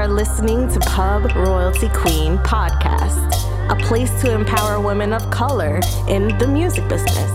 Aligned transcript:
are 0.00 0.08
listening 0.08 0.66
to 0.66 0.80
Pub 0.80 1.30
Royalty 1.36 1.90
Queen 1.90 2.38
podcast, 2.38 3.34
a 3.68 3.76
place 3.84 4.10
to 4.22 4.32
empower 4.32 4.80
women 4.80 5.12
of 5.12 5.30
color 5.30 5.78
in 6.08 6.28
the 6.38 6.48
music 6.48 6.88
business. 6.88 7.30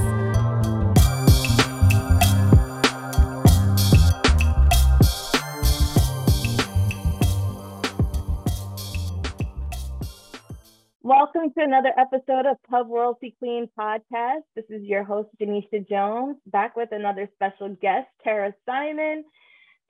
Welcome 11.03 11.53
to 11.53 11.63
another 11.63 11.93
episode 11.99 12.47
of 12.47 12.57
Pub 12.67 12.87
Royalty 12.89 13.35
Queen 13.37 13.69
podcast. 13.79 14.41
This 14.55 14.65
is 14.69 14.81
your 14.81 15.03
host, 15.03 15.29
Janishia 15.39 15.87
Jones, 15.87 16.37
back 16.47 16.75
with 16.75 16.89
another 16.91 17.29
special 17.35 17.77
guest, 17.79 18.07
Terra 18.23 18.55
Simon. 18.65 19.23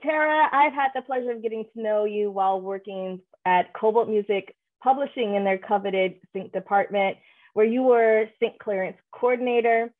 Terra, 0.01 0.49
I've 0.51 0.73
had 0.73 0.89
the 0.93 1.01
pleasure 1.01 1.31
of 1.31 1.41
getting 1.41 1.65
to 1.73 1.81
know 1.81 2.05
you 2.05 2.31
while 2.31 2.59
working 2.59 3.21
at 3.45 3.73
Kobalt 3.73 4.09
Music 4.09 4.55
Publishing 4.83 5.35
in 5.35 5.43
their 5.43 5.57
coveted 5.57 6.15
sync 6.31 6.51
department, 6.51 7.17
where 7.53 7.65
you 7.65 7.81
were 7.81 8.25
sync 8.39 8.59
clearance 8.59 8.97
coordinator. 9.11 9.91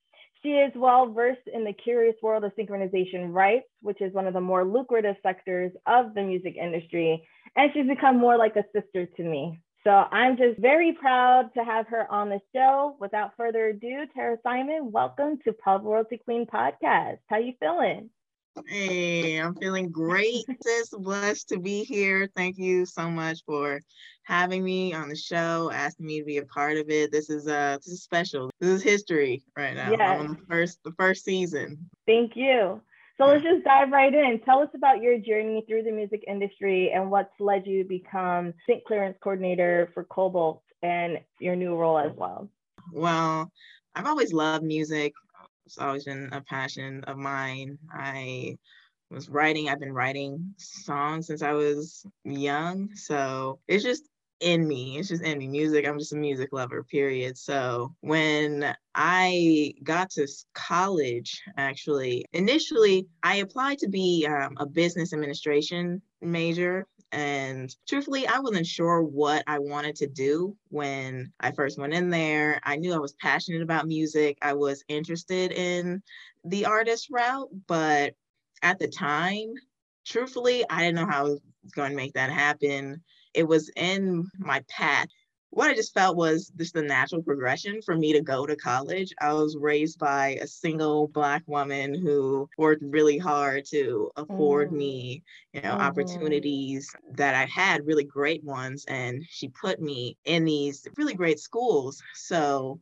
She 0.43 0.49
is 0.49 0.71
well 0.75 1.11
versed 1.11 1.47
in 1.51 1.63
the 1.63 1.73
curious 1.73 2.15
world 2.21 2.43
of 2.43 2.51
synchronization 2.55 3.33
rights, 3.33 3.65
which 3.81 3.99
is 3.99 4.13
one 4.13 4.27
of 4.27 4.33
the 4.33 4.41
more 4.41 4.63
lucrative 4.63 5.15
sectors 5.23 5.71
of 5.87 6.13
the 6.13 6.21
music 6.21 6.55
industry. 6.55 7.27
And 7.55 7.71
she's 7.73 7.87
become 7.87 8.19
more 8.19 8.37
like 8.37 8.55
a 8.57 8.65
sister 8.73 9.07
to 9.07 9.23
me. 9.23 9.59
So 9.83 9.91
I'm 9.91 10.37
just 10.37 10.59
very 10.59 10.93
proud 10.93 11.49
to 11.55 11.63
have 11.63 11.87
her 11.87 12.11
on 12.11 12.29
the 12.29 12.39
show. 12.53 12.95
Without 12.99 13.31
further 13.37 13.67
ado, 13.67 14.05
Terra 14.13 14.37
Simon, 14.43 14.91
welcome 14.91 15.39
to 15.45 15.53
Pub 15.53 15.81
Royalty 15.83 16.17
Queen 16.17 16.45
podcast. 16.45 17.19
How 17.27 17.37
you 17.37 17.53
feeling? 17.59 18.09
Hey, 18.67 19.37
I'm 19.37 19.55
feeling 19.55 19.89
great. 19.89 20.45
Sis, 20.63 20.89
blessed 20.89 21.49
to 21.49 21.59
be 21.59 21.83
here. 21.83 22.29
Thank 22.35 22.57
you 22.57 22.85
so 22.85 23.09
much 23.09 23.43
for 23.45 23.81
having 24.23 24.63
me 24.63 24.93
on 24.93 25.09
the 25.09 25.15
show, 25.15 25.71
asking 25.71 26.05
me 26.05 26.19
to 26.19 26.25
be 26.25 26.37
a 26.37 26.45
part 26.45 26.77
of 26.77 26.89
it. 26.89 27.11
This 27.11 27.29
is 27.29 27.47
uh 27.47 27.77
this 27.77 27.87
is 27.87 28.03
special. 28.03 28.49
This 28.59 28.69
is 28.69 28.83
history 28.83 29.43
right 29.57 29.75
now. 29.75 29.91
Yes. 29.91 30.01
I'm 30.01 30.19
on 30.19 30.37
the 30.39 30.45
first 30.47 30.79
the 30.83 30.93
first 30.97 31.25
season. 31.25 31.89
Thank 32.07 32.33
you. 32.35 32.81
So 33.17 33.25
let's 33.27 33.43
just 33.43 33.63
dive 33.63 33.91
right 33.91 34.13
in. 34.13 34.41
Tell 34.43 34.59
us 34.59 34.69
about 34.75 35.01
your 35.01 35.17
journey 35.17 35.63
through 35.67 35.83
the 35.83 35.91
music 35.91 36.23
industry 36.27 36.91
and 36.91 37.09
what's 37.09 37.31
led 37.39 37.65
you 37.65 37.83
to 37.83 37.87
become 37.87 38.53
sync 38.67 38.83
clearance 38.83 39.17
coordinator 39.21 39.89
for 39.93 40.03
Kobalt 40.03 40.61
and 40.83 41.19
your 41.39 41.55
new 41.55 41.75
role 41.75 41.97
as 41.97 42.11
well. 42.17 42.49
Well, 42.91 43.51
I've 43.95 44.05
always 44.05 44.33
loved 44.33 44.65
music. 44.65 45.13
It's 45.65 45.77
always 45.77 46.05
been 46.05 46.29
a 46.31 46.41
passion 46.41 47.03
of 47.05 47.17
mine. 47.17 47.77
I 47.91 48.57
was 49.09 49.29
writing, 49.29 49.69
I've 49.69 49.79
been 49.79 49.93
writing 49.93 50.53
songs 50.57 51.27
since 51.27 51.41
I 51.41 51.53
was 51.53 52.05
young. 52.23 52.93
So 52.95 53.59
it's 53.67 53.83
just 53.83 54.03
in 54.41 54.67
me. 54.67 54.97
It's 54.97 55.09
just 55.09 55.23
in 55.23 55.37
me. 55.37 55.47
Music, 55.47 55.87
I'm 55.87 55.97
just 55.97 56.13
a 56.13 56.17
music 56.17 56.49
lover, 56.51 56.83
period. 56.83 57.37
So 57.37 57.95
when 58.01 58.75
I 58.93 59.73
got 59.83 60.09
to 60.11 60.27
college, 60.53 61.41
actually, 61.57 62.25
initially, 62.33 63.07
I 63.23 63.37
applied 63.37 63.79
to 63.79 63.89
be 63.89 64.27
um, 64.29 64.55
a 64.57 64.65
business 64.65 65.13
administration 65.13 66.01
major. 66.21 66.85
And 67.15 67.73
truthfully, 67.87 68.27
I 68.27 68.39
wasn't 68.39 68.67
sure 68.67 69.01
what 69.01 69.45
I 69.47 69.59
wanted 69.59 69.95
to 69.97 70.07
do 70.07 70.57
when 70.67 71.31
I 71.39 71.53
first 71.53 71.79
went 71.79 71.93
in 71.93 72.09
there. 72.09 72.59
I 72.63 72.75
knew 72.75 72.93
I 72.93 72.99
was 72.99 73.13
passionate 73.13 73.61
about 73.61 73.87
music. 73.87 74.37
I 74.41 74.51
was 74.51 74.83
interested 74.89 75.53
in 75.53 76.03
the 76.43 76.65
artist 76.65 77.07
route, 77.09 77.47
but 77.67 78.15
at 78.61 78.79
the 78.79 78.89
time, 78.89 79.53
truthfully, 80.05 80.65
I 80.69 80.81
didn't 80.81 80.95
know 80.95 81.05
how 81.09 81.19
I 81.21 81.29
was 81.29 81.41
going 81.73 81.91
to 81.91 81.95
make 81.95 82.15
that 82.15 82.31
happen. 82.31 83.01
It 83.33 83.47
was 83.47 83.71
in 83.77 84.29
my 84.37 84.61
path 84.67 85.07
what 85.55 85.69
I 85.69 85.73
just 85.73 85.93
felt 85.93 86.17
was 86.17 86.51
just 86.57 86.73
the 86.73 86.81
natural 86.81 87.23
progression 87.23 87.81
for 87.81 87.95
me 87.95 88.11
to 88.11 88.21
go 88.21 88.45
to 88.45 88.57
college. 88.57 89.13
I 89.21 89.31
was 89.31 89.55
raised 89.57 89.97
by 89.97 90.37
a 90.41 90.47
single 90.47 91.07
Black 91.07 91.43
woman 91.47 91.95
who 91.95 92.49
worked 92.57 92.83
really 92.83 93.17
hard 93.17 93.63
to 93.71 94.11
afford 94.17 94.71
mm. 94.71 94.77
me, 94.79 95.23
you 95.53 95.61
know, 95.61 95.69
mm-hmm. 95.69 95.79
opportunities 95.79 96.93
that 97.13 97.35
I 97.35 97.45
had, 97.45 97.87
really 97.87 98.03
great 98.03 98.43
ones. 98.43 98.83
And 98.89 99.23
she 99.29 99.47
put 99.47 99.79
me 99.79 100.17
in 100.25 100.43
these 100.43 100.85
really 100.97 101.13
great 101.13 101.39
schools. 101.39 102.03
So 102.15 102.81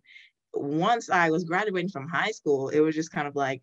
once 0.56 1.12
I 1.12 1.30
was 1.30 1.44
graduating 1.44 1.92
from 1.92 2.08
high 2.08 2.32
school, 2.32 2.70
it 2.70 2.80
was 2.80 2.96
just 2.96 3.12
kind 3.12 3.28
of 3.28 3.36
like, 3.36 3.62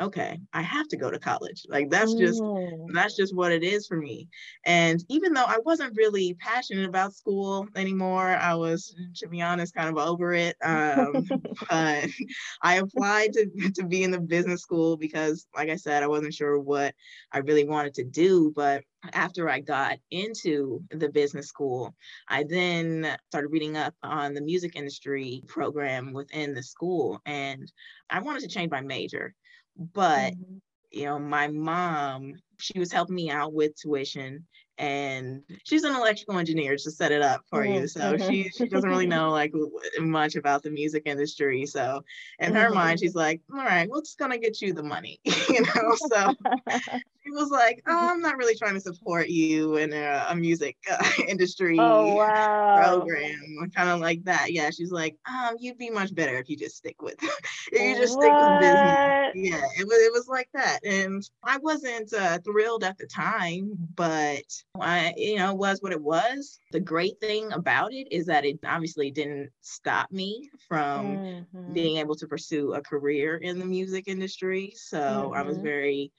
okay 0.00 0.38
i 0.52 0.62
have 0.62 0.86
to 0.88 0.96
go 0.96 1.10
to 1.10 1.18
college 1.18 1.66
like 1.68 1.90
that's 1.90 2.14
just 2.14 2.40
mm. 2.40 2.86
that's 2.92 3.16
just 3.16 3.34
what 3.34 3.52
it 3.52 3.64
is 3.64 3.86
for 3.86 3.96
me 3.96 4.28
and 4.64 5.04
even 5.08 5.32
though 5.32 5.44
i 5.44 5.58
wasn't 5.64 5.96
really 5.96 6.34
passionate 6.40 6.88
about 6.88 7.14
school 7.14 7.66
anymore 7.74 8.28
i 8.36 8.54
was 8.54 8.94
to 9.14 9.28
be 9.28 9.42
honest 9.42 9.74
kind 9.74 9.88
of 9.88 9.98
over 9.98 10.32
it 10.32 10.56
um, 10.62 11.26
but 11.70 12.06
i 12.62 12.76
applied 12.76 13.32
to, 13.32 13.46
to 13.74 13.84
be 13.84 14.02
in 14.02 14.10
the 14.10 14.20
business 14.20 14.62
school 14.62 14.96
because 14.96 15.46
like 15.56 15.68
i 15.68 15.76
said 15.76 16.02
i 16.02 16.06
wasn't 16.06 16.32
sure 16.32 16.58
what 16.58 16.94
i 17.32 17.38
really 17.38 17.64
wanted 17.64 17.94
to 17.94 18.04
do 18.04 18.52
but 18.54 18.82
after 19.12 19.48
I 19.48 19.60
got 19.60 19.98
into 20.10 20.82
the 20.90 21.08
business 21.08 21.46
school, 21.46 21.94
I 22.28 22.44
then 22.48 23.16
started 23.28 23.48
reading 23.48 23.76
up 23.76 23.94
on 24.02 24.34
the 24.34 24.40
music 24.40 24.74
industry 24.76 25.42
program 25.46 26.12
within 26.12 26.54
the 26.54 26.62
school. 26.62 27.20
And 27.24 27.70
I 28.10 28.20
wanted 28.20 28.42
to 28.42 28.48
change 28.48 28.70
my 28.70 28.80
major. 28.80 29.34
But, 29.78 30.32
mm-hmm. 30.32 30.56
you 30.90 31.04
know, 31.06 31.18
my 31.18 31.48
mom, 31.48 32.34
she 32.58 32.78
was 32.78 32.92
helping 32.92 33.14
me 33.14 33.30
out 33.30 33.52
with 33.52 33.80
tuition 33.80 34.46
and 34.78 35.42
she's 35.64 35.82
an 35.82 35.94
electrical 35.94 36.38
engineer 36.38 36.76
to 36.76 36.90
set 36.90 37.10
it 37.10 37.20
up 37.20 37.42
for 37.50 37.64
mm-hmm. 37.64 37.74
you. 37.74 37.88
So 37.88 38.00
mm-hmm. 38.00 38.28
she 38.28 38.48
she 38.50 38.68
doesn't 38.68 38.88
really 38.88 39.06
know 39.14 39.30
like 39.30 39.52
much 39.98 40.36
about 40.36 40.62
the 40.62 40.70
music 40.70 41.02
industry. 41.06 41.66
So 41.66 42.02
in 42.38 42.54
her 42.54 42.66
mm-hmm. 42.66 42.74
mind, 42.74 43.00
she's 43.00 43.14
like, 43.14 43.40
all 43.52 43.58
right, 43.58 43.88
we're 43.88 44.00
just 44.00 44.18
gonna 44.18 44.38
get 44.38 44.60
you 44.60 44.72
the 44.72 44.82
money, 44.82 45.20
you 45.24 45.62
know. 45.62 45.94
So 45.96 46.34
she 47.28 47.34
was 47.34 47.50
like, 47.50 47.82
oh, 47.86 48.08
I'm 48.10 48.20
not 48.20 48.36
really 48.36 48.54
trying 48.54 48.74
to 48.74 48.80
support 48.80 49.28
you 49.28 49.76
in 49.76 49.92
a, 49.92 50.26
a 50.28 50.34
music 50.34 50.76
uh, 50.90 51.04
industry 51.28 51.76
oh, 51.78 52.14
wow. 52.14 52.82
program, 52.82 53.70
kind 53.74 53.90
of 53.90 54.00
like 54.00 54.24
that. 54.24 54.52
Yeah, 54.52 54.70
she's 54.70 54.90
like, 54.90 55.16
um, 55.28 55.56
you'd 55.58 55.78
be 55.78 55.90
much 55.90 56.14
better 56.14 56.38
if 56.38 56.48
you 56.48 56.56
just 56.56 56.76
stick 56.76 57.00
with 57.02 57.16
if 57.72 57.80
you 57.80 57.96
just 57.96 58.16
what? 58.16 58.24
stick 58.24 58.32
with 58.32 58.60
business. 58.60 59.50
Yeah, 59.50 59.66
it 59.78 59.86
was 59.86 59.98
it 59.98 60.12
was 60.12 60.28
like 60.28 60.48
that, 60.54 60.80
and 60.84 61.22
I 61.44 61.58
wasn't 61.58 62.12
uh, 62.12 62.38
thrilled 62.44 62.84
at 62.84 62.98
the 62.98 63.06
time, 63.06 63.72
but 63.94 64.44
I, 64.80 65.12
you 65.16 65.36
know, 65.36 65.54
was 65.54 65.80
what 65.80 65.92
it 65.92 66.02
was. 66.02 66.60
The 66.72 66.80
great 66.80 67.20
thing 67.20 67.52
about 67.52 67.92
it 67.92 68.08
is 68.10 68.26
that 68.26 68.44
it 68.44 68.58
obviously 68.66 69.10
didn't 69.10 69.50
stop 69.60 70.10
me 70.10 70.48
from 70.68 71.16
mm-hmm. 71.16 71.72
being 71.72 71.96
able 71.98 72.14
to 72.16 72.26
pursue 72.26 72.74
a 72.74 72.82
career 72.82 73.36
in 73.36 73.58
the 73.58 73.64
music 73.64 74.04
industry. 74.06 74.72
So 74.76 74.98
mm-hmm. 74.98 75.34
I 75.34 75.42
was 75.42 75.56
mm-hmm. 75.56 75.66
very 75.66 76.12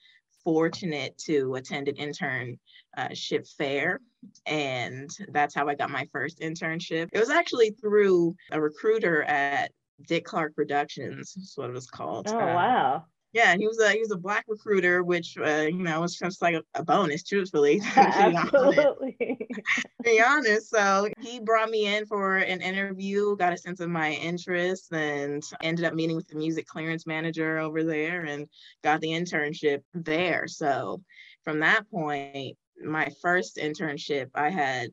fortunate 0.44 1.16
to 1.18 1.54
attend 1.54 1.88
an 1.88 1.96
internship 1.96 3.48
fair 3.56 4.00
and 4.46 5.10
that's 5.32 5.54
how 5.54 5.66
i 5.68 5.74
got 5.74 5.90
my 5.90 6.06
first 6.12 6.40
internship. 6.40 7.08
It 7.12 7.18
was 7.18 7.30
actually 7.30 7.70
through 7.70 8.34
a 8.50 8.60
recruiter 8.60 9.22
at 9.22 9.72
dick 10.06 10.24
clark 10.24 10.54
productions 10.54 11.36
is 11.36 11.52
what 11.56 11.70
it 11.70 11.74
was 11.74 11.86
called. 11.86 12.28
Oh 12.28 12.38
uh, 12.38 12.54
wow 12.54 13.04
yeah, 13.32 13.56
he 13.56 13.66
was 13.66 13.78
a 13.78 13.92
he 13.92 14.00
was 14.00 14.10
a 14.10 14.16
black 14.16 14.44
recruiter, 14.48 15.04
which 15.04 15.36
uh, 15.38 15.66
you 15.68 15.82
know 15.82 16.00
was 16.00 16.16
just 16.16 16.42
like 16.42 16.54
a, 16.54 16.62
a 16.74 16.82
bonus, 16.82 17.22
truthfully. 17.22 17.80
Absolutely. 17.96 19.16
to 19.48 20.02
be 20.02 20.20
honest, 20.20 20.70
so 20.70 21.08
he 21.20 21.38
brought 21.38 21.70
me 21.70 21.94
in 21.94 22.06
for 22.06 22.38
an 22.38 22.60
interview, 22.60 23.36
got 23.36 23.52
a 23.52 23.58
sense 23.58 23.80
of 23.80 23.88
my 23.88 24.12
interests, 24.12 24.90
and 24.92 25.42
ended 25.62 25.84
up 25.84 25.94
meeting 25.94 26.16
with 26.16 26.26
the 26.28 26.36
music 26.36 26.66
clearance 26.66 27.06
manager 27.06 27.58
over 27.58 27.84
there, 27.84 28.24
and 28.24 28.48
got 28.82 29.00
the 29.00 29.10
internship 29.10 29.82
there. 29.94 30.48
So 30.48 31.00
from 31.44 31.60
that 31.60 31.88
point, 31.90 32.56
my 32.82 33.10
first 33.22 33.56
internship, 33.56 34.30
I 34.34 34.50
had 34.50 34.90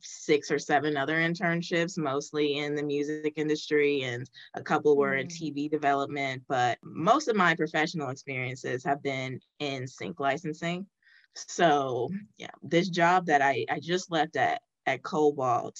six 0.00 0.50
or 0.50 0.58
seven 0.58 0.96
other 0.96 1.16
internships, 1.16 1.98
mostly 1.98 2.58
in 2.58 2.74
the 2.74 2.82
music 2.82 3.34
industry, 3.36 4.02
and 4.02 4.28
a 4.54 4.62
couple 4.62 4.96
were 4.96 5.14
in 5.14 5.26
mm. 5.26 5.30
TV 5.30 5.70
development. 5.70 6.42
But 6.48 6.78
most 6.82 7.28
of 7.28 7.36
my 7.36 7.54
professional 7.54 8.10
experiences 8.10 8.84
have 8.84 9.02
been 9.02 9.40
in 9.58 9.86
sync 9.86 10.20
licensing. 10.20 10.86
So, 11.34 12.08
yeah, 12.36 12.50
this 12.62 12.88
job 12.88 13.26
that 13.26 13.42
I, 13.42 13.64
I 13.70 13.80
just 13.80 14.10
left 14.10 14.36
at 14.36 14.62
at 14.86 15.02
Kobalt 15.02 15.76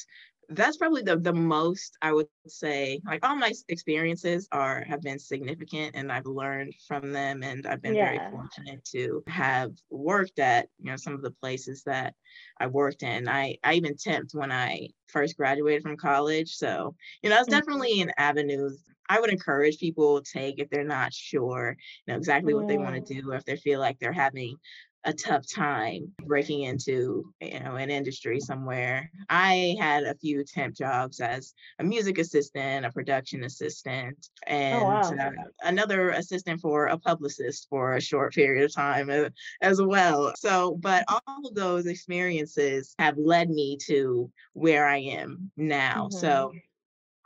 that's 0.51 0.77
probably 0.79 1.03
the 1.03 1.17
the 1.17 1.33
most 1.33 1.97
I 2.01 2.13
would 2.13 2.27
say. 2.47 3.01
Like 3.05 3.27
all 3.27 3.37
my 3.37 3.53
experiences 3.69 4.49
are 4.53 4.85
have 4.89 5.03
been 5.03 5.19
significant, 5.19 5.95
and 5.95 6.11
I've 6.11 6.27
learned 6.27 6.75
from 6.87 7.13
them, 7.13 7.43
and 7.43 7.67
I've 7.67 7.83
been 7.83 7.95
yeah. 7.95 8.17
very 8.17 8.31
fortunate 8.31 8.85
to 8.93 9.23
have 9.27 9.73
worked 9.91 10.39
at 10.39 10.69
you 10.79 10.91
know 10.91 10.97
some 10.97 11.15
of 11.15 11.23
the 11.23 11.31
places 11.31 11.83
that 11.85 12.15
I 12.61 12.67
worked 12.67 13.03
in. 13.03 13.29
I 13.29 13.59
I 13.63 13.75
even 13.75 13.95
temped 13.95 14.35
when 14.35 14.53
I 14.53 14.89
first 15.09 15.37
graduated 15.37 15.83
from 15.83 15.97
college, 15.97 16.51
so 16.55 16.95
you 17.23 17.31
know 17.31 17.37
it's 17.37 17.49
mm-hmm. 17.49 17.59
definitely 17.59 18.01
an 18.01 18.13
avenue 18.17 18.71
I 19.11 19.21
would 19.21 19.31
encourage 19.31 19.79
people 19.79 20.21
to 20.21 20.33
take 20.33 20.59
if 20.59 20.69
they're 20.69 20.85
not 20.85 21.15
sure, 21.15 21.77
you 22.07 22.13
know, 22.13 22.19
exactly 22.19 22.53
what 22.53 22.69
they 22.69 22.77
want 22.77 22.95
to 22.95 23.15
do, 23.15 23.31
or 23.31 23.37
if 23.37 23.45
they 23.47 23.57
feel 23.57 23.81
like 23.81 23.99
they're 23.99 24.13
having 24.13 24.59
a 25.05 25.13
tough 25.13 25.45
time 25.49 26.13
breaking 26.25 26.63
into 26.63 27.33
you 27.41 27.61
know 27.61 27.77
an 27.77 27.91
industry 27.91 28.41
somewhere. 28.41 29.11
I 29.29 29.77
had 29.81 30.05
a 30.05 30.15
few 30.15 30.45
temp 30.45 30.75
jobs 30.75 31.21
as 31.21 31.55
a 31.79 31.85
music 31.85 32.19
assistant, 32.19 32.85
a 32.85 32.93
production 32.93 33.45
assistant, 33.45 34.29
oh, 34.49 34.53
and 34.53 34.83
oh, 34.83 34.87
wow. 34.87 35.29
uh, 35.29 35.31
another 35.63 36.11
assistant 36.11 36.61
for 36.61 36.87
a 36.87 36.99
publicist 36.99 37.67
for 37.71 37.95
a 37.95 38.01
short 38.01 38.35
period 38.35 38.65
of 38.65 38.75
time 38.75 39.11
uh, 39.11 39.31
as 39.63 39.81
well. 39.81 40.33
So, 40.37 40.77
but 40.81 41.05
all 41.09 41.47
of 41.47 41.55
those 41.55 41.87
experiences 41.87 42.95
have 42.99 43.17
led 43.19 43.51
me 43.51 43.79
to 43.87 44.31
where 44.53 44.87
I 44.87 44.99
am 44.99 45.51
now. 45.57 46.09
Mm-hmm. 46.09 46.19
So 46.19 46.53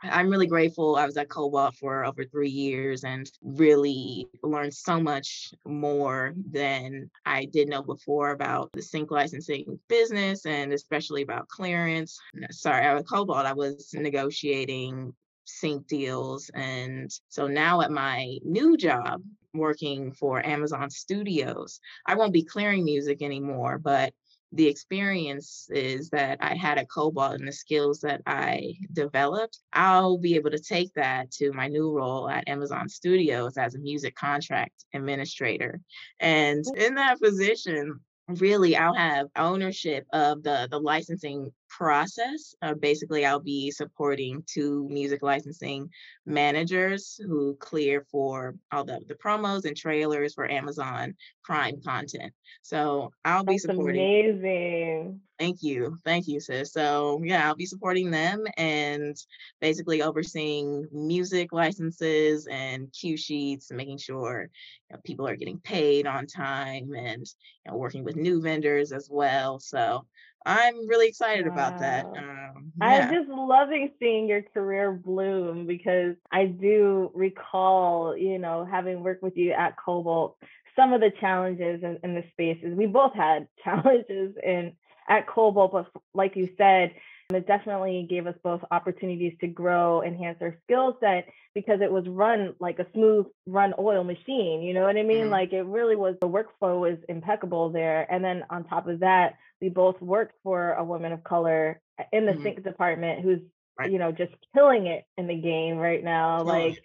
I'm 0.03 0.29
really 0.29 0.47
grateful. 0.47 0.95
I 0.95 1.05
was 1.05 1.17
at 1.17 1.29
Kobalt 1.29 1.75
for 1.75 2.05
over 2.05 2.25
three 2.25 2.49
years 2.49 3.03
and 3.03 3.29
really 3.41 4.27
learned 4.41 4.73
so 4.73 4.99
much 4.99 5.53
more 5.65 6.33
than 6.51 7.09
I 7.25 7.45
did 7.45 7.69
know 7.69 7.81
before 7.81 8.31
about 8.31 8.71
the 8.73 8.81
sync 8.81 9.11
licensing 9.11 9.79
business 9.87 10.45
and 10.45 10.73
especially 10.73 11.21
about 11.21 11.47
clearance. 11.47 12.19
Sorry, 12.51 12.83
at 12.83 13.07
Kobalt, 13.07 13.45
I 13.45 13.53
was 13.53 13.93
negotiating 13.93 15.13
sync 15.45 15.87
deals. 15.87 16.49
And 16.53 17.11
so 17.29 17.47
now 17.47 17.81
at 17.81 17.91
my 17.91 18.37
new 18.43 18.77
job, 18.77 19.21
working 19.53 20.11
for 20.11 20.45
Amazon 20.45 20.89
Studios, 20.89 21.79
I 22.05 22.15
won't 22.15 22.33
be 22.33 22.43
clearing 22.43 22.83
music 22.83 23.21
anymore, 23.21 23.77
but 23.77 24.13
the 24.53 24.67
experiences 24.67 26.09
that 26.11 26.37
I 26.41 26.55
had 26.55 26.77
at 26.77 26.89
Kobalt 26.89 27.39
and 27.39 27.47
the 27.47 27.51
skills 27.51 27.99
that 28.01 28.21
I 28.27 28.75
developed, 28.91 29.59
I'll 29.73 30.17
be 30.17 30.35
able 30.35 30.51
to 30.51 30.59
take 30.59 30.93
that 30.93 31.31
to 31.31 31.51
my 31.53 31.67
new 31.67 31.91
role 31.91 32.29
at 32.29 32.47
Amazon 32.47 32.87
Studios 32.87 33.57
as 33.57 33.73
a 33.73 33.79
music 33.79 34.15
contract 34.15 34.85
administrator. 34.93 35.81
And 36.19 36.63
in 36.77 36.95
that 36.95 37.19
position, 37.19 37.99
really 38.27 38.75
I'll 38.75 38.93
have 38.93 39.27
ownership 39.35 40.05
of 40.13 40.43
the 40.43 40.67
the 40.69 40.79
licensing 40.79 41.51
process. 41.77 42.53
Uh, 42.61 42.75
basically, 42.75 43.25
I'll 43.25 43.39
be 43.39 43.71
supporting 43.71 44.43
two 44.45 44.87
music 44.89 45.23
licensing 45.23 45.89
managers 46.25 47.19
who 47.25 47.55
clear 47.59 48.05
for 48.11 48.55
all 48.71 48.83
the, 48.83 49.01
the 49.07 49.15
promos 49.15 49.65
and 49.65 49.75
trailers 49.75 50.35
for 50.35 50.49
Amazon 50.49 51.15
Prime 51.43 51.81
content. 51.83 52.31
So 52.61 53.11
I'll 53.25 53.43
be 53.43 53.53
That's 53.53 53.63
supporting. 53.63 54.01
Amazing. 54.01 55.21
Thank 55.39 55.63
you. 55.63 55.97
Thank 56.05 56.27
you, 56.27 56.39
sis. 56.39 56.71
So 56.71 57.21
yeah, 57.23 57.47
I'll 57.47 57.55
be 57.55 57.65
supporting 57.65 58.11
them 58.11 58.45
and 58.55 59.17
basically 59.59 60.03
overseeing 60.03 60.87
music 60.91 61.51
licenses 61.51 62.47
and 62.49 62.93
cue 62.93 63.17
sheets, 63.17 63.71
making 63.71 63.97
sure 63.97 64.49
you 64.89 64.95
know, 64.95 65.01
people 65.03 65.27
are 65.27 65.35
getting 65.35 65.59
paid 65.59 66.05
on 66.05 66.27
time 66.27 66.93
and 66.95 67.25
you 67.65 67.71
know, 67.71 67.77
working 67.77 68.03
with 68.03 68.15
new 68.15 68.41
vendors 68.41 68.91
as 68.91 69.09
well. 69.11 69.59
So 69.59 70.05
I'm 70.45 70.87
really 70.87 71.07
excited 71.07 71.47
wow. 71.47 71.53
about 71.53 71.79
that. 71.79 72.05
Um, 72.05 72.71
yeah. 72.79 72.85
I'm 72.85 73.13
just 73.13 73.29
loving 73.29 73.91
seeing 73.99 74.27
your 74.27 74.41
career 74.41 74.91
bloom 74.91 75.65
because 75.65 76.15
I 76.31 76.45
do 76.45 77.11
recall, 77.13 78.17
you 78.17 78.39
know, 78.39 78.65
having 78.69 79.03
worked 79.03 79.23
with 79.23 79.37
you 79.37 79.51
at 79.51 79.75
Kobalt, 79.77 80.37
some 80.75 80.93
of 80.93 81.01
the 81.01 81.11
challenges 81.19 81.83
in, 81.83 81.99
in 82.03 82.15
the 82.15 82.23
spaces. 82.31 82.75
We 82.75 82.87
both 82.87 83.13
had 83.13 83.47
challenges 83.63 84.35
in 84.43 84.73
at 85.07 85.27
Kobalt, 85.27 85.71
but 85.71 85.91
like 86.13 86.35
you 86.35 86.49
said, 86.57 86.93
it 87.35 87.47
definitely 87.47 88.05
gave 88.09 88.27
us 88.27 88.35
both 88.43 88.61
opportunities 88.71 89.33
to 89.41 89.47
grow, 89.47 90.01
enhance 90.01 90.37
our 90.41 90.57
skill 90.63 90.97
set 90.99 91.27
because 91.53 91.81
it 91.81 91.91
was 91.91 92.05
run 92.07 92.53
like 92.59 92.79
a 92.79 92.87
smooth 92.93 93.25
run 93.45 93.73
oil 93.77 94.03
machine. 94.03 94.61
You 94.61 94.73
know 94.73 94.83
what 94.83 94.97
I 94.97 95.03
mean? 95.03 95.23
Mm-hmm. 95.23 95.31
Like 95.31 95.53
it 95.53 95.63
really 95.63 95.95
was 95.95 96.15
the 96.21 96.27
workflow 96.27 96.79
was 96.81 96.97
impeccable 97.09 97.69
there. 97.69 98.11
And 98.11 98.23
then 98.23 98.43
on 98.49 98.63
top 98.63 98.87
of 98.87 99.01
that, 99.01 99.35
we 99.61 99.69
both 99.69 100.01
worked 100.01 100.35
for 100.43 100.73
a 100.73 100.83
woman 100.83 101.11
of 101.11 101.23
color 101.23 101.81
in 102.11 102.25
the 102.25 102.33
mm-hmm. 102.33 102.43
sync 102.43 102.63
department 102.63 103.21
who's 103.21 103.39
right. 103.79 103.91
you 103.91 103.99
know 103.99 104.11
just 104.11 104.33
killing 104.55 104.87
it 104.87 105.05
in 105.17 105.27
the 105.27 105.35
game 105.35 105.77
right 105.77 106.03
now. 106.03 106.41
Oh. 106.41 106.43
Like 106.43 106.83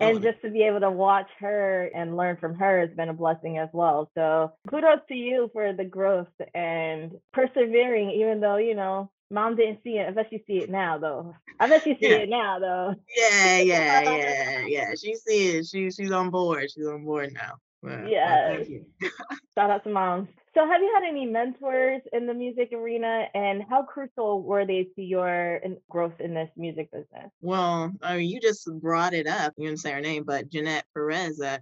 and 0.00 0.22
just 0.22 0.40
to 0.42 0.50
be 0.50 0.62
able 0.62 0.80
to 0.80 0.90
watch 0.90 1.28
her 1.40 1.90
and 1.94 2.16
learn 2.16 2.36
from 2.36 2.54
her 2.54 2.80
has 2.80 2.94
been 2.96 3.08
a 3.08 3.14
blessing 3.14 3.58
as 3.58 3.68
well. 3.72 4.10
So 4.14 4.52
kudos 4.68 5.00
to 5.08 5.14
you 5.14 5.50
for 5.52 5.72
the 5.72 5.84
growth 5.84 6.28
and 6.54 7.12
persevering, 7.32 8.10
even 8.10 8.40
though, 8.40 8.56
you 8.56 8.74
know, 8.74 9.10
Mom 9.30 9.56
didn't 9.56 9.80
see 9.84 9.98
it. 9.98 10.08
I 10.08 10.10
bet 10.10 10.32
you 10.32 10.40
see 10.46 10.58
it 10.58 10.70
now, 10.70 10.98
though. 10.98 11.34
I 11.60 11.68
bet 11.68 11.86
you 11.86 11.94
see 12.00 12.08
yeah. 12.08 12.16
it 12.16 12.28
now, 12.30 12.58
though. 12.58 12.94
Yeah, 13.16 13.58
yeah, 13.58 14.00
yeah, 14.02 14.64
yeah. 14.66 14.94
She 14.94 15.14
sees. 15.14 15.68
She 15.68 15.90
she's 15.90 16.10
on 16.10 16.30
board. 16.30 16.70
She's 16.70 16.86
on 16.86 17.04
board 17.04 17.32
now. 17.34 17.54
Well, 17.82 18.08
yeah. 18.08 18.58
Well, 18.58 19.10
Shout 19.54 19.70
out 19.70 19.84
to 19.84 19.90
mom. 19.90 20.28
So, 20.54 20.66
have 20.66 20.80
you 20.80 20.92
had 20.94 21.08
any 21.08 21.26
mentors 21.26 22.02
in 22.12 22.26
the 22.26 22.34
music 22.34 22.72
arena, 22.72 23.26
and 23.34 23.62
how 23.68 23.82
crucial 23.82 24.42
were 24.42 24.64
they 24.64 24.88
to 24.96 25.02
your 25.02 25.60
growth 25.90 26.20
in 26.20 26.34
this 26.34 26.48
music 26.56 26.90
business? 26.90 27.30
Well, 27.40 27.92
I 28.02 28.16
mean, 28.16 28.30
you 28.30 28.40
just 28.40 28.68
brought 28.80 29.12
it 29.14 29.26
up. 29.26 29.52
You 29.56 29.68
didn't 29.68 29.80
say 29.80 29.92
her 29.92 30.00
name, 30.00 30.24
but 30.24 30.48
Jeanette 30.48 30.86
Perez. 30.94 31.40
Uh, 31.40 31.58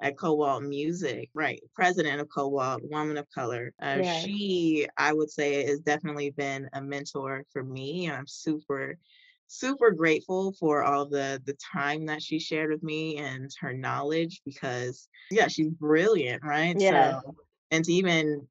at 0.00 0.16
Kobalt 0.16 0.62
Music, 0.62 1.28
right? 1.34 1.60
President 1.74 2.20
of 2.20 2.28
Kobalt, 2.28 2.82
woman 2.84 3.16
of 3.16 3.28
color. 3.30 3.72
Uh. 3.80 4.02
She, 4.02 4.86
I 4.96 5.12
would 5.12 5.30
say, 5.30 5.66
has 5.66 5.80
definitely 5.80 6.30
been 6.30 6.68
a 6.72 6.80
mentor 6.80 7.44
for 7.52 7.62
me. 7.62 8.06
And 8.06 8.16
I'm 8.16 8.26
super, 8.26 8.98
super 9.48 9.90
grateful 9.90 10.52
for 10.52 10.84
all 10.84 11.06
the 11.06 11.42
the 11.44 11.56
time 11.72 12.06
that 12.06 12.22
she 12.22 12.38
shared 12.38 12.70
with 12.70 12.82
me 12.82 13.16
and 13.16 13.50
her 13.60 13.72
knowledge 13.72 14.40
because, 14.44 15.08
yeah, 15.30 15.48
she's 15.48 15.70
brilliant, 15.70 16.44
right? 16.44 16.76
Yeah. 16.78 17.20
So, 17.20 17.34
and 17.70 17.84
to 17.84 17.92
even 17.92 18.46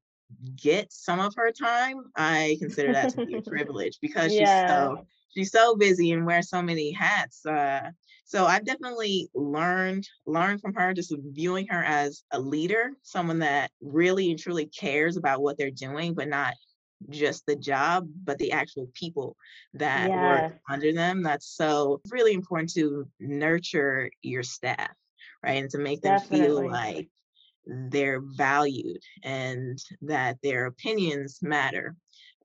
get 0.56 0.92
some 0.92 1.20
of 1.20 1.34
her 1.36 1.50
time, 1.50 2.04
I 2.14 2.56
consider 2.60 2.92
that 2.92 3.10
to 3.14 3.24
be 3.24 3.36
a 3.36 3.42
privilege 3.46 3.98
because 4.02 4.34
yeah. 4.34 4.40
she's 4.40 4.70
so 4.70 5.06
she's 5.30 5.50
so 5.50 5.76
busy 5.76 6.12
and 6.12 6.26
wears 6.26 6.50
so 6.50 6.62
many 6.62 6.92
hats. 6.92 7.44
Uh, 7.46 7.90
so 8.28 8.44
I've 8.44 8.66
definitely 8.66 9.30
learned 9.34 10.06
learned 10.26 10.60
from 10.60 10.74
her, 10.74 10.92
just 10.92 11.14
viewing 11.18 11.66
her 11.68 11.82
as 11.82 12.24
a 12.30 12.38
leader, 12.38 12.90
someone 13.02 13.38
that 13.38 13.70
really 13.80 14.30
and 14.30 14.38
truly 14.38 14.66
cares 14.66 15.16
about 15.16 15.40
what 15.40 15.56
they're 15.56 15.70
doing, 15.70 16.12
but 16.12 16.28
not 16.28 16.52
just 17.08 17.46
the 17.46 17.56
job, 17.56 18.06
but 18.24 18.36
the 18.36 18.52
actual 18.52 18.86
people 18.92 19.34
that 19.72 20.12
work 20.12 20.52
under 20.68 20.92
them. 20.92 21.22
That's 21.22 21.56
so 21.56 22.02
really 22.10 22.34
important 22.34 22.70
to 22.74 23.08
nurture 23.18 24.10
your 24.20 24.42
staff, 24.42 24.92
right? 25.42 25.62
And 25.62 25.70
to 25.70 25.78
make 25.78 26.02
them 26.02 26.18
definitely. 26.18 26.38
feel 26.38 26.70
like 26.70 27.08
they're 27.64 28.20
valued 28.20 29.00
and 29.22 29.78
that 30.02 30.36
their 30.42 30.66
opinions 30.66 31.38
matter 31.40 31.96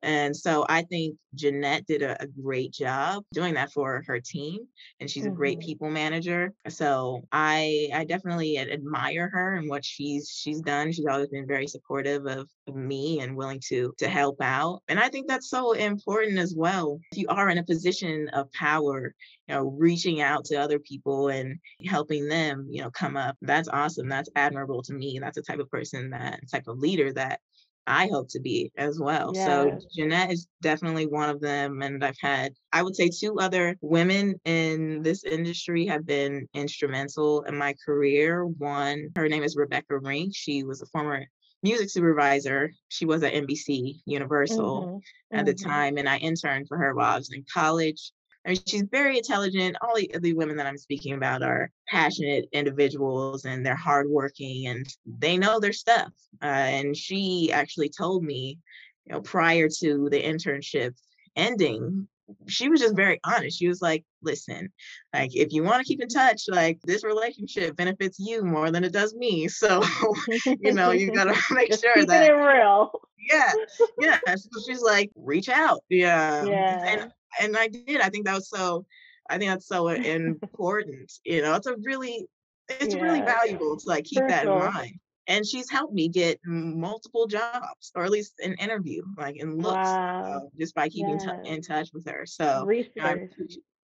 and 0.04 0.36
so 0.36 0.66
I 0.68 0.82
think 0.84 1.16
Jeanette 1.34 1.88
did 1.88 2.02
a, 2.02 2.22
a, 2.22 2.28
great 2.28 2.74
job 2.74 3.24
doing 3.34 3.54
that 3.54 3.72
for 3.72 4.04
her 4.06 4.20
team. 4.20 4.60
And 5.00 5.10
she's 5.10 5.24
mm-hmm. 5.24 5.32
a 5.32 5.36
great 5.36 5.60
mm-hmm. 5.60 5.68
people 5.68 5.90
manager. 5.90 6.54
So 6.68 7.22
I 7.32 7.90
I 7.94 8.04
definitely 8.04 8.60
admire 8.60 9.30
her 9.30 9.56
and 9.56 9.70
what 9.70 9.86
she's 9.86 10.30
she's 10.30 10.62
done. 10.62 10.92
She's 10.92 11.06
always 11.06 11.30
been 11.30 11.48
very 11.48 11.68
supportive 11.68 12.26
of, 12.28 12.50
of 12.68 12.76
me 12.76 13.22
and 13.22 13.38
willing 13.38 13.62
to 13.70 13.94
to 13.98 14.10
help 14.10 14.42
out. 14.42 14.82
And 14.90 15.00
I 15.00 15.08
think 15.08 15.28
that's 15.28 15.50
so 15.50 15.72
important 15.72 16.38
as 16.38 16.54
well. 16.56 17.00
If 17.14 17.20
you 17.20 17.28
are 17.30 17.50
in 17.50 17.58
a 17.58 17.64
position 17.64 18.28
of 18.34 18.52
power, 18.52 19.16
you 19.48 19.56
know, 19.56 19.76
reaching 19.80 20.22
out 20.22 20.44
to 20.46 20.58
other 20.58 20.80
people 20.80 21.30
and 21.30 21.58
helping 21.86 22.28
them, 22.28 22.68
you 22.70 22.82
know, 22.82 22.92
come 22.92 23.16
up. 23.16 23.38
That's 23.42 23.70
awesome. 23.70 24.10
That's 24.10 24.30
admirable 24.36 24.84
to 24.84 24.94
me. 24.94 25.20
That's 25.20 25.38
the 25.38 25.44
type 25.44 25.60
of 25.60 25.72
person 25.72 26.10
that 26.10 26.42
type 26.52 26.68
of 26.68 26.80
leader 26.80 27.14
that 27.14 27.40
I 27.86 28.08
hope 28.08 28.30
to 28.30 28.40
be 28.40 28.72
as 28.78 29.00
well. 29.00 29.32
Yeah. 29.34 29.46
So 29.46 29.80
Jeanette 29.94 30.32
is 30.32 30.48
definitely 30.62 31.06
one 31.06 31.30
of 31.30 31.42
them. 31.42 31.82
And 31.82 32.04
I've 32.04 32.18
had, 32.22 32.54
I 32.72 32.82
would 32.82 32.96
say, 32.96 33.10
two 33.10 33.40
other 33.40 33.76
women 33.82 34.40
in 34.46 35.02
this 35.02 35.24
industry 35.24 35.86
have 35.88 36.06
been 36.06 36.48
instrumental 36.54 37.42
in 37.44 37.58
my 37.58 37.76
career. 37.86 38.46
One, 38.46 39.10
her 39.16 39.28
name 39.28 39.44
is 39.44 39.56
Rebecca 39.56 40.00
Rink. 40.00 40.34
She 40.36 40.64
was 40.64 40.82
a 40.82 40.86
former 40.88 41.26
music 41.62 41.90
supervisor. 41.90 42.72
She 42.90 43.06
was 43.06 43.24
at 43.24 43.34
NBC 43.34 44.02
Universal 44.06 45.02
mm-hmm. 45.32 45.38
at 45.38 45.46
the 45.46 45.54
mm-hmm. 45.54 45.70
time, 45.70 45.98
and 45.98 46.08
I 46.08 46.18
interned 46.18 46.68
for 46.68 46.78
her 46.78 46.94
while 46.94 47.14
I 47.14 47.18
was 47.18 47.32
in 47.34 47.46
college. 47.52 48.12
I 48.46 48.50
mean, 48.50 48.60
she's 48.66 48.84
very 48.84 49.18
intelligent. 49.18 49.78
All 49.82 49.96
the, 49.96 50.12
the 50.20 50.34
women 50.34 50.58
that 50.58 50.68
I'm 50.68 50.78
speaking 50.78 51.14
about 51.14 51.44
are 51.44 51.70
passionate 51.88 52.50
individuals 52.52 53.46
and 53.46 53.66
they're 53.66 53.76
hardworking 53.76 54.68
and 54.68 54.86
they 55.06 55.38
know 55.38 55.60
their 55.60 55.74
stuff. 55.74 56.12
Uh, 56.42 56.46
and 56.46 56.98
she 56.98 57.52
actually 57.54 57.90
told 57.90 58.24
me, 58.24 58.60
you 59.06 59.14
know, 59.14 59.22
prior 59.22 59.70
to 59.80 60.10
the 60.10 60.22
internship 60.22 60.94
ending, 61.36 62.08
she 62.48 62.70
was 62.70 62.82
just 62.82 62.96
very 62.96 63.20
honest. 63.24 63.60
She 63.60 63.68
was 63.68 63.82
like, 63.82 64.04
listen, 64.22 64.72
like 65.14 65.36
if 65.36 65.52
you 65.52 65.64
want 65.64 65.80
to 65.80 65.86
keep 65.86 66.02
in 66.02 66.08
touch, 66.08 66.44
like 66.48 66.80
this 66.84 67.04
relationship 67.04 67.76
benefits 67.76 68.18
you 68.20 68.44
more 68.44 68.72
than 68.72 68.84
it 68.84 68.94
does 68.94 69.14
me. 69.16 69.48
So, 69.48 69.84
you 70.46 70.74
know, 70.74 70.92
you 70.92 71.12
gotta 71.12 71.36
make 71.52 71.74
sure 71.74 72.06
that 72.06 72.30
it 72.30 72.34
real. 72.34 72.92
Yeah. 73.30 73.52
Yeah. 74.00 74.20
So 74.36 74.60
she's 74.66 74.82
like, 74.82 75.12
reach 75.16 75.50
out. 75.50 75.84
Yeah. 75.90 76.46
Yeah. 76.46 76.86
And 76.86 77.12
and 77.42 77.58
I 77.58 77.68
did. 77.68 78.02
I 78.02 78.10
think 78.10 78.26
that 78.26 78.36
was 78.36 78.50
so. 78.50 78.86
I 79.30 79.38
think 79.38 79.52
that's 79.52 79.68
so 79.68 79.88
important. 79.88 81.12
You 81.24 81.42
know, 81.42 81.56
it's 81.56 81.68
a 81.68 81.76
really, 81.84 82.28
it's 82.68 82.96
yeah. 82.96 83.02
really 83.02 83.22
valuable 83.22 83.78
to 83.78 83.88
like 83.88 84.04
keep 84.06 84.20
that 84.28 84.46
in 84.46 84.50
mind. 84.50 85.00
and 85.28 85.46
she's 85.46 85.70
helped 85.70 85.94
me 85.94 86.10
get 86.10 86.40
multiple 86.46 87.28
jobs 87.28 87.92
or 87.96 88.04
at 88.04 88.12
least 88.12 88.34
an 88.44 88.54
interview 88.56 89.02
like 89.18 89.38
in 89.38 89.58
looks 89.58 89.76
wow. 89.76 90.24
uh, 90.24 90.40
just 90.60 90.76
by 90.76 90.90
keeping 90.90 91.20
yes. 91.20 91.30
t- 91.44 91.50
in 91.50 91.62
touch 91.62 91.90
with 91.94 92.06
her 92.08 92.26
so 92.26 92.70
I, 93.00 93.28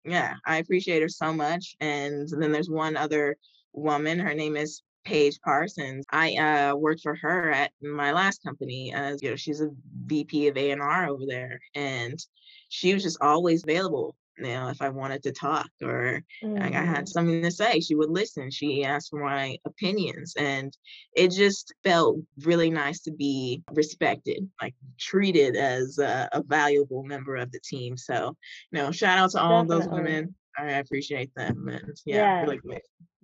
yeah 0.06 0.36
i 0.46 0.58
appreciate 0.58 1.02
her 1.02 1.10
so 1.10 1.34
much 1.34 1.76
and 1.80 2.30
then 2.30 2.52
there's 2.52 2.70
one 2.70 2.96
other 2.96 3.36
woman 3.74 4.20
her 4.20 4.34
name 4.34 4.56
is 4.56 4.82
Paige 5.06 5.40
Parsons. 5.42 6.04
I 6.12 6.36
uh, 6.36 6.76
worked 6.76 7.02
for 7.02 7.16
her 7.16 7.52
at 7.52 7.72
my 7.82 8.12
last 8.12 8.44
company 8.44 8.92
as 8.92 9.22
you 9.22 9.30
know 9.30 9.36
she's 9.36 9.62
a 9.62 9.70
VP 10.06 10.48
of 10.48 10.58
A&R 10.58 11.08
over 11.08 11.24
there 11.28 11.60
and 11.76 12.18
she 12.70 12.94
was 12.94 13.04
just 13.04 13.22
always 13.22 13.64
available 13.64 14.16
you 14.38 14.46
know, 14.46 14.68
if 14.68 14.82
I 14.82 14.90
wanted 14.90 15.24
to 15.24 15.32
talk 15.32 15.70
or 15.82 16.22
mm-hmm. 16.44 16.56
like 16.56 16.74
I 16.74 16.84
had 16.84 16.98
mm-hmm. 16.98 17.06
something 17.06 17.42
to 17.42 17.52
say, 17.52 17.80
she 17.80 17.96
would 17.96 18.10
listen. 18.10 18.52
She 18.52 18.84
asked 18.84 19.10
for 19.10 19.24
my 19.24 19.58
opinions. 19.66 20.34
And 20.38 20.76
it 21.16 21.32
just 21.32 21.74
felt 21.84 22.18
really 22.44 22.70
nice 22.70 23.02
to 23.02 23.12
be 23.12 23.64
respected, 23.72 24.50
like 24.62 24.76
treated 25.00 25.56
as 25.56 26.00
a, 26.00 26.30
a 26.34 26.44
valuable 26.44 27.04
member 27.04 27.36
of 27.36 27.52
the 27.52 27.60
team. 27.60 27.98
So, 27.98 28.36
you 28.72 28.82
know, 28.82 28.92
shout 28.92 29.18
out 29.18 29.32
to 29.32 29.42
all 29.42 29.64
Definitely. 29.64 29.86
those 29.86 29.94
women. 29.94 30.36
I 30.58 30.72
appreciate 30.72 31.34
them. 31.36 31.68
And 31.68 31.98
yeah, 32.06 32.42
really. 32.42 32.60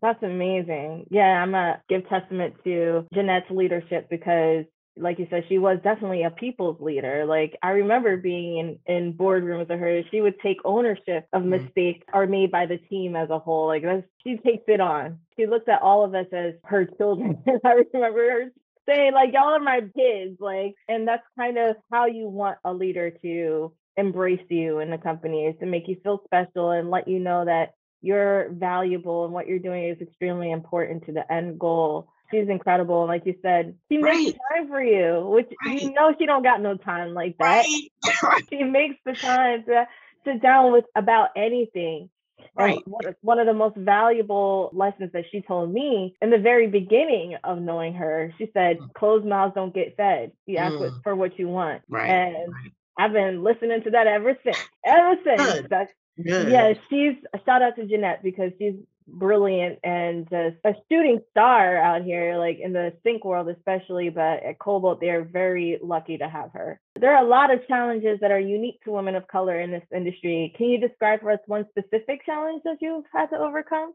That's 0.02 0.22
amazing. 0.24 1.06
Yeah, 1.12 1.42
I'm 1.42 1.52
gonna 1.52 1.82
give 1.88 2.10
testament 2.10 2.56
to 2.64 3.06
Jeanette's 3.14 3.52
leadership 3.52 4.08
because 4.10 4.66
like 4.98 5.20
you 5.20 5.28
said, 5.30 5.46
she 5.48 5.58
was 5.58 5.80
definitely 5.84 6.24
a 6.24 6.32
people's 6.32 6.80
leader. 6.82 7.26
Like 7.26 7.58
I 7.64 7.72
remember 7.72 8.18
being 8.18 8.58
in, 8.58 8.94
in 8.94 9.14
boardrooms 9.14 9.70
with 9.70 9.80
her, 9.80 10.02
she 10.12 10.22
would 10.22 10.40
take 10.40 10.58
ownership 10.66 11.28
of 11.34 11.42
mm-hmm. 11.42 11.52
mistakes 11.52 12.06
are 12.14 12.28
made 12.28 12.52
by 12.52 12.66
the 12.66 12.78
team 12.78 13.16
as 13.16 13.30
a 13.30 13.40
whole. 13.40 13.68
Like 13.68 13.84
that's, 13.84 14.04
she 14.24 14.38
takes 14.38 14.66
it 14.68 14.82
on. 14.82 15.20
She 15.38 15.48
looks 15.48 15.68
at 15.68 15.82
all 15.82 16.04
of 16.04 16.14
us 16.14 16.28
as 16.34 16.54
her 16.66 16.86
children. 16.86 17.42
I 17.66 17.84
remember 17.94 18.30
her 18.30 18.52
saying 18.88 19.14
like, 19.14 19.34
y'all 19.34 19.54
are 19.56 19.60
my 19.60 19.82
kids. 19.82 20.38
Like, 20.40 20.76
and 20.88 21.08
that's 21.08 21.24
kind 21.38 21.58
of 21.58 21.78
how 21.92 22.06
you 22.08 22.28
want 22.28 22.58
a 22.64 22.74
leader 22.74 23.12
to 23.22 23.74
embrace 23.98 24.46
you 24.50 24.80
in 24.80 24.90
the 24.90 24.98
company 24.98 25.46
is 25.46 25.56
to 25.60 25.66
make 25.66 25.88
you 25.88 25.98
feel 26.04 26.22
special 26.26 26.72
and 26.72 26.90
let 26.90 27.08
you 27.08 27.20
know 27.20 27.46
that 27.46 27.74
you're 28.02 28.50
valuable 28.52 29.26
and 29.26 29.34
what 29.34 29.48
you're 29.48 29.60
doing 29.60 29.86
is 29.90 30.02
extremely 30.02 30.52
important 30.52 31.06
to 31.06 31.12
the 31.12 31.32
end 31.32 31.60
goal 31.60 32.11
she's 32.32 32.50
incredible. 32.50 33.06
Like 33.08 33.26
you 33.26 33.36
said, 33.42 33.76
she 33.90 34.00
right. 34.00 34.14
makes 34.14 34.40
time 34.52 34.68
for 34.68 34.82
you, 34.82 35.28
which 35.28 35.52
right. 35.66 35.82
you 35.82 35.92
know 35.94 36.14
she 36.18 36.26
don't 36.26 36.44
got 36.44 36.62
no 36.62 36.78
time 36.78 37.14
like 37.14 37.38
that. 37.40 37.66
Right. 38.24 38.44
she 38.50 38.64
makes 38.64 38.96
the 39.06 39.14
time 39.14 39.64
to 39.66 39.88
sit 40.26 40.42
down 40.42 40.72
with 40.72 40.86
about 40.96 41.30
anything. 41.36 42.10
Right. 42.56 42.80
one 43.22 43.40
of 43.40 43.46
the 43.46 43.54
most 43.54 43.78
valuable 43.78 44.72
lessons 44.74 45.12
that 45.14 45.26
she 45.32 45.42
told 45.42 45.72
me 45.72 46.16
in 46.22 46.32
the 46.32 46.38
very 46.38 46.68
beginning 46.68 47.38
of 47.44 47.62
knowing 47.62 47.94
her, 47.94 48.34
she 48.38 48.50
said, 48.54 48.80
mm. 48.80 48.94
"Closed 48.94 49.26
mouths 49.26 49.54
don't 49.56 49.74
get 49.74 49.96
fed. 49.96 50.32
You 50.48 50.58
ask 50.58 50.74
mm. 50.74 51.04
for 51.04 51.16
what 51.16 51.38
you 51.38 51.48
want." 51.48 51.84
Right. 51.88 52.10
And 52.10 52.54
I've 52.98 53.14
been 53.14 53.44
listening 53.44 53.84
to 53.84 53.92
that 53.92 54.08
ever 54.08 54.38
since. 54.44 54.58
Ever 54.86 55.16
since. 55.24 55.62
Good. 55.62 55.88
Good. 56.24 56.52
Yeah, 56.52 56.74
she's 56.90 57.16
a 57.34 57.40
shout 57.46 57.62
out 57.62 57.76
to 57.78 57.86
Jeanette 57.86 58.22
because 58.24 58.52
she's 58.60 58.76
brilliant 59.12 59.80
and 59.84 60.30
just 60.30 60.58
a 60.64 60.74
shooting 60.90 61.20
star 61.32 61.78
out 61.78 62.04
here, 62.04 62.38
like 62.38 62.60
in 62.60 62.74
the 62.74 62.94
sync 63.04 63.24
world, 63.26 63.50
especially. 63.50 64.10
But 64.10 64.44
at 64.44 64.60
Kobalt, 64.60 65.00
they're 65.00 65.24
very 65.24 65.80
lucky 65.82 66.18
to 66.18 66.30
have 66.30 66.52
her. 66.54 66.80
There 67.00 67.16
are 67.16 67.24
a 67.24 67.28
lot 67.28 67.54
of 67.54 67.68
challenges 67.68 68.20
that 68.22 68.32
are 68.32 68.40
unique 68.40 68.82
to 68.84 68.92
women 68.92 69.16
of 69.16 69.28
color 69.28 69.60
in 69.60 69.72
this 69.72 69.84
industry. 69.96 70.54
Can 70.58 70.68
you 70.68 70.80
describe 70.80 71.22
for 71.22 71.32
us 71.32 71.40
one 71.46 71.66
specific 71.70 72.26
challenge 72.26 72.62
that 72.66 72.78
you've 72.80 73.06
had 73.14 73.28
to 73.28 73.38
overcome? 73.38 73.94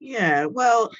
Yeah, 0.00 0.46
well, 0.46 0.90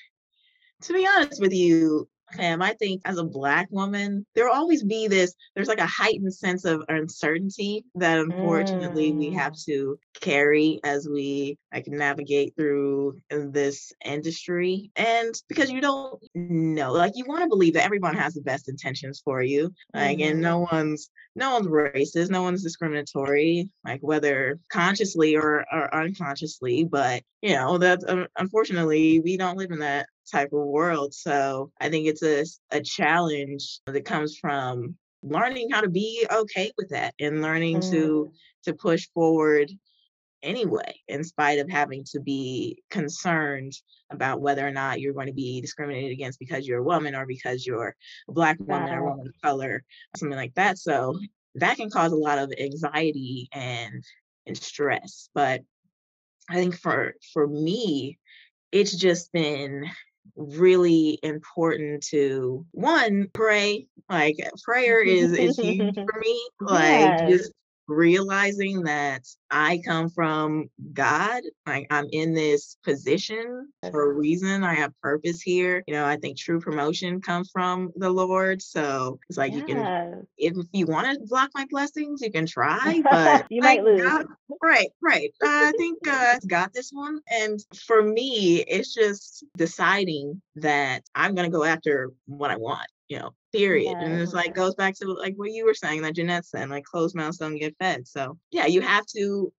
to 0.83 0.92
be 0.92 1.07
honest 1.07 1.40
with 1.40 1.52
you, 1.52 2.09
him. 2.31 2.62
I 2.62 2.73
think 2.75 3.02
as 3.05 3.19
a 3.19 3.25
Black 3.25 3.69
woman, 3.71 4.26
there 4.35 4.47
will 4.47 4.55
always 4.55 4.83
be 4.83 5.09
this, 5.09 5.35
there's 5.55 5.69
like 5.69 5.79
a 5.79 5.87
heightened 5.87 6.35
sense 6.35 6.64
of 6.64 6.83
uncertainty 6.88 7.85
that 7.95 8.19
unfortunately 8.19 9.12
mm. 9.12 9.19
we 9.19 9.31
have 9.31 9.55
to 9.67 9.99
carry 10.21 10.81
as 10.85 11.09
we 11.09 11.59
like 11.73 11.87
navigate 11.87 12.55
through 12.57 13.21
this 13.31 13.93
industry. 14.05 14.91
And 14.97 15.35
because 15.49 15.71
you 15.71 15.81
don't 15.81 16.21
know, 16.35 16.93
like 16.93 17.12
you 17.14 17.25
want 17.26 17.43
to 17.43 17.49
believe 17.49 17.75
that 17.75 17.85
everyone 17.85 18.17
has 18.17 18.35
the 18.35 18.43
best 18.43 18.69
intentions 18.69 19.21
for 19.25 19.43
you. 19.43 19.73
Like, 19.95 20.19
mm. 20.19 20.31
and 20.31 20.41
no 20.41 20.61
mm-hmm. 20.61 20.76
one's 20.76 21.11
no 21.35 21.52
one's 21.52 21.67
racist, 21.67 22.31
no 22.31 22.43
one's 22.43 22.62
discriminatory, 22.62 23.71
like 23.85 24.00
whether 24.02 24.59
consciously 24.71 25.35
or, 25.35 25.64
or 25.73 25.95
unconsciously. 25.95 26.85
But 26.85 27.23
you 27.41 27.55
know, 27.55 27.79
that 27.79 28.00
um, 28.09 28.26
unfortunately 28.37 29.21
we 29.21 29.37
don't 29.37 29.57
live 29.57 29.71
in 29.71 29.79
that 29.79 30.07
type 30.31 30.52
of 30.52 30.67
world. 30.67 31.14
So 31.14 31.73
I 31.81 31.88
think 31.88 32.07
it's 32.07 32.23
a, 32.23 32.45
a 32.71 32.81
challenge 32.81 33.81
that 33.87 34.05
comes 34.05 34.37
from 34.38 34.97
learning 35.23 35.71
how 35.71 35.81
to 35.81 35.88
be 35.88 36.26
okay 36.31 36.73
with 36.76 36.91
that 36.91 37.14
and 37.21 37.43
learning 37.43 37.79
mm. 37.79 37.91
to 37.91 38.33
to 38.64 38.75
push 38.75 39.09
forward 39.14 39.71
anyway 40.43 40.95
in 41.07 41.23
spite 41.23 41.61
of 41.61 41.71
having 41.71 42.05
to 42.05 42.21
be 42.21 42.83
concerned 42.91 43.73
about 44.11 44.41
whether 44.41 44.67
or 44.67 44.73
not 44.73 45.00
you're 45.00 45.12
going 45.12 45.29
to 45.29 45.33
be 45.33 45.61
discriminated 45.61 46.11
against 46.11 46.38
because 46.38 46.67
you're 46.67 46.81
a 46.81 46.85
woman 46.85 47.14
or 47.14 47.26
because 47.26 47.64
you're 47.64 47.95
a 48.29 48.33
black 48.33 48.59
woman 48.59 48.91
wow. 48.91 48.97
or 48.97 49.11
woman 49.11 49.29
of 49.29 49.35
color 49.43 49.85
something 50.17 50.37
like 50.37 50.55
that 50.55 50.79
so 50.79 51.17
that 51.55 51.76
can 51.76 51.91
cause 51.91 52.12
a 52.12 52.17
lot 52.17 52.38
of 52.38 52.52
anxiety 52.59 53.49
and 53.52 54.02
and 54.47 54.57
stress 54.57 55.29
but 55.35 55.62
i 56.50 56.55
think 56.55 56.76
for 56.76 57.14
for 57.33 57.47
me 57.47 58.19
it's 58.73 58.97
just 58.97 59.33
been 59.33 59.85
really 60.37 61.19
important 61.23 62.02
to 62.02 62.64
one 62.73 63.29
pray 63.33 63.87
like 64.09 64.37
prayer 64.64 65.00
is 65.00 65.33
is 65.33 65.59
huge 65.59 65.95
for 65.95 66.21
me 66.21 66.49
like 66.61 67.00
yes. 67.00 67.31
just 67.31 67.52
realizing 67.89 68.83
that 68.85 69.27
I 69.51 69.81
come 69.85 70.09
from 70.09 70.71
God. 70.93 71.43
Like 71.67 71.87
I'm 71.91 72.07
in 72.12 72.35
this 72.35 72.77
position 72.85 73.69
for 73.91 74.11
a 74.11 74.15
reason. 74.15 74.65
I 74.65 74.75
have 74.75 74.93
purpose 75.01 75.41
here. 75.41 75.83
You 75.87 75.95
know, 75.95 76.05
I 76.05 76.17
think 76.17 76.39
true 76.39 76.61
promotion 76.61 77.21
comes 77.21 77.51
from 77.53 77.91
the 77.97 78.11
Lord. 78.11 78.62
So 78.62 79.19
it's 79.29 79.39
like 79.39 79.53
yes. 79.53 79.61
you 79.61 79.67
can, 79.67 80.27
if 80.39 80.57
you 80.73 80.87
want 80.87 81.12
to 81.12 81.27
block 81.27 81.51
my 81.55 81.67
blessings, 81.71 82.23
you 82.23 82.31
can 82.31 82.47
try, 82.47 83.03
but 83.11 83.47
you 83.51 83.61
might 83.62 83.85
lose. 83.85 84.03
God, 84.03 84.27
right, 84.62 84.89
right. 85.03 85.31
I 85.43 85.73
think 85.77 85.99
uh, 86.07 86.11
God's 86.11 86.47
got 86.47 86.73
this 86.73 86.91
one. 86.93 87.21
And 87.31 87.61
for 87.87 88.03
me, 88.03 88.65
it's 88.69 88.95
just 88.95 89.45
deciding 89.57 90.41
that 90.57 91.03
I'm 91.15 91.35
going 91.35 91.51
to 91.51 91.57
go 91.57 91.65
after 91.65 92.11
what 92.27 92.51
I 92.51 92.57
want 92.57 92.89
you 93.12 93.19
know, 93.19 93.35
period. 93.52 93.95
Yeah. 94.00 94.07
And 94.07 94.21
it's 94.23 94.33
like 94.33 94.54
goes 94.54 94.75
back 94.75 94.95
to 94.97 95.12
like 95.12 95.35
what 95.37 95.52
you 95.52 95.66
were 95.66 95.75
saying 95.75 96.00
that 96.00 96.14
Jeanette 96.14 96.47
said, 96.47 96.71
like 96.71 96.85
closed 96.85 97.14
mouths 97.14 97.37
don't 97.37 97.59
get 97.59 97.76
fed. 97.78 98.09
So 98.09 98.38
yeah, 98.50 98.64
you 98.64 98.81
have 98.81 99.04
to 99.14 99.52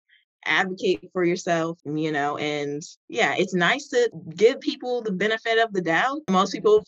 advocate 0.43 1.11
for 1.13 1.23
yourself, 1.23 1.77
you 1.85 2.11
know, 2.11 2.37
and 2.37 2.81
yeah, 3.09 3.35
it's 3.37 3.53
nice 3.53 3.89
to 3.89 4.09
give 4.35 4.59
people 4.59 5.03
the 5.03 5.11
benefit 5.11 5.59
of 5.59 5.71
the 5.71 5.81
doubt. 5.81 6.21
Most 6.31 6.51
people 6.51 6.83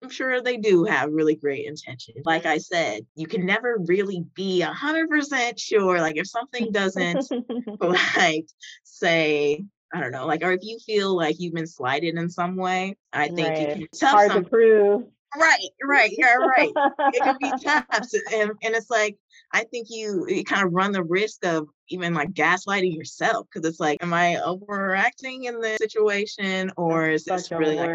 I'm 0.00 0.10
sure 0.10 0.40
they 0.40 0.58
do 0.58 0.84
have 0.84 1.10
really 1.10 1.34
great 1.34 1.66
intentions. 1.66 2.24
Like 2.24 2.46
I 2.46 2.58
said, 2.58 3.04
you 3.16 3.26
can 3.26 3.44
never 3.44 3.78
really 3.88 4.24
be 4.34 4.62
a 4.62 4.72
hundred 4.72 5.08
percent 5.08 5.58
sure. 5.58 5.98
Like 6.00 6.16
if 6.16 6.28
something 6.28 6.70
doesn't 6.70 7.26
like 7.80 8.46
say 8.84 9.64
I 9.92 10.00
don't 10.00 10.12
know, 10.12 10.26
like, 10.26 10.42
or 10.42 10.52
if 10.52 10.60
you 10.62 10.78
feel 10.84 11.16
like 11.16 11.36
you've 11.38 11.54
been 11.54 11.66
slighted 11.66 12.16
in 12.16 12.28
some 12.28 12.56
way, 12.56 12.96
I 13.12 13.28
think 13.28 13.48
right. 13.48 13.60
you 13.60 13.74
can 13.74 13.86
tell 13.94 14.10
Hard 14.10 14.32
some, 14.32 14.44
to 14.44 14.50
prove. 14.50 15.04
Right, 15.34 15.68
right, 15.82 16.10
you're 16.16 16.46
right. 16.46 16.72
it 17.12 17.22
can 17.22 17.36
be 17.40 17.52
tough, 17.64 17.86
and, 18.32 18.52
and 18.62 18.74
it's 18.74 18.90
like 18.90 19.18
I 19.52 19.64
think 19.64 19.88
you, 19.90 20.26
you 20.28 20.44
kind 20.44 20.66
of 20.66 20.72
run 20.72 20.92
the 20.92 21.04
risk 21.04 21.44
of 21.44 21.68
even 21.88 22.14
like 22.14 22.32
gaslighting 22.32 22.96
yourself 22.96 23.46
because 23.52 23.68
it's 23.68 23.80
like, 23.80 24.02
am 24.02 24.12
I 24.12 24.36
overacting 24.42 25.44
in 25.44 25.60
this 25.60 25.78
situation, 25.78 26.72
or 26.76 27.10
is 27.10 27.24
this 27.24 27.50
really 27.50 27.76
like 27.76 27.90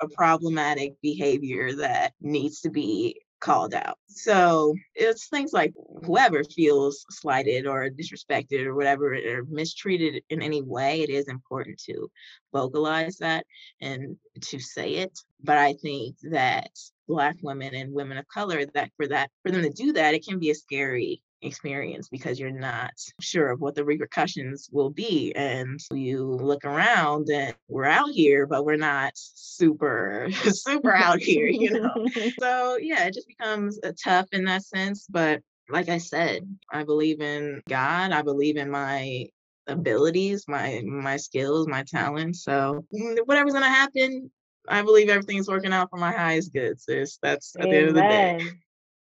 a 0.00 0.08
problematic 0.08 0.94
behavior 1.00 1.74
that 1.76 2.12
needs 2.20 2.60
to 2.60 2.70
be 2.70 3.20
called 3.42 3.74
out. 3.74 3.98
So 4.06 4.74
it's 4.94 5.28
things 5.28 5.52
like 5.52 5.74
mm. 5.74 6.06
whoever 6.06 6.44
feels 6.44 7.04
slighted 7.10 7.66
or 7.66 7.90
disrespected 7.90 8.64
or 8.64 8.74
whatever 8.74 9.14
or 9.14 9.44
mistreated 9.48 10.22
in 10.30 10.40
any 10.40 10.62
way, 10.62 11.02
it 11.02 11.10
is 11.10 11.28
important 11.28 11.78
to 11.86 12.10
vocalize 12.52 13.18
that 13.18 13.44
and 13.80 14.16
to 14.40 14.58
say 14.58 14.94
it. 14.94 15.18
But 15.42 15.58
I 15.58 15.74
think 15.74 16.16
that 16.30 16.70
Black 17.08 17.36
women 17.42 17.74
and 17.74 17.92
women 17.92 18.16
of 18.16 18.28
color, 18.28 18.64
that 18.64 18.90
for 18.96 19.08
that, 19.08 19.30
for 19.42 19.50
them 19.50 19.62
to 19.62 19.70
do 19.70 19.92
that, 19.94 20.14
it 20.14 20.24
can 20.24 20.38
be 20.38 20.50
a 20.50 20.54
scary 20.54 21.20
experience 21.42 22.08
because 22.08 22.38
you're 22.38 22.50
not 22.50 22.92
sure 23.20 23.50
of 23.50 23.60
what 23.60 23.74
the 23.74 23.84
repercussions 23.84 24.68
will 24.72 24.90
be. 24.90 25.32
And 25.34 25.80
you 25.92 26.24
look 26.24 26.64
around 26.64 27.28
and 27.30 27.54
we're 27.68 27.84
out 27.84 28.10
here, 28.10 28.46
but 28.46 28.64
we're 28.64 28.76
not 28.76 29.12
super, 29.14 30.28
super 30.52 30.94
out 30.94 31.20
here, 31.20 31.46
you 31.46 31.70
know? 31.70 32.06
so 32.40 32.78
yeah, 32.80 33.04
it 33.04 33.14
just 33.14 33.28
becomes 33.28 33.78
uh, 33.84 33.92
tough 34.02 34.28
in 34.32 34.44
that 34.44 34.64
sense. 34.64 35.06
But 35.08 35.42
like 35.68 35.88
I 35.88 35.98
said, 35.98 36.42
I 36.72 36.84
believe 36.84 37.20
in 37.20 37.62
God. 37.68 38.12
I 38.12 38.22
believe 38.22 38.56
in 38.56 38.70
my 38.70 39.26
abilities, 39.66 40.44
my 40.48 40.82
my 40.84 41.16
skills, 41.16 41.66
my 41.66 41.84
talents. 41.84 42.42
So 42.42 42.84
mm, 42.94 43.18
whatever's 43.26 43.52
gonna 43.52 43.68
happen, 43.68 44.30
I 44.68 44.82
believe 44.82 45.08
everything's 45.08 45.48
working 45.48 45.72
out 45.72 45.90
for 45.90 45.98
my 45.98 46.12
highest 46.12 46.52
good, 46.52 46.80
sis. 46.80 47.18
That's 47.22 47.54
at 47.56 47.64
Amen. 47.66 47.70
the 47.70 47.76
end 47.76 47.88
of 47.88 47.94
the 47.94 48.02
day. 48.02 48.50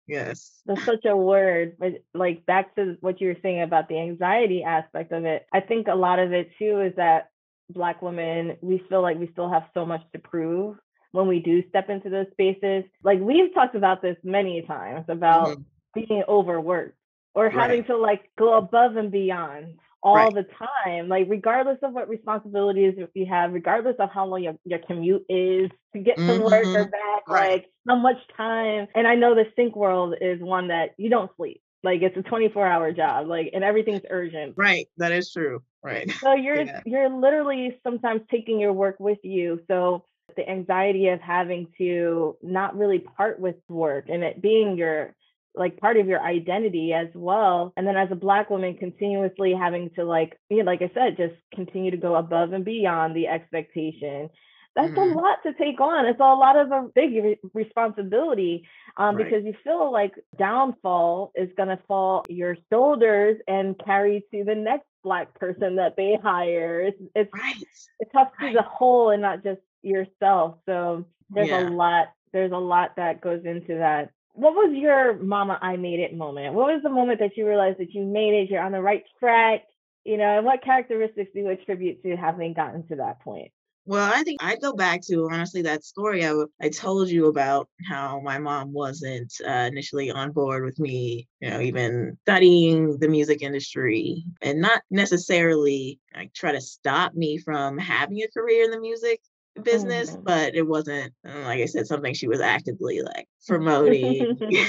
Yes. 0.08 0.62
That's 0.66 0.84
such 0.84 1.04
a 1.04 1.16
word. 1.16 1.76
But 1.78 2.02
like 2.14 2.46
back 2.46 2.74
to 2.76 2.96
what 3.00 3.20
you 3.20 3.28
were 3.28 3.36
saying 3.42 3.62
about 3.62 3.88
the 3.88 3.98
anxiety 3.98 4.64
aspect 4.64 5.12
of 5.12 5.24
it, 5.24 5.46
I 5.52 5.60
think 5.60 5.86
a 5.86 5.94
lot 5.94 6.18
of 6.18 6.32
it 6.32 6.50
too 6.58 6.80
is 6.80 6.94
that 6.96 7.30
black 7.70 8.00
women, 8.00 8.56
we 8.62 8.82
feel 8.88 9.02
like 9.02 9.18
we 9.18 9.28
still 9.32 9.50
have 9.50 9.64
so 9.74 9.84
much 9.84 10.00
to 10.12 10.18
prove 10.18 10.76
when 11.12 11.28
we 11.28 11.40
do 11.40 11.62
step 11.68 11.90
into 11.90 12.08
those 12.08 12.26
spaces. 12.32 12.84
Like 13.04 13.20
we've 13.20 13.52
talked 13.54 13.74
about 13.74 14.02
this 14.02 14.16
many 14.24 14.62
times 14.62 15.04
about 15.08 15.48
mm-hmm. 15.48 16.06
being 16.06 16.22
overworked 16.26 16.96
or 17.34 17.44
right. 17.44 17.54
having 17.54 17.84
to 17.84 17.96
like 17.96 18.30
go 18.38 18.56
above 18.56 18.96
and 18.96 19.10
beyond 19.12 19.76
all 20.02 20.14
right. 20.14 20.32
the 20.32 20.46
time, 20.86 21.08
like 21.08 21.26
regardless 21.28 21.78
of 21.82 21.92
what 21.92 22.08
responsibilities 22.08 22.94
you 23.14 23.26
have, 23.26 23.52
regardless 23.52 23.96
of 23.98 24.10
how 24.10 24.26
long 24.26 24.42
your, 24.42 24.54
your 24.64 24.78
commute 24.86 25.24
is 25.28 25.70
to 25.92 25.98
get 25.98 26.16
mm-hmm. 26.16 26.38
to 26.38 26.44
work 26.44 26.66
or 26.66 26.84
mm-hmm. 26.84 26.90
back, 26.90 27.28
right. 27.28 27.50
like 27.50 27.66
how 27.88 27.96
much 27.96 28.18
time. 28.36 28.86
And 28.94 29.06
I 29.06 29.16
know 29.16 29.34
the 29.34 29.46
sync 29.56 29.74
world 29.74 30.14
is 30.20 30.40
one 30.40 30.68
that 30.68 30.90
you 30.98 31.10
don't 31.10 31.30
sleep. 31.36 31.60
Like 31.82 32.02
it's 32.02 32.16
a 32.16 32.22
24 32.22 32.66
hour 32.66 32.92
job, 32.92 33.28
like 33.28 33.50
and 33.54 33.62
everything's 33.62 34.02
urgent. 34.10 34.54
Right. 34.56 34.86
That 34.96 35.12
is 35.12 35.32
true. 35.32 35.62
Right. 35.82 36.10
So 36.20 36.34
you're 36.34 36.62
yeah. 36.62 36.80
you're 36.84 37.08
literally 37.08 37.78
sometimes 37.84 38.22
taking 38.30 38.58
your 38.58 38.72
work 38.72 38.96
with 38.98 39.18
you. 39.22 39.60
So 39.68 40.04
the 40.36 40.48
anxiety 40.48 41.08
of 41.08 41.20
having 41.20 41.68
to 41.78 42.36
not 42.42 42.76
really 42.76 42.98
part 42.98 43.40
with 43.40 43.56
work 43.68 44.06
and 44.08 44.22
it 44.22 44.42
being 44.42 44.76
your 44.76 45.14
like 45.54 45.78
part 45.78 45.96
of 45.96 46.06
your 46.06 46.20
identity 46.20 46.92
as 46.92 47.08
well. 47.14 47.72
And 47.76 47.86
then 47.86 47.96
as 47.96 48.08
a 48.10 48.16
black 48.16 48.50
woman, 48.50 48.76
continuously 48.76 49.52
having 49.52 49.90
to 49.96 50.04
like, 50.04 50.38
you 50.48 50.58
know, 50.58 50.70
like 50.70 50.82
I 50.82 50.90
said, 50.94 51.16
just 51.16 51.34
continue 51.54 51.90
to 51.90 51.96
go 51.96 52.14
above 52.14 52.52
and 52.52 52.64
beyond 52.64 53.16
the 53.16 53.26
expectation. 53.26 54.30
That's 54.76 54.92
mm-hmm. 54.92 55.18
a 55.18 55.20
lot 55.20 55.38
to 55.44 55.54
take 55.54 55.80
on. 55.80 56.06
It's 56.06 56.20
a 56.20 56.22
lot 56.22 56.56
of 56.56 56.70
a 56.70 56.88
big 56.94 57.12
re- 57.14 57.38
responsibility 57.52 58.68
um, 58.96 59.16
right. 59.16 59.24
because 59.24 59.44
you 59.44 59.54
feel 59.64 59.92
like 59.92 60.12
downfall 60.38 61.32
is 61.34 61.48
going 61.56 61.70
to 61.70 61.80
fall 61.88 62.24
your 62.28 62.56
shoulders 62.70 63.38
and 63.48 63.74
carry 63.84 64.24
to 64.32 64.44
the 64.44 64.54
next 64.54 64.86
black 65.02 65.34
person 65.34 65.76
that 65.76 65.96
they 65.96 66.16
hire. 66.22 66.80
It's 66.80 67.02
it's, 67.16 67.30
right. 67.34 67.56
it's 67.98 68.12
tough 68.12 68.28
right. 68.40 68.52
to 68.52 68.54
the 68.54 68.62
whole 68.62 69.10
and 69.10 69.22
not 69.22 69.42
just 69.42 69.60
yourself. 69.82 70.58
So 70.66 71.06
there's 71.30 71.48
yeah. 71.48 71.68
a 71.68 71.70
lot. 71.70 72.12
There's 72.32 72.52
a 72.52 72.56
lot 72.56 72.96
that 72.96 73.20
goes 73.20 73.44
into 73.44 73.78
that 73.78 74.10
what 74.38 74.54
was 74.54 74.72
your 74.72 75.18
mama 75.18 75.58
I 75.60 75.76
made 75.76 75.98
it 75.98 76.16
moment? 76.16 76.54
What 76.54 76.72
was 76.72 76.82
the 76.82 76.90
moment 76.90 77.18
that 77.18 77.36
you 77.36 77.46
realized 77.46 77.78
that 77.78 77.92
you 77.92 78.04
made 78.04 78.34
it, 78.34 78.50
you're 78.50 78.62
on 78.62 78.72
the 78.72 78.80
right 78.80 79.02
track, 79.18 79.64
you 80.04 80.16
know, 80.16 80.36
and 80.38 80.46
what 80.46 80.62
characteristics 80.62 81.30
do 81.34 81.40
you 81.40 81.48
attribute 81.50 82.02
to 82.04 82.16
having 82.16 82.54
gotten 82.54 82.86
to 82.86 82.96
that 82.96 83.20
point? 83.20 83.50
Well, 83.84 84.12
I 84.14 84.22
think 84.22 84.42
I'd 84.42 84.60
go 84.60 84.74
back 84.74 85.00
to 85.08 85.28
honestly 85.32 85.62
that 85.62 85.82
story 85.82 86.24
I, 86.24 86.34
I 86.60 86.68
told 86.68 87.08
you 87.08 87.26
about 87.26 87.68
how 87.88 88.20
my 88.20 88.38
mom 88.38 88.72
wasn't 88.72 89.32
uh, 89.44 89.68
initially 89.72 90.10
on 90.10 90.30
board 90.30 90.64
with 90.64 90.78
me, 90.78 91.26
you 91.40 91.50
know, 91.50 91.60
even 91.60 92.18
studying 92.22 92.98
the 92.98 93.08
music 93.08 93.42
industry 93.42 94.24
and 94.42 94.60
not 94.60 94.82
necessarily 94.90 95.98
like 96.14 96.32
try 96.34 96.52
to 96.52 96.60
stop 96.60 97.14
me 97.14 97.38
from 97.38 97.78
having 97.78 98.22
a 98.22 98.28
career 98.28 98.64
in 98.64 98.70
the 98.70 98.80
music 98.80 99.20
business, 99.64 100.10
mm-hmm. 100.10 100.22
but 100.22 100.54
it 100.54 100.66
wasn't, 100.66 101.12
uh, 101.26 101.40
like 101.40 101.60
I 101.60 101.66
said, 101.66 101.86
something 101.86 102.14
she 102.14 102.28
was 102.28 102.40
actively 102.40 103.02
like 103.02 103.26
promoting 103.46 104.38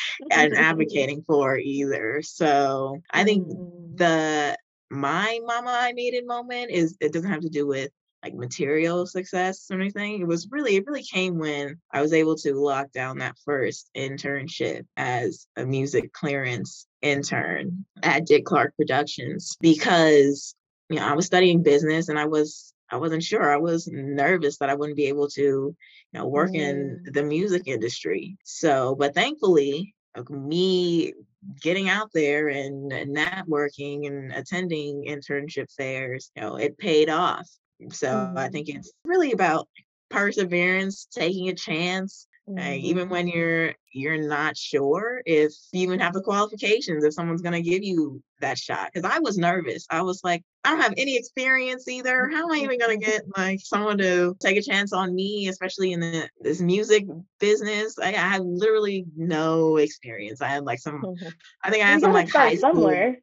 and 0.30 0.56
advocating 0.56 1.22
for 1.26 1.58
either. 1.58 2.22
So 2.22 3.02
I 3.10 3.24
think 3.24 3.48
mm-hmm. 3.48 3.96
the 3.96 4.56
my 4.90 5.40
mama 5.44 5.70
I 5.70 5.92
made 5.94 6.14
it 6.14 6.26
moment 6.26 6.70
is 6.70 6.96
it 7.00 7.12
doesn't 7.12 7.30
have 7.30 7.40
to 7.40 7.48
do 7.48 7.66
with 7.66 7.90
like 8.22 8.34
material 8.34 9.06
success 9.06 9.66
or 9.70 9.80
anything. 9.80 10.20
It 10.20 10.26
was 10.26 10.48
really, 10.50 10.76
it 10.76 10.86
really 10.86 11.02
came 11.02 11.38
when 11.38 11.80
I 11.90 12.02
was 12.02 12.12
able 12.12 12.36
to 12.36 12.54
lock 12.54 12.92
down 12.92 13.18
that 13.18 13.36
first 13.44 13.90
internship 13.96 14.86
as 14.96 15.46
a 15.56 15.66
music 15.66 16.12
clearance 16.12 16.86
intern 17.00 17.84
at 18.02 18.26
Dick 18.26 18.44
Clark 18.44 18.74
Productions 18.76 19.56
because 19.60 20.54
you 20.88 20.96
know 20.96 21.06
I 21.06 21.14
was 21.14 21.26
studying 21.26 21.62
business 21.62 22.08
and 22.08 22.18
I 22.18 22.26
was 22.26 22.71
I 22.92 22.96
wasn't 22.96 23.22
sure. 23.22 23.50
I 23.50 23.56
was 23.56 23.88
nervous 23.90 24.58
that 24.58 24.68
I 24.68 24.74
wouldn't 24.74 24.98
be 24.98 25.06
able 25.06 25.28
to, 25.30 25.42
you 25.42 25.76
know, 26.12 26.26
work 26.26 26.50
mm. 26.50 26.60
in 26.60 27.06
the 27.10 27.22
music 27.22 27.62
industry. 27.66 28.36
So, 28.44 28.94
but 28.94 29.14
thankfully, 29.14 29.94
me 30.28 31.14
getting 31.60 31.88
out 31.88 32.10
there 32.12 32.48
and, 32.48 32.92
networking 32.92 34.06
and 34.06 34.30
attending 34.32 35.06
internship 35.08 35.72
fairs, 35.74 36.30
you 36.36 36.42
know, 36.42 36.56
it 36.56 36.76
paid 36.76 37.08
off. 37.08 37.48
So 37.90 38.08
mm. 38.08 38.36
I 38.36 38.48
think 38.48 38.68
it's 38.68 38.92
really 39.04 39.32
about 39.32 39.68
perseverance, 40.10 41.08
taking 41.10 41.48
a 41.48 41.54
chance, 41.54 42.26
Mm-hmm. 42.48 42.84
Even 42.84 43.08
when 43.08 43.28
you're 43.28 43.74
you're 43.92 44.18
not 44.18 44.56
sure 44.56 45.22
if 45.26 45.52
you 45.72 45.82
even 45.82 46.00
have 46.00 46.12
the 46.12 46.20
qualifications 46.20 47.04
if 47.04 47.14
someone's 47.14 47.42
going 47.42 47.52
to 47.52 47.70
give 47.70 47.84
you 47.84 48.22
that 48.40 48.58
shot 48.58 48.90
because 48.92 49.08
i 49.08 49.18
was 49.18 49.38
nervous 49.38 49.86
i 49.90 50.00
was 50.00 50.22
like 50.24 50.42
i 50.64 50.70
don't 50.70 50.80
have 50.80 50.94
any 50.96 51.16
experience 51.16 51.86
either 51.88 52.28
how 52.30 52.44
am 52.44 52.52
i 52.52 52.56
even 52.56 52.78
going 52.78 52.98
to 52.98 53.04
get 53.04 53.22
like 53.36 53.60
someone 53.62 53.98
to 53.98 54.34
take 54.40 54.56
a 54.56 54.62
chance 54.62 54.92
on 54.92 55.14
me 55.14 55.48
especially 55.48 55.92
in 55.92 56.00
the, 56.00 56.28
this 56.40 56.60
music 56.60 57.04
business 57.38 57.98
I, 57.98 58.08
I 58.08 58.12
had 58.12 58.42
literally 58.42 59.04
no 59.16 59.76
experience 59.76 60.40
i 60.40 60.48
had 60.48 60.64
like 60.64 60.78
some 60.78 61.02
mm-hmm. 61.02 61.28
i 61.62 61.70
think 61.70 61.84
i 61.84 61.88
had 61.88 62.00
some 62.00 62.12
like 62.12 62.30
high 62.30 62.54
school 62.56 62.74
somewhere. 62.74 63.18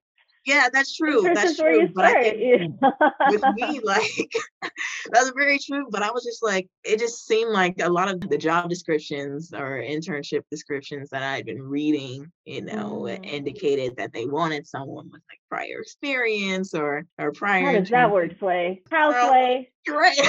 Yeah, 0.46 0.70
that's 0.72 0.96
true. 0.96 1.22
That's 1.34 1.58
true. 1.58 1.90
But 1.94 2.06
I 2.06 2.24
think 2.32 2.76
with 3.28 3.44
me, 3.56 3.80
like 3.84 4.32
that's 5.12 5.32
very 5.36 5.60
true. 5.60 5.88
But 5.90 6.04
I 6.04 6.12
was 6.12 6.24
just 6.24 6.42
like, 6.44 6.68
it 6.84 7.00
just 7.00 7.26
seemed 7.26 7.52
like 7.52 7.76
a 7.82 7.90
lot 7.90 8.10
of 8.10 8.22
the 8.22 8.38
job 8.38 8.70
descriptions 8.70 9.54
or 9.54 9.82
internship 9.82 10.44
descriptions 10.50 11.10
that 11.10 11.24
I'd 11.24 11.46
been 11.46 11.62
reading, 11.62 12.32
you 12.46 12.62
know, 12.62 13.08
mm. 13.08 13.26
indicated 13.26 13.98
that 13.98 14.14
they 14.14 14.26
wanted 14.26 14.66
someone 14.66 15.10
with 15.12 15.22
like 15.30 15.40
prior 15.50 15.82
experience 15.82 16.74
or 16.74 17.06
or 17.18 17.32
prior. 17.32 17.66
How 17.66 17.74
does 17.74 17.90
that 17.90 18.12
word 18.12 18.38
play? 18.40 18.82
How 18.92 19.12
play? 19.30 19.72
Right. 19.90 20.20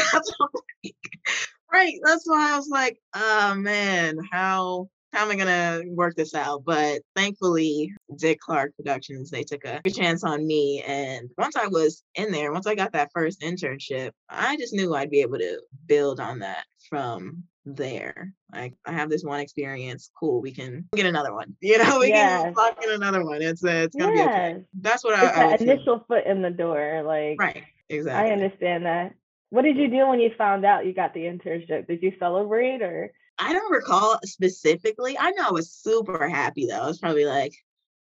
right. 1.70 1.94
That's 2.02 2.26
why 2.26 2.52
I 2.52 2.56
was 2.56 2.68
like, 2.68 2.98
oh 3.14 3.54
man, 3.56 4.16
how 4.32 4.88
how 5.12 5.24
am 5.24 5.30
I 5.30 5.36
gonna 5.36 5.82
work 5.88 6.14
this 6.14 6.34
out? 6.34 6.64
But 6.64 7.02
thankfully, 7.16 7.92
Dick 8.16 8.40
Clark 8.40 8.74
Productions, 8.76 9.30
they 9.30 9.42
took 9.42 9.64
a 9.64 9.80
chance 9.90 10.22
on 10.22 10.46
me. 10.46 10.82
And 10.86 11.28
once 11.36 11.56
I 11.56 11.66
was 11.66 12.02
in 12.14 12.30
there, 12.30 12.52
once 12.52 12.66
I 12.66 12.74
got 12.74 12.92
that 12.92 13.10
first 13.12 13.40
internship, 13.40 14.12
I 14.28 14.56
just 14.56 14.72
knew 14.72 14.94
I'd 14.94 15.10
be 15.10 15.22
able 15.22 15.38
to 15.38 15.60
build 15.86 16.20
on 16.20 16.40
that 16.40 16.64
from 16.88 17.44
there. 17.64 18.32
Like 18.52 18.74
I 18.86 18.92
have 18.92 19.10
this 19.10 19.24
one 19.24 19.40
experience, 19.40 20.10
cool. 20.18 20.40
We 20.40 20.52
can 20.52 20.86
get 20.94 21.06
another 21.06 21.34
one. 21.34 21.56
You 21.60 21.78
know, 21.78 21.98
we 21.98 22.08
yes. 22.08 22.42
can 22.42 22.54
lock 22.54 22.82
in 22.82 22.90
another 22.90 23.24
one. 23.24 23.42
It's 23.42 23.64
uh, 23.64 23.68
it's 23.84 23.96
gonna 23.96 24.14
yes. 24.14 24.26
be 24.26 24.30
okay. 24.30 24.64
That's 24.80 25.04
what 25.04 25.22
it's 25.22 25.36
I, 25.36 25.50
I 25.50 25.54
initial 25.56 26.04
foot 26.06 26.24
in 26.26 26.42
the 26.42 26.50
door. 26.50 27.02
Like 27.04 27.40
right, 27.40 27.64
exactly. 27.88 28.30
I 28.30 28.32
understand 28.32 28.86
that. 28.86 29.14
What 29.50 29.62
did 29.62 29.76
you 29.76 29.88
do 29.88 30.08
when 30.08 30.20
you 30.20 30.30
found 30.38 30.64
out 30.64 30.86
you 30.86 30.94
got 30.94 31.14
the 31.14 31.20
internship? 31.20 31.88
Did 31.88 32.02
you 32.02 32.12
celebrate 32.20 32.82
or? 32.82 33.12
I 33.40 33.52
don't 33.52 33.72
recall 33.72 34.18
specifically. 34.24 35.16
I 35.18 35.30
know 35.30 35.48
I 35.48 35.52
was 35.52 35.72
super 35.72 36.28
happy 36.28 36.66
though. 36.66 36.80
I 36.80 36.86
was 36.86 36.98
probably 36.98 37.24
like 37.24 37.54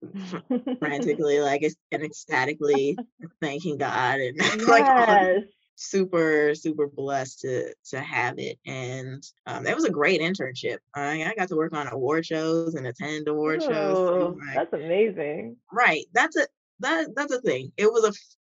frantically, 0.79 1.41
like 1.41 1.63
and 1.91 2.03
ecstatically 2.03 2.97
thanking 3.41 3.79
God 3.79 4.21
and 4.21 4.37
yes. 4.39 4.69
like 4.69 5.45
super 5.75 6.55
super 6.55 6.87
blessed 6.87 7.41
to 7.41 7.75
to 7.91 7.99
have 7.99 8.39
it 8.39 8.59
and 8.67 9.25
um, 9.47 9.67
it 9.67 9.75
was 9.75 9.85
a 9.85 9.91
great 9.91 10.21
internship 10.21 10.79
I, 10.95 11.25
I 11.25 11.35
got 11.37 11.49
to 11.49 11.57
work 11.57 11.75
on 11.75 11.89
award 11.89 12.27
shows 12.27 12.75
and 12.75 12.87
attend 12.87 13.27
award 13.27 13.63
Ooh, 13.63 13.67
shows 13.67 14.37
like, 14.39 14.55
that's 14.55 14.73
amazing 14.75 15.57
right 15.73 16.05
that's 16.13 16.37
a 16.37 16.47
that 16.81 17.09
that's 17.17 17.33
a 17.33 17.41
thing 17.41 17.73
it 17.77 17.91
was 17.91 18.05
a 18.05 18.13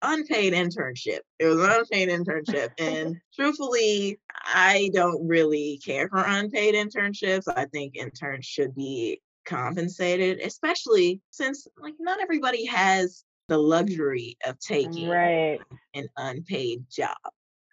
unpaid 0.07 0.53
internship. 0.53 1.21
It 1.38 1.47
was 1.47 1.59
an 1.59 1.71
unpaid 1.71 2.09
internship. 2.09 2.71
and 2.79 3.16
truthfully, 3.35 4.19
I 4.45 4.90
don't 4.95 5.27
really 5.27 5.81
care 5.85 6.09
for 6.09 6.23
unpaid 6.25 6.75
internships. 6.75 7.45
I 7.55 7.66
think 7.66 7.97
interns 7.97 8.47
should 8.47 8.75
be 8.75 9.21
compensated, 9.45 10.40
especially 10.40 11.21
since 11.31 11.66
like 11.81 11.95
not 11.99 12.21
everybody 12.21 12.66
has 12.66 13.25
the 13.49 13.59
luxury 13.59 14.37
of 14.45 14.59
taking 14.59 15.09
right. 15.09 15.61
an 15.95 16.09
unpaid 16.16 16.85
job. 16.90 17.16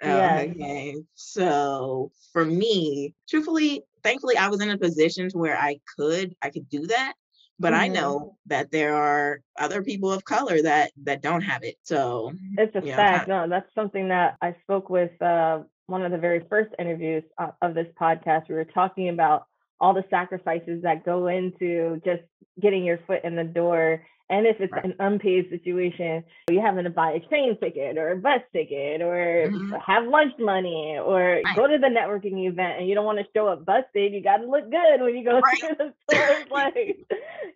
Yes. 0.02 0.50
Okay. 0.50 0.96
So 1.16 2.12
for 2.32 2.46
me, 2.46 3.16
truthfully, 3.30 3.84
thankfully 4.04 4.38
I 4.38 4.50
was 4.50 4.62
in 4.62 4.70
a 4.70 4.78
position 4.78 5.30
to 5.30 5.38
where 5.38 5.58
I 5.58 5.80
could 5.98 6.36
I 6.42 6.50
could 6.50 6.70
do 6.70 6.86
that 6.88 7.14
but 7.60 7.74
mm-hmm. 7.74 7.82
I 7.82 7.88
know 7.88 8.38
that 8.48 8.72
there 8.72 8.96
are 8.96 9.42
other 9.58 9.84
people 9.84 10.12
of 10.12 10.26
color 10.26 10.62
that 10.62 10.92
that 11.04 11.22
don't 11.22 11.42
have 11.42 11.64
it. 11.64 11.76
So 11.84 12.34
it's 12.58 12.76
a 12.76 12.82
fact. 12.82 13.28
Know, 13.28 13.46
no, 13.46 13.50
that's 13.50 13.74
something 13.76 14.10
that 14.10 14.38
I 14.42 14.56
spoke 14.64 14.90
with 14.90 15.20
uh, 15.22 15.60
one 15.88 16.04
of 16.04 16.12
the 16.12 16.18
very 16.18 16.46
first 16.50 16.74
interviews 16.80 17.24
uh, 17.38 17.52
of 17.62 17.74
this 17.74 17.88
podcast. 18.00 18.50
We 18.50 18.56
were 18.56 18.66
talking 18.66 19.10
about 19.10 19.46
all 19.84 19.94
the 19.94 20.06
sacrifices 20.10 20.82
that 20.84 21.04
go 21.04 21.28
into 21.28 22.02
just 22.06 22.22
getting 22.62 22.86
your 22.86 23.00
foot 23.06 23.20
in 23.26 23.36
the 23.36 23.44
door 23.44 24.02
And 24.30 24.48
if 24.48 24.62
it's 24.62 24.72
right. 24.72 24.86
an 24.86 24.96
unpaid 25.00 25.50
situation, 25.50 26.24
you're 26.50 26.66
having 26.66 26.86
to 26.86 26.90
buy 26.90 27.12
a 27.12 27.20
train 27.20 27.58
ticket 27.60 27.98
or 27.98 28.12
a 28.12 28.16
bus 28.16 28.40
ticket 28.54 29.02
or 29.02 29.50
mm-hmm. 29.52 29.74
have 29.86 30.08
lunch 30.08 30.32
money 30.40 30.98
or 30.98 31.42
right. 31.44 31.56
go 31.58 31.68
to 31.68 31.78
the 31.78 31.88
networking 31.88 32.48
event 32.48 32.80
and 32.80 32.88
you 32.88 32.96
don't 32.96 33.06
want 33.06 33.20
to 33.20 33.26
show 33.36 33.48
up 33.48 33.66
busted. 33.66 34.14
You 34.14 34.24
got 34.24 34.38
to 34.38 34.50
look 34.50 34.72
good 34.72 35.02
when 35.02 35.18
you 35.18 35.26
go 35.26 35.40
right. 35.40 35.60
to 35.60 35.76
the 35.78 35.94
store. 36.10 36.38
like, 36.50 37.06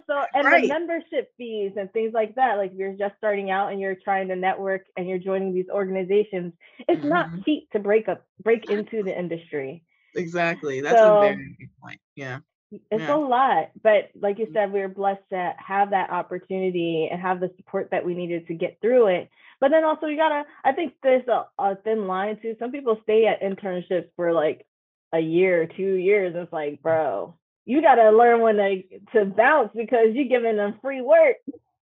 so, 0.06 0.22
and 0.34 0.46
the 0.46 0.68
membership 0.68 1.32
fees 1.38 1.72
and 1.78 1.92
things 1.94 2.12
like 2.14 2.36
that. 2.36 2.58
Like, 2.58 2.74
if 2.74 2.78
you're 2.78 2.94
just 2.94 3.16
starting 3.18 3.50
out 3.50 3.72
and 3.72 3.80
you're 3.80 3.96
trying 3.96 4.28
to 4.28 4.36
network 4.36 4.82
and 4.98 5.08
you're 5.08 5.20
joining 5.20 5.54
these 5.54 5.70
organizations, 5.72 6.52
it's 6.80 7.00
mm-hmm. 7.00 7.10
not 7.10 7.30
cheap 7.46 7.72
to 7.72 7.80
break 7.80 8.10
up, 8.10 8.26
break 8.44 8.70
into 8.70 9.02
the 9.04 9.18
industry. 9.18 9.84
Exactly. 10.18 10.82
That's 10.82 11.00
so, 11.00 11.18
a 11.18 11.22
very 11.22 11.56
good 11.60 11.70
point. 11.82 12.00
Yeah. 12.16 12.40
It's 12.72 12.84
yeah. 12.92 13.16
a 13.16 13.18
lot, 13.18 13.72
but 13.82 14.10
like 14.20 14.40
you 14.40 14.48
mm. 14.48 14.54
said, 14.54 14.74
we 14.74 14.82
are 14.82 14.90
blessed 14.90 15.24
to 15.30 15.54
have 15.58 15.92
that 15.92 16.10
opportunity 16.10 17.08
and 17.10 17.22
have 17.22 17.40
the 17.40 17.50
support 17.56 17.90
that 17.92 18.06
we 18.06 18.14
needed 18.14 18.48
to 18.48 18.54
get 18.54 18.78
through 18.82 19.08
it. 19.08 19.30
But 19.62 19.72
then 19.72 19.86
also, 19.86 20.08
you 20.08 20.18
gotta, 20.18 20.44
I 20.66 20.74
think 20.74 20.94
there's 21.02 21.28
a, 21.28 21.46
a 21.58 21.78
thin 21.78 22.08
line 22.08 22.40
too. 22.42 22.56
Some 22.60 22.72
people 22.72 23.00
stay 23.04 23.26
at 23.26 23.42
internships 23.42 24.10
for 24.18 24.34
like 24.34 24.66
a 25.14 25.20
year, 25.20 25.66
two 25.66 25.94
years. 25.94 26.34
It's 26.36 26.52
like, 26.52 26.82
bro, 26.82 27.36
you 27.66 27.82
gotta 27.82 28.12
learn 28.12 28.42
when 28.42 28.58
to, 28.58 28.84
to 29.14 29.26
bounce 29.26 29.72
because 29.74 30.08
you're 30.14 30.26
giving 30.26 30.58
them 30.58 30.78
free 30.82 31.02
work. 31.02 31.38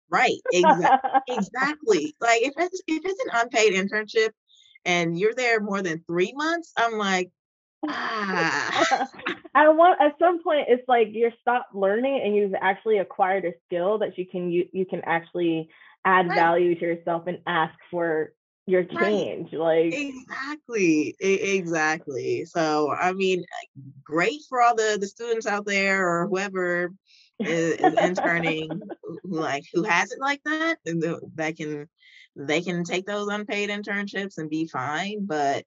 Right. 0.10 0.38
Exactly. 0.52 1.22
exactly. 1.30 2.15
Like 2.19 2.41
if 2.41 2.54
it's 2.58 2.82
if 2.88 3.02
it's 3.06 3.24
an 3.24 3.32
unpaid 3.34 3.74
internship 3.74 4.30
and 4.86 5.17
you're 5.17 5.34
there 5.34 5.60
more 5.60 5.82
than 5.82 6.04
three 6.06 6.34
months, 6.36 6.74
I'm 6.78 6.98
like, 6.98 7.32
Ah. 7.88 9.08
I 9.56 9.69
want 9.69 10.02
at 10.02 10.17
some 10.19 10.41
point 10.41 10.67
it's 10.69 10.88
like 10.88 11.10
you're 11.12 11.34
stopped 11.41 11.76
learning 11.76 12.22
and 12.24 12.36
you've 12.36 12.56
actually 12.60 12.98
acquired 12.98 13.46
a 13.46 13.54
skill 13.65 14.00
that 14.00 14.17
you 14.17 14.26
can 14.26 14.52
you, 14.52 14.67
you 14.72 14.86
can 14.86 15.02
actually 15.06 15.69
add 16.06 16.28
right. 16.28 16.36
value 16.36 16.76
to 16.76 16.82
yourself 16.82 17.28
and 17.28 17.39
ask 17.46 17.74
for 17.91 18.34
your 18.65 18.84
change 18.86 19.52
right. 19.52 19.60
like 19.60 19.93
exactly 19.93 21.15
exactly 21.19 22.46
so 22.46 22.89
i 22.98 23.12
mean 23.12 23.43
great 24.04 24.39
for 24.48 24.62
all 24.62 24.74
the 24.74 24.98
the 25.02 25.08
students 25.08 25.46
out 25.46 25.65
there 25.65 26.08
or 26.08 26.28
whoever 26.28 26.89
is, 27.39 27.74
is 27.74 27.93
interning 28.02 28.82
like 29.26 29.65
who 29.74 29.84
has 29.84 30.13
it 30.13 30.19
like 30.19 30.41
that 30.46 30.78
and 30.86 31.04
that 31.36 31.58
can 31.58 31.89
they 32.38 32.62
can 32.62 32.86
take 32.86 33.06
those 33.06 33.28
unpaid 33.28 33.69
internships 33.69 34.38
and 34.38 34.50
be 34.50 34.65
fine 34.65 35.26
but 35.26 35.65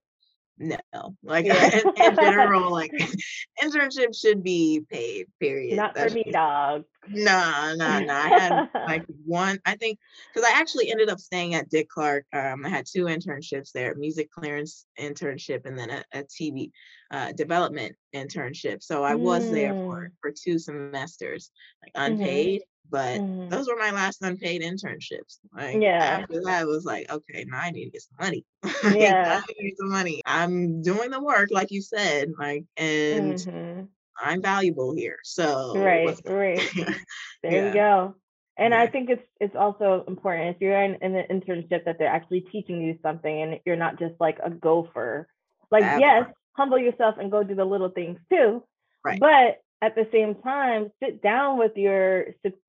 no 0.58 0.78
like 1.22 1.46
yeah. 1.46 1.80
in, 1.80 1.88
in, 1.96 2.16
general 2.16 2.70
like 2.70 2.90
internships 3.62 4.18
should 4.18 4.42
be 4.42 4.82
paid 4.90 5.26
period 5.38 5.76
not 5.76 5.96
for 5.96 6.08
me 6.10 6.24
dog 6.32 6.84
no 7.08 7.74
no 7.76 7.98
no 8.00 8.14
i 8.14 8.28
had 8.28 8.68
like 8.86 9.04
one 9.24 9.58
i 9.66 9.74
think 9.76 9.98
because 10.32 10.48
i 10.48 10.58
actually 10.58 10.90
ended 10.90 11.08
up 11.08 11.20
staying 11.20 11.54
at 11.54 11.68
dick 11.68 11.88
clark 11.88 12.24
um 12.32 12.64
i 12.64 12.68
had 12.68 12.86
two 12.86 13.04
internships 13.04 13.70
there 13.72 13.94
music 13.96 14.30
clearance 14.30 14.86
internship 14.98 15.66
and 15.66 15.78
then 15.78 15.90
a, 15.90 16.04
a 16.12 16.22
tv 16.24 16.70
uh, 17.12 17.30
development 17.32 17.94
internship 18.14 18.82
so 18.82 19.04
i 19.04 19.14
was 19.14 19.44
mm. 19.44 19.52
there 19.52 19.72
for 19.72 20.10
for 20.20 20.32
two 20.32 20.58
semesters 20.58 21.50
like 21.82 21.92
mm-hmm. 21.92 22.14
unpaid 22.14 22.60
mm-hmm 22.60 22.75
but 22.90 23.20
mm. 23.20 23.50
those 23.50 23.68
were 23.68 23.76
my 23.76 23.90
last 23.90 24.22
unpaid 24.22 24.62
internships. 24.62 25.38
Like 25.52 25.80
yeah. 25.80 26.20
after 26.22 26.42
that, 26.44 26.62
it 26.62 26.66
was 26.66 26.84
like, 26.84 27.10
okay, 27.10 27.44
now 27.46 27.58
I 27.58 27.70
need 27.70 27.86
to 27.86 27.90
get 27.90 28.02
some 28.02 28.16
money. 28.20 28.44
Yeah. 28.96 29.42
I 29.46 29.52
need 29.62 29.76
some 29.76 29.90
money. 29.90 30.22
I'm 30.26 30.82
doing 30.82 31.10
the 31.10 31.20
work, 31.20 31.48
like 31.50 31.70
you 31.70 31.82
said, 31.82 32.32
like, 32.38 32.64
and 32.76 33.34
mm-hmm. 33.34 33.84
I'm 34.18 34.42
valuable 34.42 34.94
here. 34.94 35.18
So 35.24 35.76
right, 35.76 36.18
right. 36.26 36.60
there 37.42 37.52
yeah. 37.52 37.66
you 37.66 37.72
go. 37.74 38.14
And 38.58 38.72
yeah. 38.72 38.80
I 38.80 38.86
think 38.86 39.10
it's 39.10 39.22
it's 39.40 39.54
also 39.54 40.04
important 40.08 40.54
if 40.54 40.62
you're 40.62 40.80
in, 40.80 40.96
in 41.02 41.14
an 41.14 41.26
internship 41.30 41.84
that 41.84 41.98
they're 41.98 42.08
actually 42.08 42.40
teaching 42.40 42.80
you 42.80 42.98
something 43.02 43.42
and 43.42 43.60
you're 43.66 43.76
not 43.76 43.98
just 43.98 44.14
like 44.18 44.38
a 44.42 44.50
gopher. 44.50 45.28
Like, 45.70 45.82
yes, 45.82 46.26
humble 46.56 46.78
yourself 46.78 47.16
and 47.18 47.30
go 47.30 47.42
do 47.42 47.54
the 47.54 47.64
little 47.64 47.90
things 47.90 48.18
too. 48.30 48.62
Right. 49.04 49.20
But 49.20 49.60
at 49.82 49.94
the 49.94 50.08
same 50.10 50.36
time, 50.36 50.90
sit 51.02 51.22
down 51.22 51.58
with 51.58 51.72
your 51.76 52.26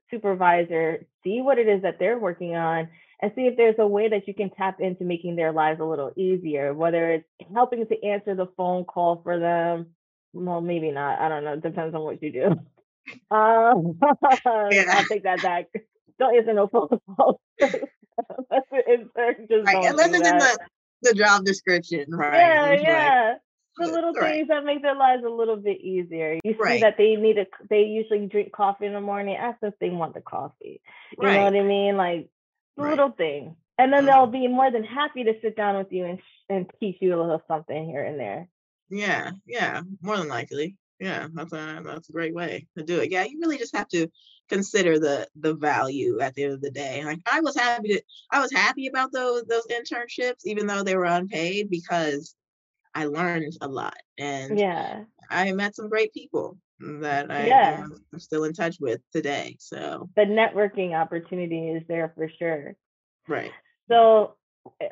supervisor, 0.09 1.05
see 1.23 1.41
what 1.41 1.57
it 1.57 1.67
is 1.67 1.81
that 1.81 1.99
they're 1.99 2.19
working 2.19 2.55
on, 2.55 2.89
and 3.21 3.31
see 3.35 3.43
if 3.43 3.57
there's 3.57 3.75
a 3.79 3.87
way 3.87 4.09
that 4.09 4.27
you 4.27 4.33
can 4.33 4.49
tap 4.49 4.79
into 4.79 5.03
making 5.03 5.35
their 5.35 5.51
lives 5.51 5.79
a 5.79 5.85
little 5.85 6.11
easier, 6.15 6.73
whether 6.73 7.11
it's 7.11 7.27
helping 7.53 7.85
to 7.87 8.03
answer 8.03 8.35
the 8.35 8.47
phone 8.57 8.85
call 8.85 9.21
for 9.23 9.39
them. 9.39 9.87
Well, 10.33 10.61
maybe 10.61 10.91
not. 10.91 11.19
I 11.19 11.29
don't 11.29 11.43
know. 11.43 11.53
It 11.53 11.63
depends 11.63 11.95
on 11.95 12.01
what 12.01 12.21
you 12.21 12.31
do. 12.31 12.55
Um, 13.31 13.97
yeah. 14.69 14.83
I'll 14.89 15.05
take 15.05 15.23
that 15.23 15.41
back. 15.41 15.67
Don't 16.19 16.35
answer 16.35 16.53
no 16.53 16.67
phone 16.67 16.89
calls. 17.15 17.39
That's 17.57 18.67
the 18.69 18.83
insert 18.85 19.47
just 19.49 19.65
right. 19.65 19.85
Unless 19.89 20.09
it's 20.09 20.27
in 20.27 20.37
the, 20.37 20.59
the 21.03 21.13
job 21.13 21.45
description, 21.45 22.07
right? 22.09 22.37
Yeah, 22.37 22.73
yeah 22.73 23.33
the 23.77 23.87
little 23.87 24.13
right. 24.13 24.35
things 24.35 24.47
that 24.49 24.65
make 24.65 24.81
their 24.81 24.95
lives 24.95 25.23
a 25.25 25.29
little 25.29 25.57
bit 25.57 25.81
easier. 25.81 26.37
You 26.43 26.53
see 26.53 26.59
right. 26.59 26.81
that 26.81 26.95
they 26.97 27.15
need 27.15 27.37
a, 27.37 27.45
they 27.69 27.83
usually 27.83 28.25
drink 28.27 28.51
coffee 28.51 28.85
in 28.85 28.93
the 28.93 29.01
morning. 29.01 29.35
Ask 29.35 29.59
if 29.61 29.73
they 29.79 29.89
want 29.89 30.13
the 30.13 30.21
coffee. 30.21 30.81
You 31.17 31.27
right. 31.27 31.35
know 31.35 31.43
what 31.43 31.55
I 31.55 31.63
mean? 31.63 31.97
Like 31.97 32.29
the 32.75 32.83
little 32.83 33.11
thing, 33.11 33.55
and 33.77 33.91
then 33.91 34.05
they'll 34.05 34.27
mm-hmm. 34.27 34.31
be 34.31 34.47
more 34.47 34.71
than 34.71 34.83
happy 34.83 35.23
to 35.23 35.33
sit 35.41 35.55
down 35.55 35.77
with 35.77 35.91
you 35.91 36.05
and 36.05 36.19
and 36.49 36.71
teach 36.79 36.97
you 37.01 37.15
a 37.15 37.21
little 37.21 37.41
something 37.47 37.85
here 37.85 38.03
and 38.03 38.19
there. 38.19 38.47
Yeah, 38.89 39.31
yeah, 39.45 39.81
more 40.01 40.17
than 40.17 40.29
likely. 40.29 40.77
Yeah, 40.99 41.27
that's 41.33 41.53
a 41.53 41.81
that's 41.85 42.09
a 42.09 42.13
great 42.13 42.33
way 42.33 42.67
to 42.77 42.83
do 42.83 42.99
it. 42.99 43.11
Yeah, 43.11 43.23
you 43.23 43.39
really 43.39 43.57
just 43.57 43.75
have 43.75 43.87
to 43.89 44.07
consider 44.49 44.97
the 44.99 45.27
the 45.39 45.53
value 45.53 46.19
at 46.19 46.33
the 46.33 46.45
end 46.45 46.53
of 46.53 46.61
the 46.61 46.71
day. 46.71 47.03
Like 47.03 47.19
I 47.31 47.41
was 47.41 47.55
happy 47.55 47.89
to 47.89 48.01
I 48.31 48.39
was 48.39 48.51
happy 48.51 48.87
about 48.87 49.11
those 49.11 49.43
those 49.43 49.67
internships, 49.67 50.45
even 50.45 50.65
though 50.65 50.83
they 50.83 50.95
were 50.95 51.05
unpaid, 51.05 51.69
because 51.69 52.35
I 52.97 53.05
learned 53.05 53.55
a 53.61 53.67
lot 53.67 53.97
and 54.17 54.57
yeah, 54.57 55.03
I 55.29 55.51
met 55.51 55.75
some 55.75 55.87
great 55.87 56.11
people 56.15 56.57
that 56.79 57.29
I 57.29 57.45
yeah. 57.45 57.83
am 57.83 58.19
still 58.19 58.43
in 58.43 58.53
touch 58.53 58.77
with 58.79 59.01
today. 59.13 59.55
So 59.59 60.09
the 60.15 60.23
networking 60.23 60.99
opportunity 60.99 61.69
is 61.69 61.83
there 61.87 62.11
for 62.15 62.27
sure. 62.39 62.75
Right. 63.27 63.51
So 63.87 64.33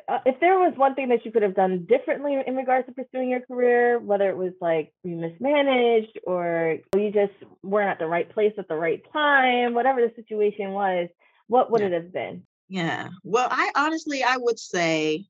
uh, 0.08 0.20
if 0.24 0.38
there 0.38 0.56
was 0.56 0.74
one 0.76 0.94
thing 0.94 1.08
that 1.08 1.24
you 1.24 1.32
could 1.32 1.42
have 1.42 1.56
done 1.56 1.84
differently 1.88 2.38
in 2.46 2.54
regards 2.54 2.86
to 2.86 2.92
pursuing 2.92 3.28
your 3.30 3.40
career, 3.40 3.98
whether 3.98 4.30
it 4.30 4.36
was 4.36 4.52
like 4.60 4.92
you 5.02 5.16
mismanaged 5.16 6.20
or 6.24 6.78
you 6.94 7.10
just 7.10 7.32
weren't 7.64 7.90
at 7.90 7.98
the 7.98 8.06
right 8.06 8.32
place 8.32 8.52
at 8.56 8.68
the 8.68 8.76
right 8.76 9.02
time, 9.12 9.74
whatever 9.74 10.00
the 10.00 10.12
situation 10.14 10.70
was, 10.70 11.08
what 11.48 11.72
would 11.72 11.80
yeah. 11.80 11.88
it 11.88 11.92
have 11.92 12.12
been? 12.12 12.46
Yeah. 12.68 13.08
Well, 13.24 13.48
I 13.50 13.72
honestly 13.74 14.22
I 14.22 14.36
would 14.36 14.60
say 14.60 15.24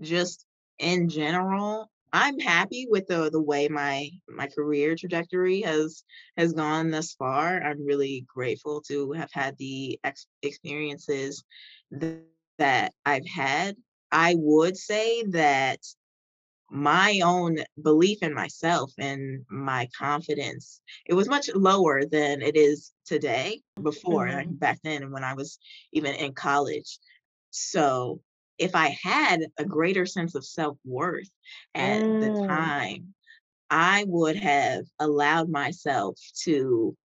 just 0.00 0.46
in 0.78 1.08
general, 1.08 1.90
I'm 2.16 2.38
happy 2.38 2.86
with 2.88 3.08
the 3.08 3.28
the 3.30 3.42
way 3.42 3.68
my 3.68 4.08
my 4.26 4.46
career 4.46 4.96
trajectory 4.96 5.60
has 5.60 6.02
has 6.38 6.54
gone 6.54 6.90
thus 6.90 7.12
far. 7.12 7.62
I'm 7.62 7.84
really 7.84 8.24
grateful 8.26 8.80
to 8.88 9.12
have 9.12 9.30
had 9.32 9.58
the 9.58 10.00
ex- 10.02 10.26
experiences 10.40 11.44
th- 12.00 12.22
that 12.56 12.94
I've 13.04 13.26
had. 13.26 13.76
I 14.10 14.34
would 14.38 14.78
say 14.78 15.24
that 15.24 15.80
my 16.70 17.20
own 17.22 17.58
belief 17.82 18.22
in 18.22 18.32
myself 18.32 18.92
and 18.98 19.44
my 19.50 19.86
confidence 19.96 20.80
it 21.04 21.14
was 21.14 21.28
much 21.28 21.48
lower 21.54 22.04
than 22.04 22.42
it 22.42 22.56
is 22.56 22.92
today 23.04 23.60
before 23.82 24.26
mm-hmm. 24.26 24.38
like 24.38 24.58
back 24.58 24.80
then 24.82 25.12
when 25.12 25.22
i 25.22 25.32
was 25.34 25.60
even 25.92 26.12
in 26.16 26.32
college 26.32 26.98
so 27.52 28.20
if 28.58 28.74
I 28.74 28.96
had 29.02 29.46
a 29.58 29.64
greater 29.64 30.06
sense 30.06 30.34
of 30.34 30.44
self 30.44 30.78
worth 30.84 31.30
at 31.74 32.02
mm. 32.02 32.20
the 32.20 32.46
time, 32.46 33.14
I 33.70 34.04
would 34.06 34.36
have 34.36 34.84
allowed 34.98 35.48
myself 35.48 36.18
to 36.44 36.96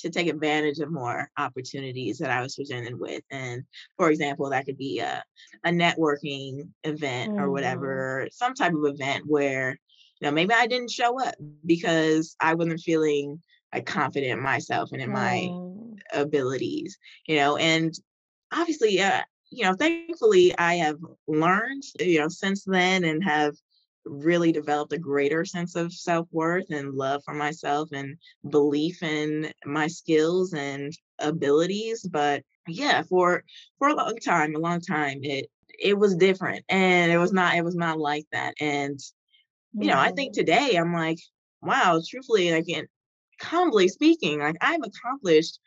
to 0.00 0.10
take 0.10 0.28
advantage 0.28 0.78
of 0.78 0.90
more 0.90 1.30
opportunities 1.36 2.18
that 2.18 2.30
I 2.30 2.40
was 2.40 2.56
presented 2.56 2.98
with. 2.98 3.22
And 3.30 3.64
for 3.98 4.10
example, 4.10 4.48
that 4.50 4.64
could 4.64 4.78
be 4.78 5.00
a, 5.00 5.22
a 5.64 5.70
networking 5.70 6.68
event 6.84 7.32
mm. 7.32 7.40
or 7.40 7.50
whatever, 7.50 8.26
some 8.32 8.54
type 8.54 8.72
of 8.72 8.86
event 8.86 9.24
where, 9.26 9.78
you 10.20 10.26
know, 10.26 10.32
maybe 10.32 10.54
I 10.54 10.66
didn't 10.66 10.90
show 10.90 11.20
up 11.20 11.34
because 11.66 12.34
I 12.40 12.54
wasn't 12.54 12.80
feeling 12.80 13.42
like 13.74 13.86
confident 13.86 14.32
in 14.32 14.42
myself 14.42 14.90
and 14.92 15.02
in 15.02 15.10
mm. 15.10 16.12
my 16.12 16.18
abilities, 16.18 16.98
you 17.26 17.36
know, 17.36 17.56
and 17.56 17.94
obviously 18.52 19.00
uh, 19.00 19.20
you 19.50 19.64
know, 19.64 19.74
thankfully 19.74 20.56
I 20.56 20.74
have 20.76 20.98
learned, 21.26 21.82
you 21.98 22.20
know, 22.20 22.28
since 22.28 22.64
then 22.64 23.04
and 23.04 23.22
have 23.24 23.54
really 24.04 24.52
developed 24.52 24.92
a 24.92 24.98
greater 24.98 25.44
sense 25.44 25.76
of 25.76 25.92
self-worth 25.92 26.70
and 26.70 26.94
love 26.94 27.22
for 27.24 27.34
myself 27.34 27.90
and 27.92 28.16
belief 28.48 29.02
in 29.02 29.52
my 29.66 29.86
skills 29.86 30.54
and 30.54 30.92
abilities 31.18 32.02
but 32.10 32.42
yeah 32.66 33.02
for 33.02 33.44
for 33.78 33.88
a 33.88 33.94
long 33.94 34.16
time 34.16 34.54
a 34.54 34.58
long 34.58 34.80
time 34.80 35.18
it 35.22 35.50
it 35.78 35.98
was 35.98 36.16
different 36.16 36.64
and 36.70 37.12
it 37.12 37.18
was 37.18 37.32
not 37.32 37.54
it 37.54 37.64
was 37.64 37.76
not 37.76 37.98
like 37.98 38.26
that. 38.32 38.54
And 38.58 38.98
you 39.78 39.86
know 39.86 39.98
i 39.98 40.10
think 40.10 40.34
today 40.34 40.74
i'm 40.76 40.92
like 40.92 41.18
wow 41.62 42.00
truthfully 42.08 42.50
like 42.50 42.68
in 42.68 42.88
humbly 43.40 43.86
speaking 43.86 44.40
like 44.40 44.56
i've 44.60 44.80
accomplished 44.82 45.60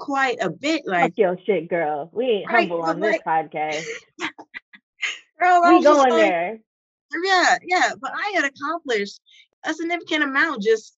quite 0.00 0.38
a 0.40 0.50
bit. 0.50 0.82
Like, 0.86 1.12
Fuck 1.12 1.18
your 1.18 1.38
shit, 1.46 1.68
girl. 1.68 2.10
We 2.12 2.24
ain't 2.24 2.50
Right, 2.50 2.68
humble 2.68 2.82
on 2.82 2.98
this 3.00 3.18
podcast. 3.24 3.84
girl, 5.38 5.62
I 5.64 5.76
We 5.76 5.82
going 5.84 6.10
like, 6.10 6.12
there. 6.12 6.58
yeah, 7.22 7.58
yeah. 7.66 7.90
But 8.00 8.12
I 8.14 8.32
had 8.34 8.44
accomplished 8.44 9.20
a 9.64 9.74
significant 9.74 10.24
amount 10.24 10.62
just 10.62 10.96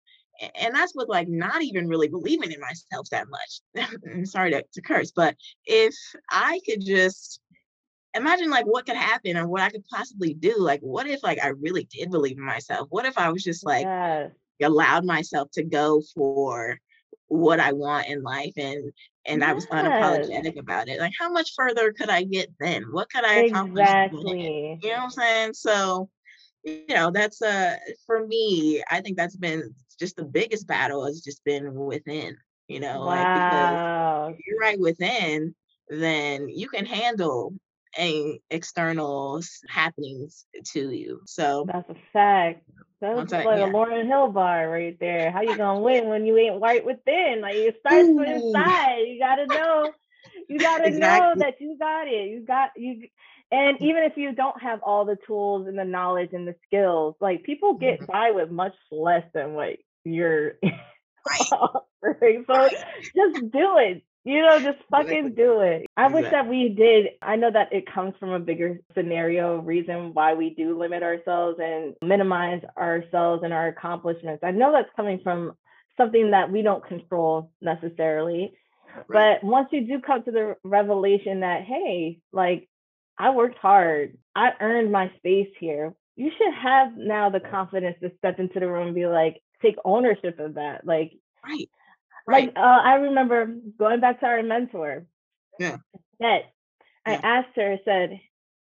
and 0.55 0.73
that's 0.73 0.95
with 0.95 1.07
like 1.07 1.27
not 1.27 1.61
even 1.61 1.87
really 1.87 2.07
believing 2.07 2.51
in 2.51 2.59
myself 2.59 3.07
that 3.11 3.27
much. 3.29 3.91
I'm 4.11 4.25
sorry 4.25 4.51
to, 4.51 4.63
to 4.73 4.81
curse, 4.81 5.11
but 5.11 5.35
if 5.65 5.93
I 6.29 6.59
could 6.65 6.83
just 6.83 7.39
imagine 8.15 8.49
like 8.49 8.65
what 8.65 8.85
could 8.85 8.95
happen 8.95 9.37
or 9.37 9.47
what 9.47 9.61
I 9.61 9.69
could 9.69 9.85
possibly 9.85 10.33
do, 10.33 10.55
like 10.57 10.81
what 10.81 11.07
if 11.07 11.21
like 11.23 11.39
I 11.43 11.49
really 11.49 11.87
did 11.91 12.11
believe 12.11 12.37
in 12.37 12.45
myself? 12.45 12.87
What 12.89 13.05
if 13.05 13.17
I 13.17 13.29
was 13.29 13.43
just 13.43 13.65
like 13.65 13.83
yes. 13.83 14.31
allowed 14.63 15.05
myself 15.05 15.49
to 15.53 15.63
go 15.63 16.01
for 16.15 16.79
what 17.31 17.61
I 17.61 17.73
want 17.73 18.07
in 18.09 18.23
life 18.23 18.53
and 18.57 18.93
and 19.25 19.43
I 19.43 19.53
was 19.53 19.67
Yes. 19.75 20.31
unapologetic 20.31 20.59
about 20.59 20.89
it. 20.89 20.99
Like 20.99 21.13
how 21.19 21.31
much 21.31 21.53
further 21.55 21.93
could 21.93 22.09
I 22.09 22.23
get 22.23 22.49
then? 22.59 22.83
What 22.91 23.09
could 23.11 23.25
I 23.25 23.35
accomplish? 23.35 23.95
Exactly. 24.01 24.81
You 24.81 24.89
know 24.91 24.97
what 24.97 25.03
I'm 25.03 25.09
saying? 25.11 25.53
So, 25.53 26.09
you 26.63 26.73
know, 26.75 27.11
that's 27.11 27.41
uh 27.41 27.75
for 28.05 28.25
me, 28.27 28.83
I 28.89 29.01
think 29.01 29.17
that's 29.17 29.37
been 29.37 29.73
just 29.99 30.15
the 30.17 30.25
biggest 30.25 30.67
battle 30.67 31.05
has 31.05 31.21
just 31.21 31.43
been 31.45 31.75
within, 31.75 32.37
you 32.67 32.79
know, 32.79 33.03
like 33.03 33.29
because 33.33 33.79
if 34.27 34.37
you're 34.45 34.59
right 34.59 34.79
within, 34.79 35.55
then 35.89 36.49
you 36.49 36.67
can 36.69 36.85
handle 36.85 37.53
any 37.97 38.41
external 38.49 39.41
happenings 39.67 40.45
to 40.73 40.91
you. 40.91 41.21
So 41.25 41.65
That's 41.71 41.89
a 41.89 41.95
fact. 42.13 42.63
That's 43.01 43.31
like 43.31 43.45
yeah. 43.45 43.65
a 43.65 43.69
Lauryn 43.71 44.05
Hill 44.05 44.27
bar 44.31 44.69
right 44.69 44.95
there. 44.99 45.31
How 45.31 45.41
you 45.41 45.55
gonna 45.57 45.79
win 45.81 46.07
when 46.07 46.25
you 46.25 46.37
ain't 46.37 46.59
white 46.59 46.85
within? 46.85 47.41
Like 47.41 47.55
it 47.55 47.75
starts 47.79 48.07
from 48.07 48.19
Ooh. 48.19 48.23
inside. 48.23 48.99
You 49.07 49.19
gotta 49.19 49.47
know. 49.47 49.91
You 50.47 50.59
gotta 50.59 50.91
know 50.91 51.33
that 51.37 51.59
you 51.59 51.77
got 51.79 52.07
it. 52.07 52.29
You 52.29 52.41
got 52.45 52.69
you. 52.75 53.07
And 53.51 53.81
even 53.81 54.03
if 54.03 54.13
you 54.17 54.33
don't 54.33 54.61
have 54.61 54.81
all 54.83 55.03
the 55.05 55.17
tools 55.27 55.67
and 55.67 55.77
the 55.77 55.83
knowledge 55.83 56.29
and 56.33 56.47
the 56.47 56.55
skills, 56.67 57.15
like 57.19 57.43
people 57.43 57.73
get 57.73 58.01
Mhm. 58.01 58.07
by 58.07 58.31
with 58.31 58.51
much 58.51 58.75
less 58.91 59.25
than 59.33 59.53
what 59.55 59.77
you're 60.05 60.53
right, 60.63 61.51
offering. 61.51 62.45
So 62.47 62.69
just 63.15 63.51
do 63.51 63.77
it. 63.77 64.03
You 64.23 64.41
know, 64.43 64.59
just 64.59 64.77
fucking 64.91 65.33
do 65.35 65.61
it. 65.61 65.87
I 65.97 66.07
wish 66.07 66.29
that 66.29 66.47
we 66.47 66.69
did. 66.69 67.07
I 67.23 67.37
know 67.37 67.49
that 67.51 67.73
it 67.73 67.91
comes 67.91 68.13
from 68.19 68.31
a 68.31 68.39
bigger 68.39 68.79
scenario 68.95 69.57
reason 69.57 70.13
why 70.13 70.35
we 70.35 70.51
do 70.51 70.77
limit 70.77 71.01
ourselves 71.01 71.59
and 71.59 71.95
minimize 72.03 72.61
ourselves 72.77 73.43
and 73.43 73.51
our 73.51 73.67
accomplishments. 73.67 74.43
I 74.43 74.51
know 74.51 74.71
that's 74.71 74.95
coming 74.95 75.21
from 75.23 75.53
something 75.97 76.31
that 76.31 76.51
we 76.51 76.61
don't 76.61 76.85
control 76.85 77.51
necessarily. 77.61 78.53
right, 79.07 79.39
But 79.41 79.43
once 79.47 79.69
you 79.71 79.87
do 79.87 79.99
come 79.99 80.23
to 80.23 80.31
the 80.31 80.55
revelation 80.63 81.39
that, 81.39 81.63
hey, 81.63 82.19
like 82.31 82.69
I 83.17 83.31
worked 83.31 83.57
hard, 83.57 84.17
I 84.35 84.51
earned 84.59 84.91
my 84.91 85.11
space 85.17 85.49
here, 85.59 85.95
you 86.15 86.31
should 86.37 86.53
have 86.53 86.95
now 86.95 87.29
the 87.29 87.39
confidence 87.39 87.97
to 88.01 88.11
step 88.19 88.39
into 88.39 88.59
the 88.59 88.67
room 88.67 88.87
and 88.87 88.95
be 88.95 89.07
like, 89.07 89.41
take 89.61 89.75
ownership 89.83 90.39
of 90.39 90.55
that. 90.55 90.85
Like, 90.85 91.13
right, 91.43 91.69
right. 92.27 92.47
like 92.47 92.53
uh, 92.55 92.59
I 92.59 92.95
remember 92.95 93.47
going 93.77 93.99
back 94.01 94.19
to 94.21 94.25
our 94.25 94.43
mentor. 94.43 95.05
Yeah. 95.59 95.77
That 96.19 96.41
I 97.05 97.13
Yeah. 97.13 97.21
asked 97.23 97.55
her, 97.55 97.73
I 97.73 97.81
said, 97.85 98.19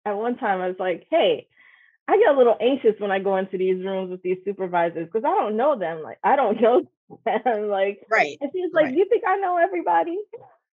at 0.05 0.17
one 0.17 0.37
time, 0.37 0.61
I 0.61 0.67
was 0.67 0.77
like, 0.79 1.07
hey, 1.09 1.47
I 2.07 2.17
get 2.17 2.33
a 2.35 2.37
little 2.37 2.57
anxious 2.61 2.99
when 2.99 3.11
I 3.11 3.19
go 3.19 3.37
into 3.37 3.57
these 3.57 3.83
rooms 3.83 4.11
with 4.11 4.21
these 4.23 4.37
supervisors 4.45 5.07
because 5.07 5.25
I 5.25 5.35
don't 5.35 5.57
know 5.57 5.77
them. 5.77 6.01
Like, 6.03 6.19
I 6.23 6.35
don't 6.35 6.61
know 6.61 6.83
them. 7.25 7.69
like, 7.69 8.01
right. 8.09 8.37
and 8.41 8.51
she's 8.53 8.73
like, 8.73 8.87
Right. 8.87 8.93
"You 8.93 9.05
think 9.09 9.23
I 9.27 9.37
know 9.37 9.57
everybody?" 9.57 10.17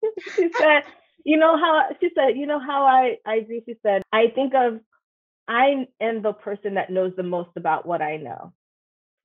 she 0.38 0.50
said, 0.58 0.84
"You 1.26 1.38
know 1.38 1.58
how?" 1.58 1.90
She 2.02 2.10
said, 2.16 2.38
"You 2.38 2.48
know 2.48 2.60
how 2.60 2.86
I 2.86 3.18
I 3.26 3.42
do." 3.42 3.62
She 3.66 3.76
said, 3.84 4.04
"I 4.12 4.28
think 4.36 4.54
of 4.56 4.80
I 5.48 5.88
am 6.02 6.22
the 6.22 6.34
person 6.34 6.76
that 6.76 6.92
knows 6.92 7.14
the 7.16 7.24
most 7.24 7.52
about 7.58 7.86
what 7.86 8.02
I 8.02 8.18
know. 8.18 8.54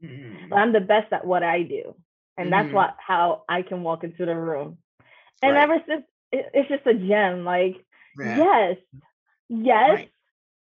Mhm. 0.01 0.53
I'm 0.53 0.73
the 0.73 0.81
best 0.81 1.13
at 1.13 1.27
what 1.27 1.43
I 1.43 1.63
do, 1.63 1.95
and 2.39 2.53
that's 2.53 2.73
Mhm. 2.73 2.75
what 2.75 2.97
how 3.01 3.45
I 3.51 3.63
can 3.63 3.85
walk 3.85 4.05
into 4.05 4.27
the 4.27 4.37
room." 4.37 4.79
And 5.43 5.57
Right. 5.57 5.65
ever 5.65 5.79
since, 5.89 6.05
it, 6.33 6.47
it's 6.55 6.69
just 6.71 6.87
a 6.87 6.95
gem. 6.95 7.45
Like, 7.45 7.77
Yeah. 8.19 8.37
yes, 8.37 8.77
yes, 9.49 9.91
Right. 9.91 10.11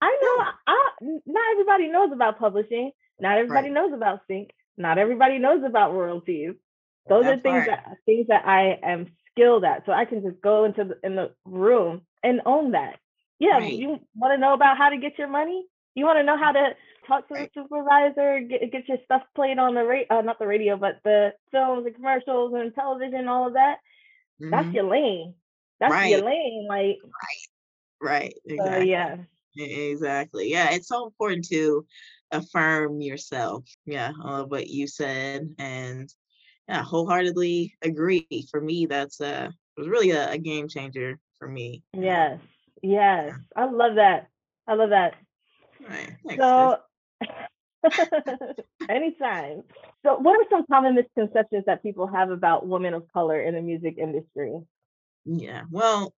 I 0.01 0.19
know. 0.21 0.51
I, 0.67 0.89
not 1.25 1.43
everybody 1.53 1.89
knows 1.89 2.11
about 2.13 2.39
publishing. 2.39 2.91
Not 3.19 3.37
everybody 3.39 3.69
Right. 3.69 3.73
knows 3.73 3.93
about 3.93 4.21
sync. 4.27 4.51
Not 4.77 4.97
everybody 4.99 5.39
knows 5.39 5.63
about 5.65 5.93
royalties 5.93 6.55
those 7.09 7.27
are 7.27 7.39
things 7.41 7.65
that 7.65 7.97
things 8.05 8.27
that 8.29 8.47
I 8.47 8.79
am 8.83 9.07
skilled 9.31 9.65
at. 9.65 9.85
So 9.85 9.91
I 9.91 10.05
can 10.05 10.23
just 10.23 10.41
go 10.41 10.65
into 10.65 10.85
the 10.85 10.99
in 11.07 11.15
the 11.15 11.31
room 11.45 12.03
and 12.23 12.41
own 12.45 12.71
that. 12.71 12.97
Yeah, 13.39 13.59
you 13.59 13.99
want 14.15 14.33
to 14.33 14.37
know 14.39 14.53
about 14.53 14.77
how 14.77 14.89
to 14.89 14.97
get 14.97 15.17
your 15.19 15.27
money? 15.27 15.65
You 15.95 16.05
want 16.05 16.19
to 16.19 16.23
know 16.23 16.37
how 16.37 16.53
to 16.53 16.71
talk 17.07 17.27
to 17.29 17.35
Right. 17.35 17.47
the 17.47 17.49
supervisor, 17.53 18.39
get 18.41 18.71
get 18.71 18.87
your 18.87 18.97
stuff 19.05 19.23
played 19.35 19.59
on 19.59 19.75
the 19.75 19.83
radio, 19.85 20.07
uh, 20.17 20.21
not 20.21 20.39
the 20.39 20.47
radio, 20.47 20.77
but 20.77 20.99
the 21.03 21.33
films 21.51 21.85
and 21.85 21.95
commercials 21.95 22.53
and 22.55 22.73
television, 22.75 23.27
all 23.27 23.47
of 23.47 23.53
that. 23.53 23.77
That's 24.51 24.71
Mhm. 24.71 24.73
your 24.73 24.83
lane. 24.85 25.35
That's 25.79 26.03
your 26.03 26.19
lane. 26.25 26.67
Like, 26.69 26.99
Right. 28.01 28.33
so 28.57 28.77
Exactly. 28.77 28.87
yeah, 28.87 29.17
E- 29.57 29.91
Exactly. 29.91 30.49
Yeah, 30.51 30.71
it's 30.71 30.87
so 30.87 31.05
important 31.05 31.45
to 31.49 31.85
affirm 32.31 33.01
yourself. 33.01 33.65
Yeah, 33.85 34.11
all 34.23 34.41
of 34.43 34.51
what 34.51 34.67
you 34.67 34.87
said, 34.87 35.55
and 35.59 36.09
yeah, 36.67 36.83
wholeheartedly 36.83 37.75
agree. 37.83 38.37
For 38.37 38.47
me, 38.61 38.85
that's 38.87 39.07
uh 39.21 39.37
was 39.77 39.77
really 39.77 40.11
a, 40.11 40.31
a 40.31 40.37
game 40.37 40.67
changer 40.67 41.19
for 41.37 41.47
me. 41.47 41.83
yes, 41.93 42.39
yes. 42.81 43.35
I 43.55 43.65
love 43.65 43.95
that. 43.95 44.27
I 44.67 44.73
love 44.73 44.89
that. 44.89 45.15
Right. 45.87 46.17
Thanks, 46.27 46.51
sis. 46.53 46.71
Anytime. 48.89 49.63
So, 50.05 50.17
what 50.17 50.39
are 50.39 50.45
some 50.49 50.65
common 50.67 50.95
misconceptions 50.95 51.65
that 51.65 51.83
people 51.83 52.07
have 52.07 52.29
about 52.29 52.67
women 52.67 52.93
of 52.93 53.11
color 53.13 53.41
in 53.41 53.55
the 53.55 53.61
music 53.61 53.97
industry? 53.97 54.53
Yeah. 55.25 55.63
Well, 55.69 56.13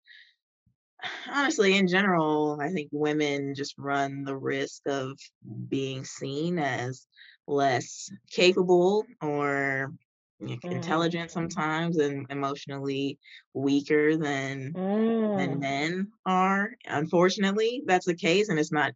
honestly, 1.27 1.77
in 1.77 1.87
general, 1.87 2.59
I 2.61 2.69
think 2.69 2.89
women 2.91 3.53
just 3.55 3.75
run 3.77 4.23
the 4.23 4.35
risk 4.37 4.81
of 4.87 5.17
being 5.67 6.03
seen 6.05 6.59
as 6.59 7.07
less 7.47 8.09
capable 8.31 9.05
or 9.21 9.93
Mm. 10.41 10.59
intelligent 10.71 11.31
sometimes 11.31 11.97
and 11.97 12.27
emotionally 12.29 13.19
weaker 13.53 14.17
than 14.17 14.77
than 15.35 15.59
Mm, 15.59 15.59
men 15.59 16.11
are. 16.25 16.75
Unfortunately, 16.85 17.83
that's 17.85 18.05
the 18.05 18.15
case, 18.15 18.49
and 18.49 18.59
it's 18.59 18.71
not. 18.71 18.93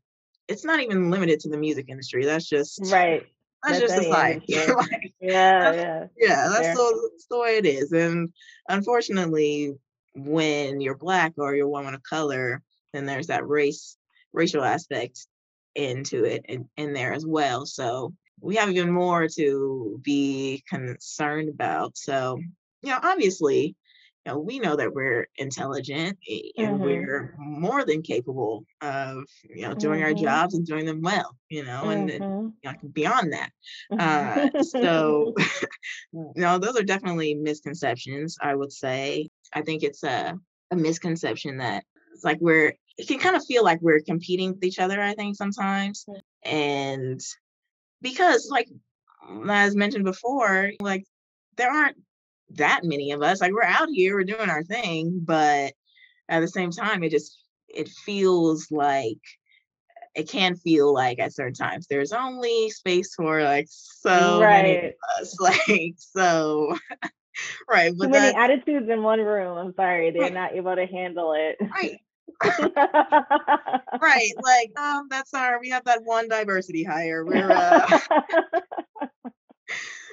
It's 0.50 0.66
not 0.66 0.82
even 0.82 1.10
limited 1.10 1.40
to 1.42 1.50
the 1.50 1.58
music 1.58 1.86
industry. 1.90 2.26
That's 2.26 2.48
just 2.50 2.82
right. 2.92 3.26
that's, 3.64 3.80
That's 3.80 3.94
just 3.94 4.04
society. 4.04 4.46
industry. 4.54 4.76
Like, 4.76 5.14
Yeah, 5.22 5.74
yeah. 5.74 6.06
yeah, 6.18 6.48
that's 6.50 6.68
Fair. 6.68 6.76
the, 6.76 7.10
that's 7.14 7.28
the 7.30 7.40
way 7.40 7.58
it 7.58 7.66
is. 7.66 7.92
And 7.92 8.34
unfortunately, 8.68 9.76
when 10.16 10.82
you're 10.82 10.98
black 10.98 11.34
or 11.38 11.56
you're 11.56 11.68
a 11.68 11.70
woman 11.70 11.94
of 11.94 12.04
color, 12.04 12.62
then 12.94 13.06
there's 13.06 13.28
that 13.28 13.48
race 13.48 13.96
racial 14.34 14.64
aspect 14.64 15.28
into 15.76 16.24
it 16.26 16.46
in, 16.48 16.70
in 16.78 16.94
there 16.94 17.14
as 17.14 17.26
well. 17.26 17.66
So 17.66 18.14
we 18.42 18.56
have 18.56 18.70
even 18.70 18.92
more 18.92 19.28
to 19.36 20.00
be 20.04 20.64
concerned 20.68 21.50
about. 21.50 21.98
So, 21.98 22.40
you 22.82 22.90
know, 22.90 23.00
obviously, 23.02 23.76
you 24.30 24.36
know, 24.36 24.40
we 24.40 24.60
know 24.60 24.76
that 24.76 24.94
we're 24.94 25.28
intelligent 25.38 26.18
and 26.58 26.80
Mhm. 26.80 26.82
we're 26.82 27.34
more 27.38 27.84
than 27.84 28.04
capable 28.04 28.64
of, 28.82 29.24
you 29.44 29.64
know, 29.64 29.74
doing 29.74 30.04
our 30.04 30.12
Mhm. 30.14 30.22
jobs 30.22 30.54
and 30.54 30.66
doing 30.68 30.86
them 30.86 31.02
well, 31.02 31.36
you 31.50 31.64
know, 31.64 31.90
and, 31.90 32.10
and 32.12 32.54
you 32.64 32.72
know, 32.72 32.78
beyond 32.94 33.34
that. 33.34 33.52
Uh, 33.98 34.50
so, 34.62 35.34
no, 36.36 36.60
those 36.60 36.78
are 36.78 36.84
definitely 36.84 37.34
misconceptions, 37.34 38.38
I 38.42 38.54
would 38.54 38.72
say. 38.72 39.30
I 39.54 39.62
think 39.64 39.82
it's 39.82 40.04
a, 40.04 40.38
a 40.70 40.76
misconception 40.76 41.58
that 41.58 41.86
it's 42.14 42.24
like 42.24 42.38
we're, 42.40 42.74
it 42.98 43.08
can 43.08 43.18
kind 43.18 43.36
of 43.36 43.44
feel 43.46 43.64
like 43.64 43.82
we're 43.82 44.02
competing 44.02 44.54
with 44.54 44.64
each 44.64 44.78
other, 44.78 45.02
I 45.02 45.16
think, 45.16 45.38
sometimes. 45.38 46.06
Mm. 46.08 46.22
And 46.44 47.22
because, 48.02 48.50
like, 48.52 48.70
as 49.50 49.76
mentioned 49.76 50.06
before, 50.06 50.72
like, 50.82 51.06
there 51.58 51.72
aren't 51.72 51.98
that 52.52 52.82
many 52.84 53.12
of 53.12 53.22
us. 53.22 53.42
Like, 53.42 53.54
we're 53.54 53.64
out 53.64 53.90
here, 53.92 54.16
we're 54.16 54.24
doing 54.24 54.50
our 54.50 54.64
thing, 54.64 55.20
but 55.24 55.74
at 56.28 56.40
the 56.40 56.48
same 56.48 56.72
time, 56.72 57.04
it 57.04 57.12
just, 57.12 57.44
it 57.68 57.90
feels 57.90 58.72
like, 58.72 59.20
it 60.16 60.28
can 60.28 60.56
feel 60.56 60.94
like 60.94 61.20
at 61.20 61.34
certain 61.34 61.54
times 61.54 61.88
there's 61.88 62.12
only 62.12 62.70
space 62.72 63.14
for 63.16 63.44
like 63.44 63.68
so 63.70 64.40
many 64.50 64.76
right. 64.76 64.94
us 65.20 65.40
like 65.40 65.96
so 65.98 66.76
right 67.70 67.92
Too 67.92 67.98
but 68.00 68.12
many 68.12 68.34
that 68.34 68.36
attitudes 68.36 68.90
in 68.90 69.04
one 69.04 69.20
room. 69.20 69.58
I'm 69.58 69.74
sorry, 69.76 70.12
they're 70.12 70.24
Right. 70.24 70.34
not 70.34 70.54
able 70.54 70.76
to 70.76 70.86
handle 70.86 71.34
it. 71.34 71.58
right 71.74 72.00
right 74.02 74.32
like 74.42 74.72
um 74.80 75.08
that's 75.10 75.34
our 75.34 75.60
we 75.60 75.70
have 75.70 75.84
that 75.86 76.04
one 76.04 76.30
diversity 76.30 76.84
hire 76.84 77.26
we're 77.26 77.52
uh 77.52 77.92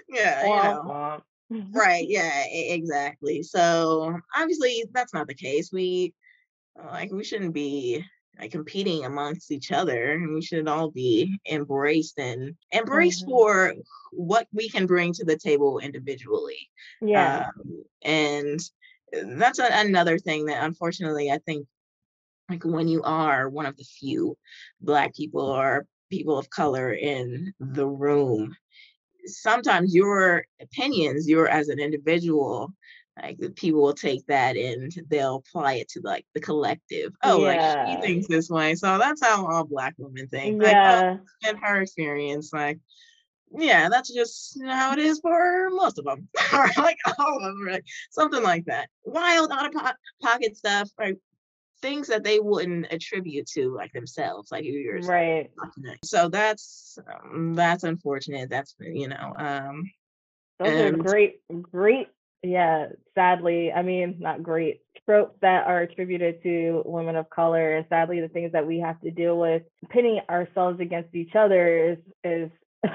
yeah 0.08 0.44
you 0.44 0.56
know 0.56 1.22
right. 1.50 2.06
Yeah, 2.08 2.44
exactly. 2.50 3.42
So 3.42 4.18
obviously 4.36 4.84
that's 4.92 5.14
not 5.14 5.28
the 5.28 5.34
case. 5.34 5.70
We 5.72 6.14
like 6.76 7.10
we 7.12 7.24
shouldn't 7.24 7.54
be 7.54 8.04
like 8.38 8.50
competing 8.50 9.04
amongst 9.04 9.50
each 9.50 9.72
other. 9.72 10.12
And 10.12 10.34
we 10.34 10.42
should 10.42 10.68
all 10.68 10.90
be 10.90 11.38
embraced 11.50 12.18
and 12.18 12.54
embraced 12.72 13.22
mm-hmm. 13.22 13.30
for 13.30 13.74
what 14.12 14.46
we 14.52 14.68
can 14.68 14.86
bring 14.86 15.12
to 15.14 15.24
the 15.24 15.36
table 15.36 15.78
individually. 15.78 16.68
Yeah. 17.00 17.48
Um, 17.48 17.84
and 18.02 18.60
that's 19.38 19.58
a, 19.58 19.68
another 19.70 20.18
thing 20.18 20.46
that 20.46 20.64
unfortunately 20.64 21.30
I 21.30 21.38
think 21.38 21.66
like 22.50 22.64
when 22.64 22.88
you 22.88 23.02
are 23.02 23.48
one 23.48 23.66
of 23.66 23.76
the 23.76 23.84
few 23.84 24.36
black 24.80 25.14
people 25.14 25.42
or 25.42 25.86
people 26.10 26.38
of 26.38 26.50
color 26.50 26.92
in 26.92 27.52
the 27.58 27.86
room 27.86 28.54
sometimes 29.26 29.94
your 29.94 30.44
opinions 30.60 31.28
your 31.28 31.48
as 31.48 31.68
an 31.68 31.78
individual 31.78 32.72
like 33.20 33.38
people 33.54 33.80
will 33.80 33.94
take 33.94 34.26
that 34.26 34.56
and 34.56 34.92
they'll 35.08 35.36
apply 35.36 35.74
it 35.74 35.88
to 35.88 36.00
like 36.02 36.26
the 36.34 36.40
collective. 36.40 37.14
Oh 37.22 37.46
yeah. 37.46 37.74
like 37.74 37.88
she 37.88 38.06
thinks 38.06 38.28
this 38.28 38.50
way. 38.50 38.74
So 38.74 38.98
that's 38.98 39.24
how 39.24 39.46
all 39.46 39.64
black 39.64 39.94
women 39.96 40.28
think. 40.28 40.62
Yeah. 40.62 41.00
like 41.00 41.20
oh, 41.20 41.50
in 41.50 41.56
her 41.56 41.80
experience 41.80 42.52
like 42.52 42.78
yeah 43.56 43.88
that's 43.88 44.12
just 44.12 44.58
how 44.66 44.92
it 44.92 44.98
is 44.98 45.20
for 45.20 45.70
most 45.70 46.00
of 46.00 46.04
them 46.04 46.28
or 46.52 46.68
like 46.76 46.98
all 47.18 47.36
of 47.36 47.42
them 47.42 47.66
like 47.66 47.84
something 48.10 48.42
like 48.42 48.66
that. 48.66 48.90
Wild 49.04 49.50
out 49.50 49.74
of 49.74 49.82
pocket 50.20 50.56
stuff 50.56 50.90
right 50.98 51.16
things 51.82 52.08
that 52.08 52.24
they 52.24 52.40
wouldn't 52.40 52.86
attribute 52.90 53.46
to 53.46 53.74
like 53.74 53.92
themselves 53.92 54.50
like 54.50 54.64
you're 54.64 55.00
right. 55.00 55.50
So 56.04 56.28
that's 56.28 56.98
um, 57.08 57.54
that's 57.54 57.84
unfortunate 57.84 58.50
that's 58.50 58.74
you 58.80 59.08
know 59.08 59.34
um 59.36 59.90
those 60.58 60.68
and, 60.68 61.00
are 61.00 61.02
great 61.02 61.40
great 61.62 62.08
yeah 62.42 62.88
sadly 63.14 63.72
i 63.72 63.82
mean 63.82 64.16
not 64.18 64.42
great 64.42 64.80
tropes 65.06 65.36
that 65.40 65.66
are 65.66 65.80
attributed 65.80 66.42
to 66.42 66.82
women 66.84 67.16
of 67.16 67.30
color. 67.30 67.76
And 67.76 67.86
sadly 67.88 68.20
the 68.20 68.28
things 68.28 68.52
that 68.52 68.66
we 68.66 68.80
have 68.80 69.00
to 69.00 69.10
deal 69.10 69.38
with 69.38 69.62
pitting 69.88 70.20
ourselves 70.28 70.80
against 70.80 71.14
each 71.14 71.34
other 71.34 71.92
is 71.92 71.98
is 72.24 72.50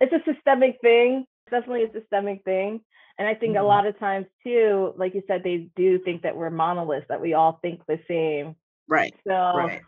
it's 0.00 0.12
a 0.12 0.32
systemic 0.32 0.78
thing 0.80 1.24
definitely 1.50 1.84
a 1.84 1.92
systemic 1.92 2.44
thing 2.44 2.80
and 3.20 3.28
I 3.28 3.34
think 3.34 3.52
mm-hmm. 3.52 3.64
a 3.64 3.68
lot 3.68 3.86
of 3.86 3.98
times 3.98 4.24
too, 4.42 4.94
like 4.96 5.14
you 5.14 5.22
said, 5.28 5.42
they 5.44 5.68
do 5.76 5.98
think 5.98 6.22
that 6.22 6.34
we're 6.34 6.48
monoliths, 6.48 7.04
that 7.10 7.20
we 7.20 7.34
all 7.34 7.58
think 7.60 7.82
the 7.86 8.00
same. 8.08 8.56
Right. 8.88 9.14
So 9.28 9.34
right. 9.34 9.82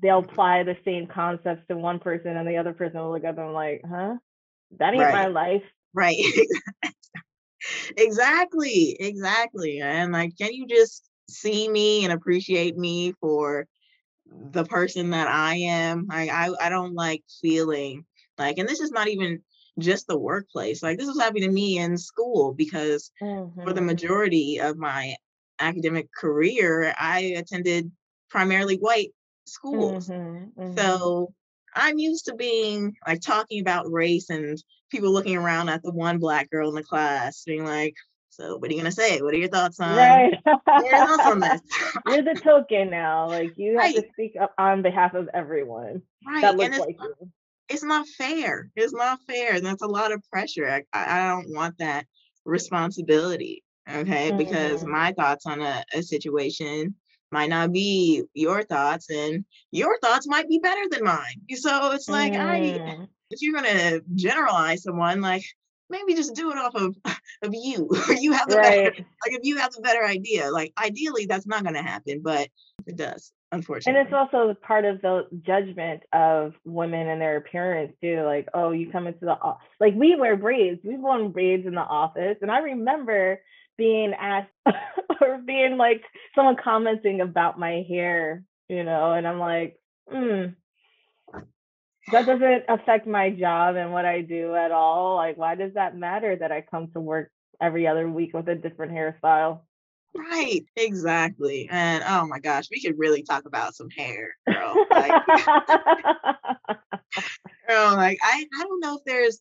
they'll 0.00 0.20
apply 0.20 0.62
the 0.62 0.76
same 0.86 1.06
concepts 1.06 1.68
to 1.68 1.76
one 1.76 1.98
person 1.98 2.34
and 2.34 2.48
the 2.48 2.56
other 2.56 2.72
person 2.72 2.98
will 2.98 3.12
look 3.12 3.24
at 3.24 3.36
them 3.36 3.52
like, 3.52 3.82
huh? 3.86 4.14
That 4.78 4.94
ain't 4.94 5.02
right. 5.02 5.12
my 5.12 5.26
life. 5.26 5.62
Right. 5.92 6.16
exactly. 7.98 8.96
Exactly. 8.98 9.82
And 9.82 10.10
like, 10.10 10.38
can 10.38 10.54
you 10.54 10.66
just 10.66 11.04
see 11.28 11.68
me 11.68 12.04
and 12.04 12.12
appreciate 12.14 12.78
me 12.78 13.12
for 13.20 13.66
the 14.50 14.64
person 14.64 15.10
that 15.10 15.28
I 15.28 15.56
am? 15.56 16.06
Like 16.08 16.30
I, 16.30 16.48
I 16.58 16.70
don't 16.70 16.94
like 16.94 17.22
feeling 17.42 18.06
like, 18.38 18.56
and 18.56 18.66
this 18.66 18.80
is 18.80 18.92
not 18.92 19.08
even 19.08 19.42
just 19.78 20.06
the 20.06 20.18
workplace. 20.18 20.82
Like 20.82 20.98
this 20.98 21.06
was 21.06 21.20
happening 21.20 21.44
to 21.44 21.50
me 21.50 21.78
in 21.78 21.96
school 21.96 22.54
because 22.54 23.10
mm-hmm. 23.22 23.60
for 23.62 23.72
the 23.72 23.80
mm-hmm. 23.80 23.86
majority 23.86 24.60
of 24.60 24.76
my 24.76 25.14
academic 25.60 26.08
career, 26.12 26.94
I 26.98 27.34
attended 27.36 27.90
primarily 28.30 28.76
white 28.76 29.12
schools. 29.46 30.08
Mm-hmm. 30.08 30.60
Mm-hmm. 30.60 30.78
So 30.78 31.32
I'm 31.74 31.98
used 31.98 32.26
to 32.26 32.34
being 32.34 32.94
like 33.06 33.20
talking 33.20 33.60
about 33.60 33.90
race 33.90 34.30
and 34.30 34.62
people 34.90 35.12
looking 35.12 35.36
around 35.36 35.68
at 35.68 35.82
the 35.82 35.92
one 35.92 36.18
black 36.18 36.50
girl 36.50 36.68
in 36.68 36.74
the 36.74 36.82
class 36.82 37.44
being 37.44 37.64
like, 37.64 37.94
so 38.30 38.56
what 38.56 38.70
are 38.70 38.72
you 38.72 38.78
gonna 38.78 38.92
say? 38.92 39.20
What 39.20 39.34
are 39.34 39.38
your 39.38 39.48
thoughts 39.48 39.80
on 39.80 39.96
right. 39.96 40.32
your 40.46 41.06
thoughts 41.06 41.26
on 41.26 41.40
this? 41.40 41.60
You're 42.06 42.22
the 42.22 42.40
token 42.40 42.88
now. 42.88 43.26
Like 43.26 43.58
you 43.58 43.72
have 43.72 43.86
right. 43.86 43.96
to 43.96 44.04
speak 44.12 44.34
up 44.40 44.54
on 44.56 44.82
behalf 44.82 45.14
of 45.14 45.28
everyone. 45.34 46.02
Right. 46.24 46.42
That 46.42 46.56
looks 46.56 46.78
like 46.78 46.96
you 47.00 47.32
it's 47.68 47.84
not 47.84 48.06
fair. 48.08 48.70
It's 48.76 48.94
not 48.94 49.20
fair. 49.26 49.54
And 49.54 49.64
that's 49.64 49.82
a 49.82 49.86
lot 49.88 50.12
of 50.12 50.22
pressure. 50.30 50.68
I, 50.68 50.82
I 50.92 51.28
don't 51.28 51.54
want 51.54 51.78
that 51.78 52.06
responsibility. 52.44 53.62
Okay. 53.88 54.28
Mm-hmm. 54.28 54.38
Because 54.38 54.84
my 54.84 55.12
thoughts 55.12 55.46
on 55.46 55.60
a, 55.60 55.84
a 55.94 56.02
situation 56.02 56.94
might 57.30 57.50
not 57.50 57.72
be 57.72 58.22
your 58.34 58.62
thoughts 58.62 59.10
and 59.10 59.44
your 59.70 59.98
thoughts 60.00 60.26
might 60.26 60.48
be 60.48 60.58
better 60.58 60.82
than 60.90 61.04
mine. 61.04 61.42
So 61.54 61.92
it's 61.92 62.08
like 62.08 62.32
mm. 62.32 62.40
I 62.40 63.06
if 63.30 63.42
you're 63.42 63.54
gonna 63.54 64.00
generalize 64.14 64.82
someone, 64.82 65.20
like 65.20 65.44
maybe 65.90 66.14
just 66.14 66.34
do 66.34 66.50
it 66.50 66.58
off 66.58 66.74
of 66.74 66.96
of 67.42 67.54
you. 67.54 67.88
you 68.18 68.32
have 68.32 68.48
the 68.48 68.56
right. 68.56 68.94
better 68.94 68.96
like 68.96 69.38
if 69.38 69.40
you 69.42 69.58
have 69.58 69.72
the 69.72 69.82
better 69.82 70.04
idea. 70.04 70.50
Like 70.50 70.72
ideally 70.82 71.26
that's 71.26 71.46
not 71.46 71.64
gonna 71.64 71.82
happen, 71.82 72.22
but 72.22 72.48
it 72.86 72.96
does 72.96 73.32
unfortunately. 73.52 73.98
And 73.98 74.06
it's 74.06 74.14
also 74.14 74.54
part 74.54 74.84
of 74.84 75.00
the 75.02 75.26
judgment 75.46 76.02
of 76.12 76.54
women 76.64 77.08
and 77.08 77.20
their 77.20 77.36
appearance 77.36 77.92
too. 78.00 78.22
Like, 78.24 78.48
oh, 78.54 78.72
you 78.72 78.90
come 78.90 79.06
into 79.06 79.24
the 79.24 79.38
office. 79.38 79.66
like 79.80 79.94
we 79.94 80.16
wear 80.16 80.36
braids. 80.36 80.80
We've 80.84 80.98
worn 80.98 81.30
braids 81.30 81.66
in 81.66 81.74
the 81.74 81.80
office, 81.80 82.36
and 82.42 82.50
I 82.50 82.58
remember 82.58 83.40
being 83.76 84.12
asked 84.12 84.50
or 85.20 85.38
being 85.38 85.76
like 85.76 86.02
someone 86.34 86.56
commenting 86.62 87.20
about 87.20 87.58
my 87.58 87.84
hair, 87.88 88.42
you 88.68 88.84
know, 88.84 89.12
and 89.12 89.26
I'm 89.26 89.38
like, 89.38 89.78
hmm. 90.10 90.46
That 92.10 92.24
doesn't 92.24 92.64
affect 92.68 93.06
my 93.06 93.30
job 93.30 93.76
and 93.76 93.92
what 93.92 94.06
I 94.06 94.22
do 94.22 94.54
at 94.54 94.72
all. 94.72 95.16
Like, 95.16 95.36
why 95.36 95.54
does 95.56 95.74
that 95.74 95.94
matter 95.94 96.36
that 96.36 96.50
I 96.50 96.62
come 96.62 96.88
to 96.92 97.00
work 97.00 97.30
every 97.60 97.86
other 97.86 98.08
week 98.08 98.32
with 98.32 98.48
a 98.48 98.54
different 98.54 98.92
hairstyle? 98.92 99.60
Right, 100.16 100.64
exactly. 100.76 101.68
And 101.70 102.02
oh 102.06 102.26
my 102.26 102.38
gosh, 102.38 102.68
we 102.70 102.80
could 102.80 102.98
really 102.98 103.22
talk 103.22 103.44
about 103.46 103.74
some 103.74 103.90
hair, 103.90 104.30
girl. 104.48 104.86
Like, 104.90 105.26
girl, 107.68 107.94
like 107.94 108.18
I, 108.22 108.46
I 108.58 108.62
don't 108.62 108.80
know 108.80 108.96
if 108.96 109.04
there's 109.04 109.40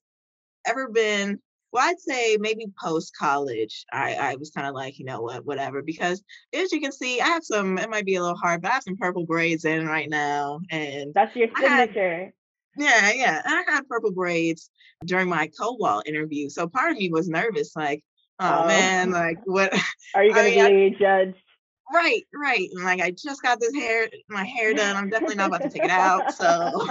ever 0.65 0.89
been 0.89 1.39
well, 1.71 1.87
I'd 1.87 1.99
say 1.99 2.37
maybe 2.39 2.65
post 2.81 3.15
college, 3.17 3.85
I, 3.91 4.15
I 4.15 4.35
was 4.35 4.51
kind 4.51 4.67
of 4.67 4.73
like, 4.73 4.99
you 4.99 5.05
know 5.05 5.21
what, 5.21 5.45
whatever. 5.45 5.81
Because 5.81 6.23
as 6.53 6.71
you 6.71 6.79
can 6.79 6.91
see, 6.91 7.19
I 7.19 7.27
have 7.27 7.43
some, 7.43 7.77
it 7.77 7.89
might 7.89 8.05
be 8.05 8.15
a 8.15 8.21
little 8.21 8.37
hard, 8.37 8.61
but 8.61 8.71
I 8.71 8.75
have 8.75 8.83
some 8.83 8.97
purple 8.97 9.25
braids 9.25 9.65
in 9.65 9.85
right 9.85 10.09
now. 10.09 10.61
And 10.71 11.13
that's 11.13 11.35
your 11.35 11.49
signature. 11.59 12.25
Had, 12.25 12.33
yeah, 12.77 13.11
yeah. 13.11 13.41
I 13.45 13.63
had 13.67 13.87
purple 13.87 14.11
braids 14.11 14.69
during 15.05 15.27
my 15.27 15.49
Kobalt 15.59 16.07
interview. 16.07 16.49
So 16.49 16.67
part 16.67 16.91
of 16.91 16.97
me 16.97 17.09
was 17.09 17.27
nervous, 17.27 17.75
like, 17.75 18.03
oh 18.39 18.61
um, 18.61 18.67
man, 18.67 19.11
like 19.11 19.39
what 19.45 19.73
are 20.15 20.23
you 20.23 20.33
gonna 20.33 20.49
I 20.49 20.69
be 20.69 20.95
judged? 20.99 21.37
Right, 21.93 22.23
right. 22.33 22.69
And 22.73 22.83
like 22.83 23.01
I 23.01 23.11
just 23.11 23.41
got 23.41 23.59
this 23.59 23.73
hair, 23.73 24.09
my 24.29 24.43
hair 24.43 24.73
done. 24.73 24.95
I'm 24.95 25.09
definitely 25.09 25.35
not 25.35 25.47
about 25.47 25.61
to 25.63 25.69
take 25.69 25.85
it 25.85 25.89
out. 25.89 26.33
So 26.33 26.87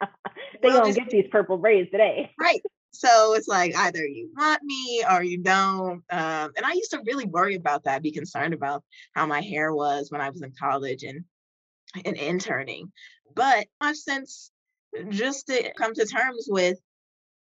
they 0.62 0.70
don't 0.70 0.94
get 0.94 1.08
these 1.10 1.26
purple 1.30 1.56
braids 1.56 1.90
today. 1.90 2.32
Right. 2.40 2.60
So 2.90 3.34
it's 3.34 3.48
like 3.48 3.76
either 3.76 4.04
you 4.04 4.30
want 4.36 4.62
me 4.62 5.04
or 5.08 5.22
you 5.22 5.38
don't. 5.38 6.02
Um, 6.10 6.52
and 6.56 6.64
I 6.64 6.72
used 6.72 6.92
to 6.92 7.02
really 7.06 7.26
worry 7.26 7.54
about 7.54 7.84
that, 7.84 8.02
be 8.02 8.12
concerned 8.12 8.54
about 8.54 8.82
how 9.14 9.26
my 9.26 9.40
hair 9.40 9.72
was 9.72 10.10
when 10.10 10.20
I 10.20 10.30
was 10.30 10.42
in 10.42 10.52
college 10.58 11.04
and 11.04 11.24
and 12.04 12.16
interning. 12.16 12.92
But 13.34 13.66
I've 13.80 13.96
since 13.96 14.50
just 15.08 15.48
to 15.48 15.72
come 15.74 15.94
to 15.94 16.06
terms 16.06 16.46
with 16.48 16.78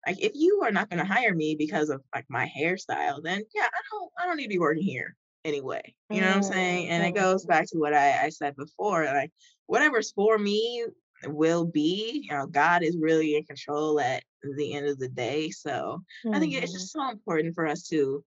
like 0.05 0.21
if 0.21 0.33
you 0.35 0.61
are 0.63 0.71
not 0.71 0.89
going 0.89 0.99
to 1.05 1.13
hire 1.13 1.33
me 1.33 1.55
because 1.55 1.89
of 1.89 2.01
like 2.13 2.25
my 2.29 2.51
hairstyle, 2.57 3.23
then 3.23 3.43
yeah, 3.53 3.63
I 3.63 3.81
don't 3.91 4.11
I 4.19 4.25
don't 4.25 4.37
need 4.37 4.43
to 4.43 4.49
be 4.49 4.59
working 4.59 4.83
here 4.83 5.15
anyway. 5.43 5.95
You 6.09 6.21
know 6.21 6.27
what 6.27 6.37
I'm 6.37 6.43
saying? 6.43 6.89
And 6.89 7.05
it 7.05 7.19
goes 7.19 7.45
back 7.45 7.67
to 7.69 7.77
what 7.77 7.93
I, 7.93 8.25
I 8.25 8.29
said 8.29 8.55
before, 8.55 9.05
like 9.05 9.31
whatever's 9.67 10.11
for 10.11 10.37
me 10.37 10.85
will 11.25 11.65
be. 11.65 12.25
You 12.29 12.35
know, 12.35 12.47
God 12.47 12.83
is 12.83 12.97
really 12.99 13.35
in 13.35 13.43
control 13.43 13.99
at 13.99 14.23
the 14.57 14.73
end 14.73 14.87
of 14.87 14.99
the 14.99 15.09
day. 15.09 15.49
So 15.49 16.03
mm-hmm. 16.25 16.35
I 16.35 16.39
think 16.39 16.53
it's 16.53 16.71
mm-hmm. 16.71 16.73
just 16.73 16.91
so 16.91 17.09
important 17.09 17.55
for 17.55 17.67
us 17.67 17.87
to 17.89 18.23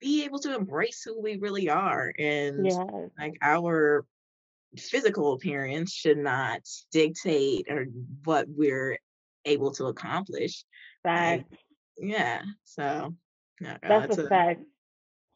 be 0.00 0.24
able 0.24 0.38
to 0.40 0.54
embrace 0.54 1.02
who 1.04 1.20
we 1.20 1.38
really 1.38 1.68
are 1.68 2.12
and 2.18 2.64
like 3.18 3.36
our 3.42 4.04
physical 4.76 5.32
appearance 5.32 5.92
should 5.92 6.18
not 6.18 6.60
dictate 6.92 7.66
or 7.68 7.86
what 8.24 8.46
we're 8.48 8.98
able 9.48 9.72
to 9.72 9.86
accomplish 9.86 10.64
fact. 11.02 11.52
yeah. 11.98 12.42
So 12.64 13.14
no, 13.60 13.76
that's 13.82 14.18
a, 14.18 14.24
a 14.24 14.28
fact. 14.28 14.62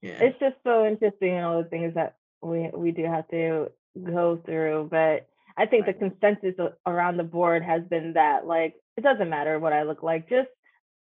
Yeah. 0.01 0.19
It's 0.21 0.39
just 0.39 0.57
so 0.65 0.87
interesting 0.87 1.39
all 1.39 1.63
the 1.63 1.69
things 1.69 1.95
that 1.95 2.17
we 2.43 2.71
we 2.75 2.91
do 2.91 3.05
have 3.05 3.29
to 3.29 3.71
go 4.03 4.41
through. 4.45 4.89
But 4.91 5.29
I 5.57 5.67
think 5.67 5.87
right. 5.87 5.99
the 5.99 6.11
consensus 6.11 6.55
around 6.87 7.17
the 7.17 7.25
board 7.25 7.63
has 7.63 7.83
been 7.89 8.15
that 8.15 8.47
like 8.47 8.75
it 8.97 9.03
doesn't 9.03 9.31
matter 9.31 9.59
what 9.59 9.73
I 9.73 9.83
look 9.85 10.03
like, 10.03 10.29
just 10.29 10.49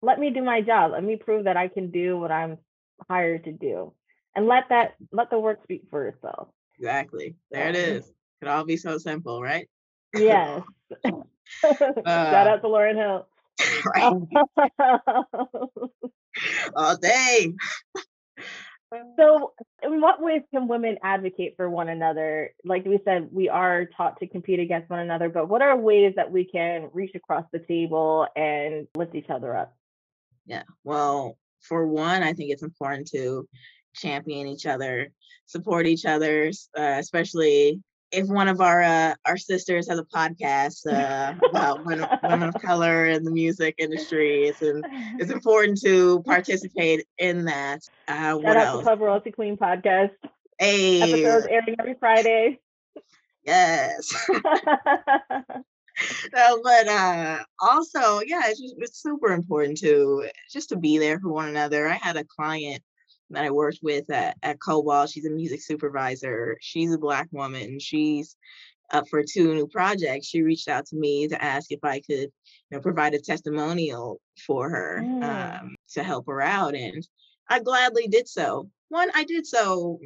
let 0.03 0.19
me 0.19 0.31
do 0.31 0.43
my 0.43 0.61
job. 0.61 0.93
Let 0.93 1.05
me 1.05 1.17
prove 1.17 1.45
that 1.45 1.57
I 1.57 1.69
can 1.69 1.91
do 1.91 2.19
what 2.19 2.31
I'm 2.31 2.59
hired 3.09 3.45
to 3.45 3.53
do. 3.53 3.93
And 4.35 4.47
let 4.47 4.65
that 4.69 4.95
let 5.13 5.31
the 5.31 5.39
work 5.39 5.63
speak 5.63 5.83
for 5.91 6.09
itself. 6.09 6.49
Exactly. 6.79 7.37
There 7.51 7.69
it 7.69 7.77
is. 7.77 8.09
It 8.09 8.15
could 8.41 8.49
all 8.49 8.65
be 8.65 8.77
so 8.77 8.99
simple, 8.99 9.41
right? 9.43 9.69
Yes. 10.15 10.63
uh, 11.65 11.73
Shout 12.05 12.47
out 12.47 12.63
to 12.63 12.69
Lauryn 12.69 12.97
Hill. 12.97 13.27
right? 13.95 14.13
all 16.75 16.97
day. 16.97 17.53
So, 19.19 19.53
in 19.83 20.01
what 20.01 20.23
ways 20.23 20.43
can 20.53 20.69
women 20.69 20.99
advocate 21.03 21.55
for 21.57 21.69
one 21.69 21.89
another? 21.89 22.55
Like 22.65 22.85
we 22.85 23.01
said, 23.05 23.29
we 23.33 23.49
are 23.49 23.87
taught 23.97 24.21
to 24.21 24.29
compete 24.29 24.61
against 24.61 24.89
one 24.89 25.01
another, 25.01 25.29
but 25.29 25.49
what 25.49 25.61
are 25.61 25.77
ways 25.77 26.15
that 26.17 26.31
we 26.31 26.45
can 26.45 26.91
reach 26.93 27.15
across 27.15 27.45
the 27.53 27.59
table 27.59 28.29
and 28.37 28.87
lift 28.95 29.15
each 29.15 29.29
other 29.29 29.57
up? 29.57 29.77
Yeah. 30.47 30.63
Well, 30.85 31.37
for 31.61 31.87
one, 31.87 32.23
I 32.23 32.33
think 32.33 32.53
it's 32.53 32.63
important 32.63 33.09
to 33.09 33.49
champion 33.95 34.47
each 34.47 34.67
other, 34.67 35.09
support 35.47 35.87
each 35.87 36.05
other, 36.05 36.53
uh, 36.79 36.97
especially 36.99 37.83
if 38.13 38.29
one 38.29 38.49
of 38.49 38.61
our 38.61 38.83
uh, 38.83 39.15
our 39.25 39.37
sisters 39.37 39.89
has 39.89 39.99
a 39.99 40.05
podcast 40.05 40.87
uh, 40.87 41.35
about 41.49 41.85
women, 41.85 42.09
women, 42.23 42.49
of 42.49 42.55
color 42.63 43.07
in 43.07 43.25
the 43.25 43.31
music 43.31 43.77
industry, 43.79 44.45
it's 44.45 44.63
an, 44.63 44.83
it's 45.19 45.31
important 45.31 45.81
to 45.83 46.23
participate 46.23 47.07
in 47.19 47.45
that. 47.47 47.83
Uh, 48.09 48.41
Shout 48.41 48.45
out 48.45 48.57
else? 48.57 48.85
to 48.85 48.95
Royalty 48.95 49.33
Queen 49.33 49.57
podcast. 49.57 50.13
Hey, 50.59 51.03
episodes 51.03 51.47
airing 51.51 51.77
every 51.79 51.95
Friday. 51.95 52.61
Yes. 53.45 54.29
no, 56.35 56.61
but 56.63 56.89
uh, 56.89 57.39
also, 57.61 58.21
yeah, 58.27 58.43
it's 58.47 58.61
just 58.61 58.75
it's 58.79 59.03
super 59.03 59.29
important 59.29 59.79
to 59.79 60.29
just 60.53 60.69
to 60.71 60.77
be 60.77 60.99
there 60.99 61.19
for 61.19 61.31
one 61.31 61.49
another. 61.49 61.89
I 61.89 61.95
had 61.95 62.17
a 62.17 62.25
client 62.25 62.83
that 63.31 63.45
I 63.45 63.51
worked 63.51 63.81
with 63.83 64.09
at, 64.11 64.37
at 64.43 64.61
Kobalt. 64.61 65.11
She's 65.11 65.27
a 65.27 65.31
music 65.31 65.63
supervisor. 65.63 66.57
She's 66.61 66.93
a 66.93 66.99
black 66.99 67.29
woman. 67.33 67.79
She's 67.81 68.37
up 68.91 69.09
for 69.09 69.23
two 69.23 69.55
new 69.55 69.67
projects. 69.67 70.27
She 70.27 70.43
reached 70.43 70.69
out 70.69 70.87
to 70.87 70.97
me 70.97 71.29
to 71.29 71.43
ask 71.43 71.73
if 71.73 71.81
I 71.83 72.01
could, 72.01 72.31
you 72.31 72.73
know, 72.73 72.81
provide 72.81 73.15
a 73.15 73.21
testimonial 73.21 74.21
for 74.47 74.71
her 74.71 75.03
mm. 75.05 75.25
um, 75.61 75.75
to 75.93 76.03
help 76.03 76.27
her 76.27 76.41
out, 76.41 76.75
and 76.75 77.07
I 77.49 77.61
gladly 77.61 78.09
did 78.09 78.29
so. 78.29 78.71
One, 78.89 79.11
I 79.15 79.25
did 79.25 79.47
so 79.47 79.99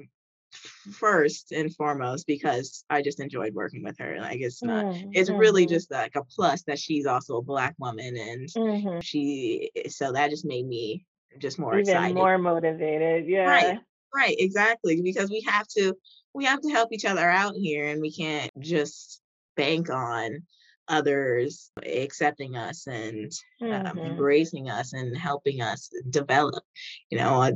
first 0.92 1.52
and 1.52 1.74
foremost 1.76 2.26
because 2.26 2.84
I 2.90 3.02
just 3.02 3.20
enjoyed 3.20 3.54
working 3.54 3.84
with 3.84 3.96
her. 3.98 4.18
Like 4.20 4.40
it's 4.40 4.62
not, 4.62 4.86
mm-hmm. 4.86 5.10
it's 5.12 5.30
really 5.30 5.64
mm-hmm. 5.64 5.74
just 5.74 5.90
like 5.90 6.16
a 6.16 6.24
plus 6.24 6.62
that 6.62 6.78
she's 6.78 7.06
also 7.06 7.36
a 7.36 7.42
black 7.42 7.74
woman 7.78 8.16
and 8.16 8.48
mm-hmm. 8.48 9.00
she. 9.00 9.70
So 9.88 10.12
that 10.12 10.30
just 10.30 10.44
made 10.44 10.66
me 10.66 11.04
just 11.38 11.58
more 11.58 11.78
even 11.78 11.88
excited. 11.88 12.14
more 12.14 12.38
motivated. 12.38 13.26
Yeah. 13.26 13.44
Right. 13.44 13.78
Right. 14.14 14.36
Exactly. 14.38 15.00
Because 15.02 15.30
we 15.30 15.42
have 15.46 15.66
to 15.76 15.94
we 16.34 16.44
have 16.44 16.60
to 16.60 16.70
help 16.70 16.92
each 16.92 17.04
other 17.04 17.28
out 17.28 17.54
here 17.54 17.88
and 17.88 18.00
we 18.00 18.12
can't 18.12 18.50
just 18.60 19.20
bank 19.56 19.90
on 19.90 20.42
others 20.88 21.70
accepting 21.86 22.56
us 22.56 22.86
and 22.86 23.32
um, 23.62 23.68
mm-hmm. 23.68 23.86
um, 23.86 23.98
embracing 23.98 24.68
us 24.68 24.92
and 24.92 25.16
helping 25.16 25.60
us 25.60 25.88
develop 26.10 26.64
you 27.10 27.16
know 27.16 27.48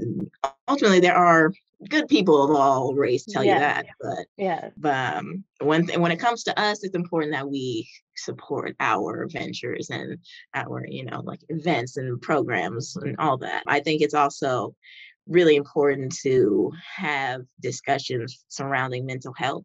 ultimately 0.69 1.01
there 1.01 1.17
are 1.17 1.53
good 1.89 2.09
people 2.09 2.43
of 2.43 2.51
all 2.51 2.95
race 2.95 3.25
tell 3.25 3.45
yeah. 3.45 3.55
you 3.55 3.59
that 3.61 3.87
but 4.01 4.27
yeah. 4.37 4.69
but 4.77 5.17
um, 5.17 5.45
when 5.61 5.87
when 6.01 6.13
it 6.13 6.19
comes 6.19 6.45
to 6.45 6.59
us 6.61 6.85
it's 6.85 6.95
important 6.95 7.33
that 7.33 7.49
we 7.49 7.89
support 8.17 8.75
our 8.81 9.27
ventures 9.31 9.91
and 9.91 10.19
our 10.55 10.85
you 10.87 11.05
know 11.05 11.21
like 11.25 11.41
events 11.49 11.97
and 11.97 12.21
programs 12.21 12.97
and 12.97 13.17
all 13.19 13.39
that. 13.39 13.63
I 13.67 13.81
think 13.81 14.03
it's 14.03 14.15
also 14.15 14.75
really 15.27 15.57
important 15.57 16.15
to 16.23 16.71
have 16.97 17.43
discussions 17.61 18.45
surrounding 18.49 19.07
mental 19.07 19.33
health 19.37 19.65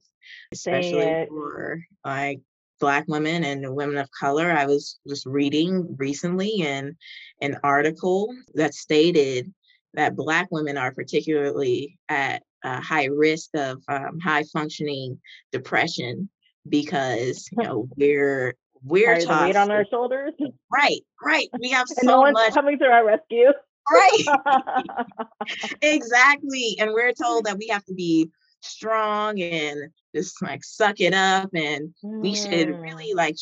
especially 0.51 1.25
for 1.27 1.81
like 2.05 2.39
black 2.79 3.05
women 3.07 3.43
and 3.43 3.75
women 3.75 3.97
of 3.97 4.09
color. 4.11 4.51
I 4.51 4.65
was 4.65 4.99
just 5.07 5.25
reading 5.25 5.95
recently 5.97 6.61
in 6.61 6.95
an 7.41 7.57
article 7.63 8.33
that 8.55 8.73
stated 8.73 9.51
that 9.93 10.15
black 10.15 10.47
women 10.51 10.77
are 10.77 10.91
particularly 10.93 11.97
at 12.07 12.43
a 12.63 12.81
high 12.81 13.05
risk 13.05 13.49
of 13.55 13.81
um, 13.87 14.19
high 14.19 14.43
functioning 14.43 15.19
depression 15.51 16.29
because 16.67 17.47
you 17.51 17.63
know 17.63 17.87
we're 17.95 18.55
we're 18.83 19.19
taught 19.21 19.47
weight 19.47 19.55
on 19.55 19.71
our 19.71 19.85
shoulders? 19.89 20.33
Right 20.71 21.01
right. 21.23 21.47
We 21.59 21.71
have 21.71 21.87
so 21.87 22.05
no 22.05 22.21
one's 22.21 22.33
much 22.33 22.53
coming 22.53 22.77
to 22.79 22.85
our 22.85 23.05
rescue? 23.05 23.51
Right. 23.91 24.25
Exactly 25.81 26.77
and 26.79 26.91
we're 26.91 27.13
told 27.13 27.45
that 27.45 27.57
we 27.57 27.67
have 27.67 27.83
to 27.85 27.93
be 27.93 28.29
strong 28.61 29.41
and 29.41 29.89
just 30.13 30.41
like 30.41 30.63
suck 30.63 30.99
it 30.99 31.13
up 31.13 31.49
and 31.53 31.93
mm. 32.03 32.21
we 32.21 32.35
should 32.35 32.67
mm. 32.67 32.81
really 32.81 33.13
like 33.13 33.35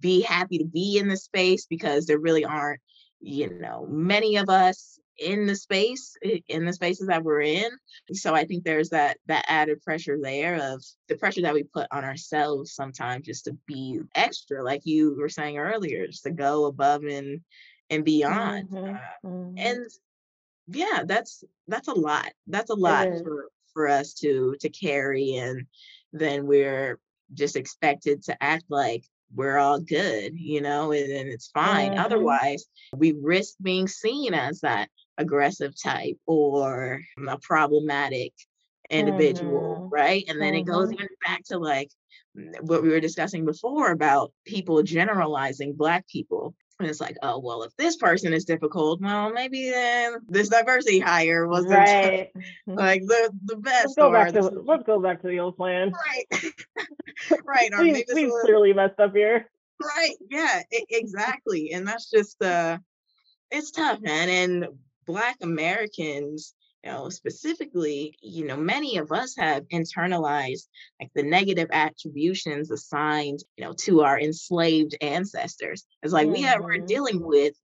be 0.00 0.22
happy 0.22 0.58
to 0.58 0.64
be 0.64 0.98
in 0.98 1.08
the 1.08 1.16
space 1.16 1.66
because 1.66 2.06
there 2.06 2.18
really 2.18 2.44
aren't 2.44 2.80
you 3.20 3.58
know 3.60 3.86
many 3.88 4.36
of 4.36 4.48
us 4.48 4.98
in 5.18 5.46
the 5.46 5.54
space 5.54 6.16
in 6.48 6.64
the 6.64 6.72
spaces 6.72 7.06
that 7.06 7.22
we're 7.22 7.40
in 7.40 7.70
so 8.12 8.34
i 8.34 8.44
think 8.44 8.64
there's 8.64 8.90
that 8.90 9.16
that 9.26 9.44
added 9.48 9.80
pressure 9.82 10.18
there 10.20 10.56
of 10.72 10.82
the 11.08 11.16
pressure 11.16 11.42
that 11.42 11.54
we 11.54 11.62
put 11.62 11.86
on 11.92 12.04
ourselves 12.04 12.74
sometimes 12.74 13.26
just 13.26 13.44
to 13.44 13.56
be 13.66 14.00
extra 14.14 14.62
like 14.62 14.80
you 14.84 15.16
were 15.18 15.28
saying 15.28 15.56
earlier 15.58 16.06
just 16.06 16.24
to 16.24 16.30
go 16.30 16.64
above 16.64 17.04
and 17.04 17.40
and 17.90 18.04
beyond 18.04 18.68
mm-hmm. 18.68 18.94
Uh, 18.94 18.98
mm-hmm. 19.30 19.58
and 19.58 19.86
yeah 20.68 21.02
that's 21.04 21.44
that's 21.68 21.88
a 21.88 21.94
lot 21.94 22.32
that's 22.46 22.70
a 22.70 22.74
lot 22.74 23.08
for 23.22 23.48
for 23.72 23.88
us 23.88 24.14
to 24.14 24.56
to 24.60 24.68
carry 24.68 25.36
and 25.36 25.66
then 26.12 26.46
we're 26.46 26.98
just 27.34 27.56
expected 27.56 28.22
to 28.22 28.42
act 28.42 28.64
like 28.68 29.04
we're 29.34 29.58
all 29.58 29.80
good 29.80 30.32
you 30.38 30.60
know 30.60 30.92
and, 30.92 31.10
and 31.10 31.28
it's 31.28 31.48
fine 31.48 31.90
mm-hmm. 31.92 32.04
otherwise 32.04 32.66
we 32.96 33.12
risk 33.12 33.54
being 33.62 33.88
seen 33.88 34.32
as 34.32 34.60
that 34.60 34.88
aggressive 35.18 35.74
type 35.80 36.16
or 36.26 37.00
a 37.28 37.38
problematic 37.38 38.32
individual 38.90 39.76
mm-hmm. 39.82 39.94
right 39.94 40.24
and 40.28 40.40
then 40.40 40.52
mm-hmm. 40.52 40.68
it 40.68 40.72
goes 40.72 40.88
mm-hmm. 40.88 40.94
even 40.94 41.08
back 41.26 41.42
to 41.44 41.58
like 41.58 41.88
what 42.60 42.82
we 42.82 42.90
were 42.90 43.00
discussing 43.00 43.44
before 43.44 43.90
about 43.90 44.32
people 44.44 44.82
generalizing 44.82 45.72
black 45.72 46.06
people 46.08 46.54
and 46.80 46.88
it's 46.88 47.00
like, 47.00 47.16
oh 47.22 47.38
well, 47.38 47.62
if 47.62 47.74
this 47.76 47.96
person 47.96 48.32
is 48.32 48.44
difficult, 48.44 49.00
well, 49.00 49.32
maybe 49.32 49.70
then 49.70 50.16
this 50.28 50.48
diversity 50.48 50.98
hire 50.98 51.46
was 51.46 51.66
right. 51.68 52.30
like 52.66 53.02
the 53.02 53.30
the 53.44 53.56
best. 53.56 53.84
Let's 53.84 53.94
go 53.94 54.12
back 54.12 54.32
to 54.32 54.40
let's 54.40 54.82
go 54.82 55.00
back 55.00 55.22
to 55.22 55.28
the 55.28 55.38
old 55.38 55.56
plan. 55.56 55.92
Right, 55.92 56.52
right. 57.44 57.72
Or 57.72 57.82
we, 57.82 58.04
we 58.12 58.32
clearly 58.42 58.72
messed 58.72 58.98
up 58.98 59.14
here. 59.14 59.48
Right. 59.80 60.16
Yeah. 60.30 60.62
It, 60.70 60.86
exactly. 60.90 61.72
And 61.72 61.86
that's 61.86 62.10
just 62.10 62.42
uh, 62.42 62.78
it's 63.50 63.70
tough, 63.70 64.00
man. 64.00 64.28
And 64.28 64.66
Black 65.06 65.36
Americans 65.42 66.54
you 66.84 66.90
know 66.90 67.08
specifically 67.08 68.16
you 68.20 68.46
know 68.46 68.56
many 68.56 68.98
of 68.98 69.10
us 69.10 69.34
have 69.36 69.66
internalized 69.68 70.66
like 71.00 71.10
the 71.14 71.22
negative 71.22 71.68
attributions 71.72 72.70
assigned 72.70 73.40
you 73.56 73.64
know 73.64 73.72
to 73.72 74.02
our 74.02 74.20
enslaved 74.20 74.96
ancestors 75.00 75.86
it's 76.02 76.12
like 76.12 76.26
mm-hmm. 76.26 76.34
we 76.34 76.42
have 76.42 76.60
we're 76.60 76.78
dealing 76.78 77.20
with 77.20 77.54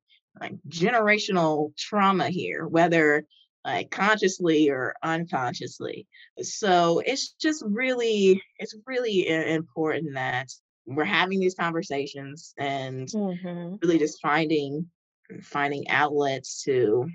like 0.41 0.55
generational 0.68 1.76
trauma 1.76 2.28
here 2.28 2.66
whether 2.66 3.24
like 3.64 3.91
consciously 3.91 4.70
or 4.70 4.95
unconsciously 5.03 6.07
so 6.41 7.03
it's 7.05 7.32
just 7.32 7.62
really 7.66 8.43
it's 8.59 8.74
really 8.86 9.28
important 9.28 10.14
that 10.14 10.49
we're 10.86 11.05
having 11.05 11.38
these 11.41 11.55
conversations 11.55 12.55
and 12.59 13.09
mm-hmm. 13.09 13.74
really 13.82 13.99
just 13.99 14.20
finding 14.20 14.86
finding 15.43 15.88
outlets 15.88 16.62
to 16.64 17.07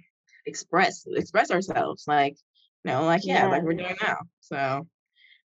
express 0.45 1.07
express 1.09 1.51
ourselves 1.51 2.05
like 2.07 2.37
you 2.83 2.91
know 2.91 3.03
like 3.03 3.25
yeah, 3.25 3.45
yeah. 3.45 3.47
like 3.47 3.63
we're 3.63 3.73
doing 3.73 3.97
now. 4.01 4.17
So 4.41 4.87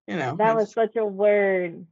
you 0.07 0.17
know 0.17 0.35
that 0.37 0.55
was 0.55 0.71
such 0.71 0.95
a 0.95 1.05
word. 1.05 1.85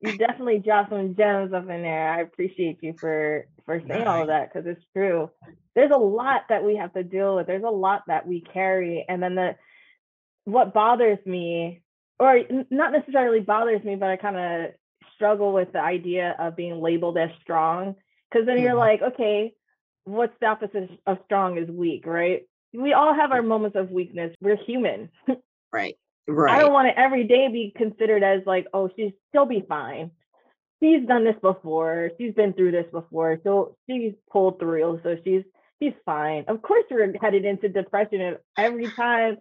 You 0.00 0.16
definitely 0.16 0.60
dropped 0.60 0.90
some 0.90 1.16
gems 1.16 1.52
up 1.52 1.68
in 1.68 1.82
there. 1.82 2.08
I 2.08 2.20
appreciate 2.20 2.78
you 2.82 2.94
for 2.98 3.46
for 3.64 3.80
saying 3.86 4.06
all 4.06 4.22
of 4.22 4.28
that 4.28 4.52
because 4.52 4.66
it's 4.66 4.84
true. 4.94 5.30
There's 5.74 5.90
a 5.92 5.98
lot 5.98 6.42
that 6.48 6.64
we 6.64 6.76
have 6.76 6.92
to 6.94 7.02
deal 7.02 7.36
with. 7.36 7.46
There's 7.46 7.64
a 7.64 7.70
lot 7.70 8.02
that 8.06 8.26
we 8.26 8.40
carry 8.40 9.04
and 9.08 9.22
then 9.22 9.34
the 9.34 9.56
what 10.44 10.72
bothers 10.72 11.18
me 11.26 11.82
or 12.18 12.40
not 12.70 12.90
necessarily 12.90 13.40
bothers 13.40 13.84
me 13.84 13.96
but 13.96 14.08
i 14.08 14.16
kind 14.16 14.36
of 14.38 14.70
struggle 15.14 15.52
with 15.52 15.70
the 15.74 15.80
idea 15.80 16.34
of 16.38 16.56
being 16.56 16.80
labeled 16.80 17.18
as 17.18 17.28
strong 17.42 17.94
because 18.30 18.46
then 18.46 18.58
you're 18.58 18.70
mm-hmm. 18.70 18.78
like 18.78 19.02
okay 19.02 19.52
what's 20.08 20.34
the 20.40 20.46
opposite 20.46 20.90
of 21.06 21.18
strong 21.26 21.58
is 21.58 21.68
weak, 21.68 22.06
right? 22.06 22.47
We 22.72 22.92
all 22.92 23.14
have 23.14 23.32
our 23.32 23.42
moments 23.42 23.76
of 23.76 23.90
weakness. 23.90 24.34
We're 24.40 24.56
human. 24.56 25.10
right. 25.72 25.96
Right. 26.30 26.58
I 26.58 26.60
don't 26.60 26.74
want 26.74 26.88
to 26.88 26.98
every 27.00 27.24
day 27.24 27.48
be 27.48 27.72
considered 27.74 28.22
as 28.22 28.42
like, 28.44 28.66
oh, 28.74 28.90
she's 28.94 29.12
still 29.30 29.46
be 29.46 29.64
fine. 29.66 30.10
She's 30.78 31.06
done 31.08 31.24
this 31.24 31.36
before. 31.40 32.10
She's 32.20 32.34
been 32.34 32.52
through 32.52 32.72
this 32.72 32.84
before. 32.92 33.40
So 33.44 33.76
she's 33.88 34.12
pulled 34.30 34.58
through. 34.58 35.00
So 35.02 35.16
she's 35.24 35.44
she's 35.82 35.94
fine. 36.04 36.44
Of 36.48 36.60
course 36.60 36.84
we're 36.90 37.14
headed 37.18 37.46
into 37.46 37.70
depression 37.70 38.20
and 38.20 38.36
every 38.58 38.88
time 38.88 39.38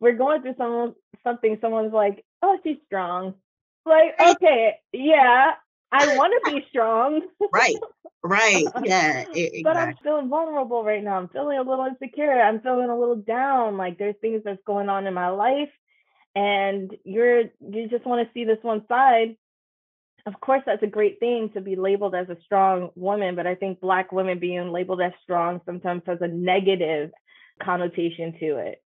we're 0.00 0.16
going 0.16 0.42
through 0.42 0.56
some 0.58 0.96
something, 1.22 1.56
someone's 1.60 1.92
like, 1.92 2.24
oh, 2.42 2.58
she's 2.64 2.78
strong. 2.86 3.34
Like, 3.86 4.14
okay, 4.20 4.74
yeah, 4.92 5.52
I 5.94 6.16
want 6.16 6.44
to 6.44 6.52
be 6.52 6.66
strong. 6.70 7.22
right. 7.52 7.76
Right. 8.22 8.64
Yeah. 8.84 9.20
Exactly. 9.20 9.60
But 9.62 9.76
I'm 9.76 9.94
feeling 10.02 10.28
vulnerable 10.28 10.82
right 10.82 11.02
now. 11.02 11.18
I'm 11.18 11.28
feeling 11.28 11.58
a 11.58 11.62
little 11.62 11.86
insecure. 11.86 12.40
I'm 12.40 12.60
feeling 12.60 12.88
a 12.88 12.98
little 12.98 13.16
down. 13.16 13.76
Like 13.76 13.98
there's 13.98 14.16
things 14.20 14.42
that's 14.44 14.62
going 14.66 14.88
on 14.88 15.06
in 15.06 15.14
my 15.14 15.28
life. 15.28 15.70
And 16.34 16.90
you're 17.04 17.42
you 17.60 17.88
just 17.88 18.06
want 18.06 18.26
to 18.26 18.32
see 18.34 18.44
this 18.44 18.58
one 18.62 18.84
side. 18.88 19.36
Of 20.26 20.40
course, 20.40 20.62
that's 20.64 20.82
a 20.82 20.88
great 20.88 21.20
thing 21.20 21.50
to 21.52 21.60
be 21.60 21.76
labeled 21.76 22.14
as 22.14 22.30
a 22.30 22.38
strong 22.46 22.90
woman, 22.96 23.36
but 23.36 23.46
I 23.46 23.54
think 23.54 23.80
black 23.80 24.10
women 24.10 24.38
being 24.38 24.72
labeled 24.72 25.02
as 25.02 25.12
strong 25.22 25.60
sometimes 25.66 26.02
has 26.06 26.18
a 26.22 26.28
negative 26.28 27.10
connotation 27.62 28.32
to 28.40 28.56
it. 28.56 28.82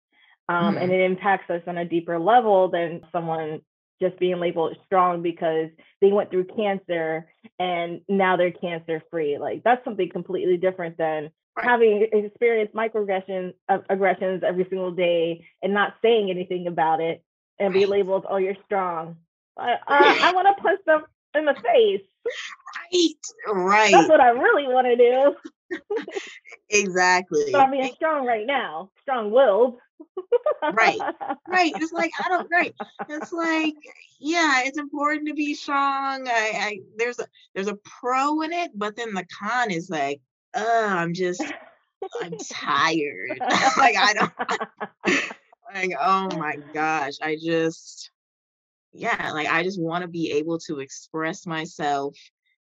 Um, 0.49 0.77
mm. 0.77 0.83
and 0.83 0.93
it 0.93 1.01
impacts 1.01 1.51
us 1.51 1.63
on 1.67 1.77
a 1.77 1.85
deeper 1.85 2.21
level 2.21 2.71
than 2.71 3.01
someone 3.11 3.63
just 4.01 4.19
being 4.19 4.41
labeled 4.41 4.77
strong 4.87 5.23
because 5.23 5.69
they 6.01 6.13
went 6.13 6.31
through 6.31 6.45
cancer 6.45 7.27
and 7.59 8.01
now 8.09 8.37
they're 8.37 8.53
cancer 8.53 9.03
free. 9.11 9.39
Like 9.39 9.63
that's 9.65 9.85
something 9.85 10.09
completely 10.11 10.57
different 10.57 10.99
than 10.99 11.31
right. 11.57 11.65
having 11.67 12.09
experienced 12.13 12.75
microaggressions 12.75 13.55
uh, 13.69 13.79
aggressions 13.89 14.43
every 14.45 14.67
single 14.69 14.91
day 14.91 15.47
and 15.63 15.73
not 15.73 15.95
saying 16.03 16.31
anything 16.31 16.67
about 16.67 17.01
it 17.01 17.23
and 17.59 17.73
right. 17.73 17.81
be 17.81 17.87
labeled, 17.87 18.27
oh, 18.29 18.37
you're 18.37 18.57
strong. 18.65 19.17
I, 19.57 19.73
uh, 19.73 19.77
I 19.87 20.33
want 20.33 20.49
to 20.49 20.63
punch 20.63 20.81
them 20.87 21.05
in 21.35 21.45
the 21.45 21.55
face. 21.55 22.03
Right, 22.93 23.55
right. 23.55 23.93
That's 23.93 24.09
what 24.09 24.21
I 24.21 24.31
really 24.31 24.67
want 24.67 24.87
to 24.87 24.97
do. 24.97 25.81
exactly. 26.71 27.51
So 27.51 27.61
I'm 27.61 27.71
being 27.71 27.93
strong 27.95 28.27
right 28.27 28.47
now, 28.47 28.91
strong 29.03 29.31
willed 29.31 29.79
right. 30.73 30.99
Right 31.49 31.73
it's 31.77 31.93
like 31.93 32.11
i 32.25 32.29
don't 32.29 32.49
right. 32.51 32.75
It's 33.09 33.33
like 33.33 33.75
yeah 34.21 34.63
it's 34.65 34.79
important 34.79 35.29
to 35.29 35.35
be 35.35 35.55
strong 35.55 36.29
I, 36.29 36.53
I 36.55 36.81
there's 36.97 37.19
a 37.19 37.27
there's 37.55 37.69
a 37.69 37.77
pro 37.77 38.43
in 38.43 38.53
it 38.53 38.71
but 38.75 38.97
then 38.97 39.15
the 39.15 39.27
con 39.27 39.71
is 39.71 39.91
like 39.91 40.21
oh 40.55 40.89
i'm 40.89 41.15
just 41.15 41.43
i'm 42.23 42.35
tired. 42.51 43.39
Like 43.77 43.97
i 43.97 44.15
don't 44.15 44.33
like 45.75 45.93
oh 46.01 46.29
my 46.37 46.57
gosh 46.73 47.15
i 47.23 47.37
just 47.37 48.11
yeah 48.93 49.33
like 49.33 49.49
i 49.49 49.63
just 49.63 49.81
want 49.81 50.03
to 50.03 50.09
be 50.09 50.33
able 50.33 50.59
to 50.61 50.81
express 50.81 51.47
myself 51.47 52.17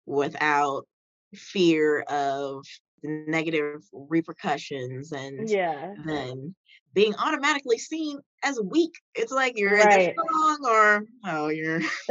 without 0.05 0.88
fear 1.36 2.01
of 2.01 2.65
negative 3.04 3.84
repercussions 3.91 5.12
and 5.12 5.49
yeah 5.49 5.93
then 6.06 6.56
being 6.93 7.16
automatically 7.16 7.78
seen 7.78 8.20
as 8.43 8.60
weak. 8.62 8.93
It's 9.16 9.32
like 9.32 9.58
you're 9.58 9.78
right. 9.78 10.14
strong 10.14 10.60
or 10.66 11.06
oh 11.26 11.47
you're 11.49 11.80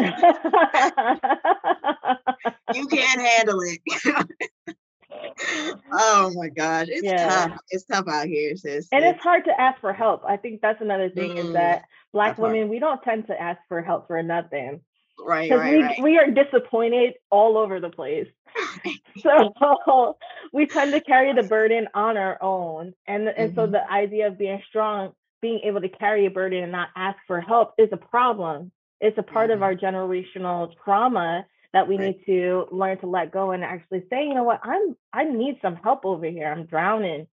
you 2.75 2.87
can't 2.89 3.21
handle 3.21 3.61
it. 3.61 3.81
oh 5.93 6.33
my 6.35 6.49
gosh, 6.49 6.89
it's 6.89 7.05
yeah. 7.05 7.29
tough. 7.29 7.59
It's 7.71 7.85
tough 7.85 8.09
out 8.09 8.27
here, 8.27 8.57
sis. 8.57 8.89
And 8.93 9.05
it's, 9.05 9.17
it's 9.17 9.23
hard 9.23 9.45
to 9.45 9.61
ask 9.61 9.81
for 9.81 9.93
help. 9.93 10.25
I 10.27 10.37
think 10.37 10.61
that's 10.61 10.81
another 10.81 11.11
thing 11.11 11.33
mm, 11.33 11.39
is 11.39 11.53
that 11.53 11.85
black 12.13 12.39
women 12.39 12.59
hard. 12.61 12.71
we 12.71 12.79
don't 12.79 13.03
tend 13.03 13.29
to 13.29 13.41
ask 13.41 13.61
for 13.69 13.83
help 13.83 14.09
for 14.09 14.21
nothing. 14.23 14.81
Right, 15.25 15.51
right, 15.51 15.73
we, 15.73 15.83
right. 15.83 16.03
we 16.03 16.19
are 16.19 16.31
disappointed 16.31 17.15
all 17.31 17.57
over 17.57 17.81
the 17.81 17.91
place. 17.91 18.29
so 19.19 20.17
we 20.53 20.67
tend 20.67 20.93
to 20.93 21.01
carry 21.01 21.33
the 21.33 21.43
burden 21.43 21.89
on 21.95 22.17
our 22.17 22.43
own. 22.43 22.95
And, 23.07 23.29
and 23.29 23.51
mm-hmm. 23.51 23.55
so 23.55 23.67
the 23.67 23.91
idea 23.91 24.29
of 24.29 24.39
being 24.39 24.63
strong, 24.69 25.13
being 25.41 25.61
able 25.65 25.81
to 25.81 25.89
carry 25.89 26.27
a 26.27 26.31
burden 26.31 26.63
and 26.63 26.73
not 26.73 26.89
ask 26.97 27.19
for 27.27 27.41
help 27.41 27.75
is 27.79 27.89
a 27.93 27.97
problem. 27.97 28.73
It's 29.01 29.19
a 29.19 29.23
part 29.23 29.51
mm-hmm. 29.51 29.57
of 29.57 29.63
our 29.63 29.75
generational 29.75 30.73
trauma 30.85 31.47
that 31.73 31.89
we 31.89 31.97
right. 31.97 32.17
need 32.17 32.27
to 32.27 32.67
learn 32.71 32.99
to 32.99 33.07
let 33.07 33.33
go 33.33 33.51
and 33.51 33.65
actually 33.65 34.05
say, 34.11 34.25
you 34.27 34.35
know 34.35 34.45
what, 34.45 34.61
I'm 34.63 34.97
I 35.13 35.25
need 35.25 35.59
some 35.63 35.77
help 35.77 36.05
over 36.05 36.27
here. 36.27 36.47
I'm 36.47 36.67
drowning. 36.67 37.27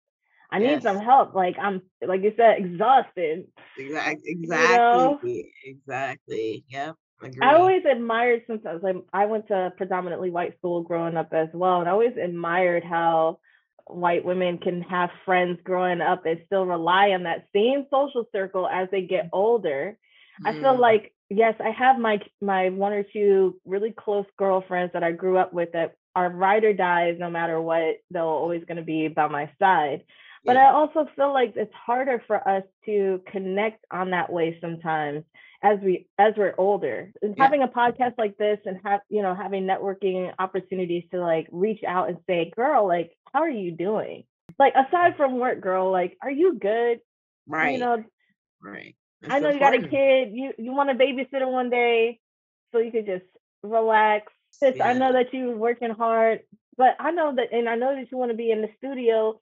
I 0.50 0.58
yes. 0.58 0.76
need 0.76 0.82
some 0.82 0.98
help. 0.98 1.34
Like 1.34 1.56
I'm 1.58 1.82
like 2.06 2.22
you 2.22 2.32
said, 2.36 2.58
exhausted. 2.58 3.48
Exactly. 3.76 4.30
Exactly. 4.30 5.36
You 5.36 5.42
know? 5.42 5.48
Exactly. 5.64 6.64
Yep. 6.68 6.96
I 7.42 7.54
always 7.54 7.82
admired 7.90 8.42
since 8.46 8.62
I 8.66 8.74
was 8.74 8.82
like 8.82 8.96
I 9.12 9.26
went 9.26 9.48
to 9.48 9.72
predominantly 9.76 10.30
white 10.30 10.56
school 10.58 10.82
growing 10.82 11.16
up 11.16 11.32
as 11.32 11.48
well, 11.52 11.80
and 11.80 11.88
I 11.88 11.92
always 11.92 12.16
admired 12.16 12.84
how 12.84 13.40
white 13.86 14.24
women 14.24 14.58
can 14.58 14.82
have 14.82 15.10
friends 15.24 15.58
growing 15.64 16.00
up 16.00 16.26
and 16.26 16.40
still 16.46 16.66
rely 16.66 17.10
on 17.10 17.24
that 17.24 17.46
same 17.54 17.86
social 17.90 18.28
circle 18.32 18.68
as 18.68 18.88
they 18.90 19.02
get 19.02 19.30
older. 19.32 19.98
Mm. 20.42 20.48
I 20.48 20.52
feel 20.60 20.76
mm. 20.76 20.78
like 20.78 21.12
yes, 21.28 21.54
I 21.60 21.70
have 21.70 21.98
my 21.98 22.20
my 22.40 22.70
one 22.70 22.92
or 22.92 23.02
two 23.02 23.60
really 23.64 23.92
close 23.92 24.26
girlfriends 24.36 24.92
that 24.92 25.02
I 25.02 25.12
grew 25.12 25.38
up 25.38 25.52
with 25.52 25.72
that 25.72 25.96
are 26.14 26.30
ride 26.30 26.64
or 26.64 26.72
dies 26.72 27.16
no 27.18 27.30
matter 27.30 27.60
what, 27.60 27.96
they're 28.10 28.22
always 28.22 28.64
going 28.64 28.76
to 28.76 28.82
be 28.82 29.08
by 29.08 29.28
my 29.28 29.50
side. 29.58 30.04
But 30.44 30.56
yeah. 30.56 30.70
I 30.70 30.72
also 30.72 31.06
feel 31.16 31.32
like 31.32 31.54
it's 31.56 31.74
harder 31.74 32.22
for 32.26 32.46
us 32.48 32.62
to 32.86 33.22
connect 33.30 33.84
on 33.90 34.10
that 34.10 34.32
way 34.32 34.58
sometimes 34.60 35.24
as 35.62 35.78
we 35.82 36.06
as 36.18 36.34
we're 36.36 36.54
older 36.56 37.12
and 37.20 37.34
yeah. 37.36 37.42
having 37.42 37.62
a 37.62 37.68
podcast 37.68 38.14
like 38.16 38.36
this 38.36 38.58
and 38.64 38.78
have 38.84 39.00
you 39.08 39.22
know 39.22 39.34
having 39.34 39.64
networking 39.64 40.32
opportunities 40.38 41.02
to 41.10 41.20
like 41.20 41.48
reach 41.50 41.82
out 41.86 42.08
and 42.08 42.18
say 42.28 42.52
girl 42.54 42.86
like 42.86 43.16
how 43.32 43.40
are 43.40 43.50
you 43.50 43.72
doing? 43.72 44.24
Like 44.58 44.74
aside 44.74 45.16
from 45.16 45.38
work 45.38 45.60
girl 45.60 45.90
like 45.90 46.16
are 46.22 46.30
you 46.30 46.54
good? 46.58 47.00
Right. 47.46 47.72
you 47.72 47.78
know 47.78 48.04
right. 48.62 48.94
That's 49.22 49.34
i 49.34 49.38
know 49.40 49.50
you 49.50 49.58
got 49.58 49.74
a 49.74 49.88
kid. 49.88 50.30
You 50.32 50.52
you 50.58 50.72
want 50.72 50.90
a 50.90 50.94
babysitter 50.94 51.50
one 51.50 51.70
day 51.70 52.20
so 52.72 52.78
you 52.78 52.92
could 52.92 53.06
just 53.06 53.24
relax. 53.62 54.32
Sis, 54.50 54.76
yeah. 54.76 54.88
i 54.88 54.92
know 54.94 55.12
that 55.12 55.32
you're 55.32 55.54
working 55.54 55.90
hard 55.90 56.40
but 56.78 56.96
i 56.98 57.10
know 57.10 57.34
that 57.36 57.52
and 57.52 57.68
i 57.68 57.74
know 57.74 57.94
that 57.94 58.10
you 58.10 58.16
want 58.16 58.30
to 58.30 58.36
be 58.36 58.50
in 58.50 58.62
the 58.62 58.70
studio 58.78 59.38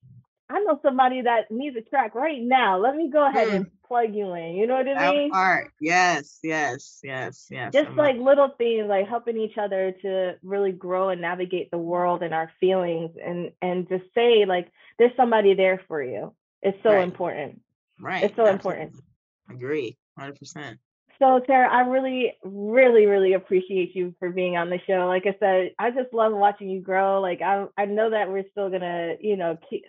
I 0.48 0.60
know 0.60 0.78
somebody 0.82 1.22
that 1.22 1.50
needs 1.50 1.76
a 1.76 1.80
track 1.80 2.14
right 2.14 2.40
now. 2.40 2.78
Let 2.78 2.94
me 2.94 3.10
go 3.10 3.26
ahead 3.26 3.48
mm. 3.48 3.54
and 3.56 3.66
plug 3.86 4.14
you 4.14 4.32
in. 4.34 4.54
You 4.54 4.66
know 4.66 4.76
what 4.76 4.88
I 4.88 4.94
that 4.94 5.14
mean? 5.14 5.30
Part. 5.30 5.72
Yes, 5.80 6.38
yes, 6.42 7.00
yes, 7.02 7.46
yes. 7.50 7.72
Just 7.72 7.88
I'm 7.90 7.96
like 7.96 8.16
little 8.16 8.50
things 8.56 8.86
like 8.88 9.08
helping 9.08 9.38
each 9.38 9.58
other 9.58 9.92
to 10.02 10.34
really 10.42 10.72
grow 10.72 11.08
and 11.08 11.20
navigate 11.20 11.70
the 11.70 11.78
world 11.78 12.22
and 12.22 12.32
our 12.32 12.50
feelings 12.60 13.10
and 13.24 13.50
and 13.60 13.88
just 13.88 14.04
say 14.14 14.44
like 14.46 14.70
there's 14.98 15.16
somebody 15.16 15.54
there 15.54 15.80
for 15.88 16.02
you. 16.02 16.32
It's 16.62 16.78
so 16.82 16.90
right. 16.90 17.02
important. 17.02 17.60
Right. 18.00 18.24
It's 18.24 18.36
so 18.36 18.46
Absolutely. 18.46 18.82
important. 18.82 19.04
Agree. 19.50 19.96
100%. 20.18 20.78
So, 21.18 21.40
Sarah, 21.46 21.72
I 21.72 21.80
really, 21.80 22.34
really, 22.44 23.06
really 23.06 23.32
appreciate 23.32 23.94
you 23.94 24.14
for 24.18 24.30
being 24.30 24.56
on 24.56 24.68
the 24.68 24.78
show. 24.86 25.06
Like 25.06 25.24
I 25.26 25.34
said, 25.40 25.70
I 25.78 25.90
just 25.90 26.12
love 26.12 26.32
watching 26.32 26.68
you 26.68 26.80
grow. 26.80 27.20
Like 27.20 27.40
I, 27.40 27.66
I 27.78 27.86
know 27.86 28.10
that 28.10 28.28
we're 28.28 28.44
still 28.50 28.68
gonna, 28.68 29.14
you 29.20 29.36
know, 29.36 29.56
keep, 29.70 29.84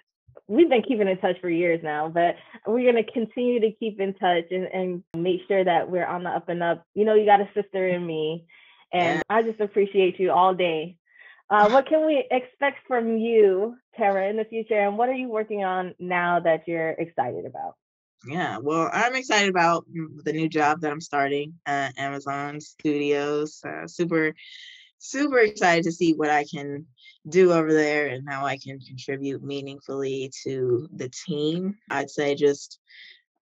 we've 0.48 0.70
been 0.70 0.84
keeping 0.84 1.08
in 1.08 1.18
touch 1.18 1.38
for 1.42 1.50
years 1.50 1.82
now, 1.84 2.10
but 2.10 2.36
we're 2.66 2.92
going 2.92 3.04
to 3.04 3.12
continue 3.12 3.60
to 3.62 3.72
keep 3.72 4.00
in 4.00 4.14
touch 4.14 4.46
and, 4.52 4.66
and 4.66 5.04
make 5.16 5.42
sure 5.48 5.64
that 5.64 5.90
we're 5.90 6.06
on 6.06 6.24
the 6.24 6.30
up 6.30 6.50
and 6.50 6.64
up. 6.64 6.86
You 6.94 7.06
know, 7.06 7.16
you 7.16 7.26
got 7.26 7.42
a 7.42 7.50
sister 7.54 7.88
in 7.88 8.06
me, 8.06 8.46
and 8.92 9.18
yeah. 9.18 9.22
I 9.30 9.44
just 9.44 9.60
appreciate 9.60 10.20
you 10.20 10.32
all 10.32 10.54
day. 10.54 10.98
Uh, 11.50 11.70
what 11.70 11.88
can 11.88 12.06
we 12.06 12.26
expect 12.30 12.80
from 12.88 13.18
you, 13.18 13.76
Terra, 13.96 14.30
in 14.30 14.38
the 14.38 14.46
future? 14.46 14.80
And 14.80 14.98
what 14.98 15.10
are 15.10 15.14
you 15.14 15.30
working 15.30 15.64
on 15.64 15.96
now 15.98 16.40
that 16.42 16.68
you're 16.68 16.90
excited 16.90 17.46
about? 17.46 17.76
Yeah, 18.28 18.58
well, 18.58 18.90
I'm 18.92 19.16
excited 19.16 19.50
about 19.50 19.86
the 20.24 20.34
new 20.34 20.50
job 20.50 20.82
that 20.82 20.92
I'm 20.92 21.00
starting 21.00 21.54
at 21.66 21.98
Amazon 21.98 22.60
Studios. 22.60 23.62
Uh, 23.66 23.88
super, 23.88 24.34
super 24.98 25.40
excited 25.40 25.84
to 25.86 25.92
see 25.92 26.14
what 26.14 26.30
I 26.30 26.44
can 26.44 26.88
do 27.28 27.52
over 27.52 27.74
there 27.74 28.08
and 28.08 28.28
how 28.28 28.46
I 28.46 28.58
can 28.58 28.80
contribute 28.80 29.44
meaningfully 29.44 30.32
to 30.44 30.88
the 30.94 31.10
team. 31.10 31.78
I'd 31.90 32.10
say 32.10 32.36
just 32.36 32.80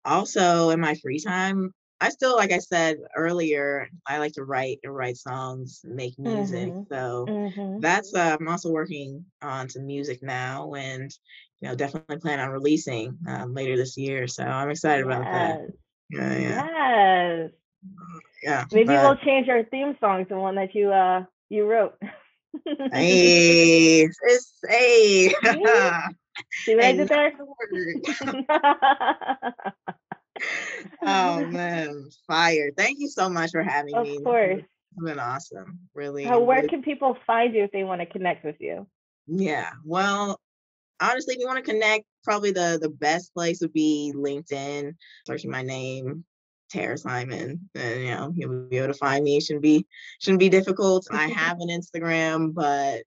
also 0.05 0.69
in 0.69 0.79
my 0.79 0.95
free 0.95 1.19
time, 1.19 1.73
I 2.03 2.09
still, 2.09 2.35
like 2.35 2.51
I 2.51 2.57
said 2.57 2.97
earlier, 3.15 3.87
I 4.05 4.17
like 4.17 4.33
to 4.33 4.43
write 4.43 4.79
and 4.83 4.93
write 4.93 5.15
songs, 5.15 5.81
make 5.85 6.19
music. 6.19 6.69
Mm-hmm. 6.69 6.93
So 6.93 7.25
mm-hmm. 7.29 7.79
that's 7.79 8.13
uh, 8.13 8.35
I'm 8.37 8.49
also 8.49 8.71
working 8.71 9.23
on 9.41 9.69
some 9.69 9.85
music 9.85 10.21
now, 10.21 10.73
and 10.73 11.09
you 11.61 11.69
know 11.69 11.75
definitely 11.75 12.17
plan 12.17 12.41
on 12.41 12.49
releasing 12.49 13.17
um, 13.25 13.53
later 13.53 13.77
this 13.77 13.97
year. 13.97 14.27
So 14.27 14.43
I'm 14.43 14.69
excited 14.69 15.05
yes. 15.07 15.15
about 15.15 15.31
that. 15.31 15.59
Yeah, 16.09 16.37
yeah. 16.37 16.67
Yes. 16.73 17.51
Yeah. 18.43 18.65
Maybe 18.73 18.87
but, 18.87 19.03
we'll 19.03 19.25
change 19.25 19.47
our 19.47 19.63
theme 19.63 19.95
song 20.01 20.25
to 20.25 20.35
one 20.35 20.55
that 20.55 20.75
you 20.75 20.91
uh 20.91 21.23
you 21.49 21.65
wrote. 21.65 21.95
hey, 22.91 24.03
it's 24.03 24.53
hey. 24.67 25.29
See 26.65 26.75
what 26.75 26.85
I 26.85 26.91
did 26.93 27.07
there? 27.07 27.33
oh 31.01 31.45
man, 31.45 32.09
fire! 32.27 32.71
Thank 32.75 32.99
you 32.99 33.07
so 33.07 33.29
much 33.29 33.51
for 33.51 33.63
having 33.63 33.95
of 33.95 34.05
me. 34.05 34.17
Of 34.17 34.23
course. 34.23 34.61
It's 34.61 35.03
been 35.03 35.19
awesome. 35.19 35.79
Really. 35.93 36.25
Where 36.25 36.57
really. 36.57 36.67
can 36.67 36.83
people 36.83 37.17
find 37.25 37.53
you 37.53 37.63
if 37.63 37.71
they 37.71 37.83
want 37.83 38.01
to 38.01 38.05
connect 38.05 38.45
with 38.45 38.57
you? 38.59 38.87
Yeah. 39.27 39.71
Well, 39.83 40.39
honestly, 41.01 41.35
if 41.35 41.39
you 41.39 41.47
want 41.47 41.63
to 41.63 41.71
connect, 41.71 42.05
probably 42.23 42.51
the 42.51 42.79
the 42.81 42.89
best 42.89 43.33
place 43.33 43.61
would 43.61 43.73
be 43.73 44.13
LinkedIn. 44.15 44.95
Searching 45.25 45.51
my 45.51 45.61
name, 45.61 46.25
Terra 46.73 46.97
Simon. 46.97 47.69
And 47.75 48.01
you 48.01 48.11
know, 48.11 48.33
you'll 48.35 48.67
be 48.67 48.77
able 48.77 48.87
to 48.87 48.93
find 48.93 49.23
me. 49.23 49.39
Shouldn't 49.39 49.61
be 49.61 49.85
shouldn't 50.19 50.39
be 50.39 50.49
difficult. 50.49 51.07
I 51.11 51.27
have 51.29 51.59
an 51.59 51.69
Instagram, 51.69 52.53
but 52.53 53.03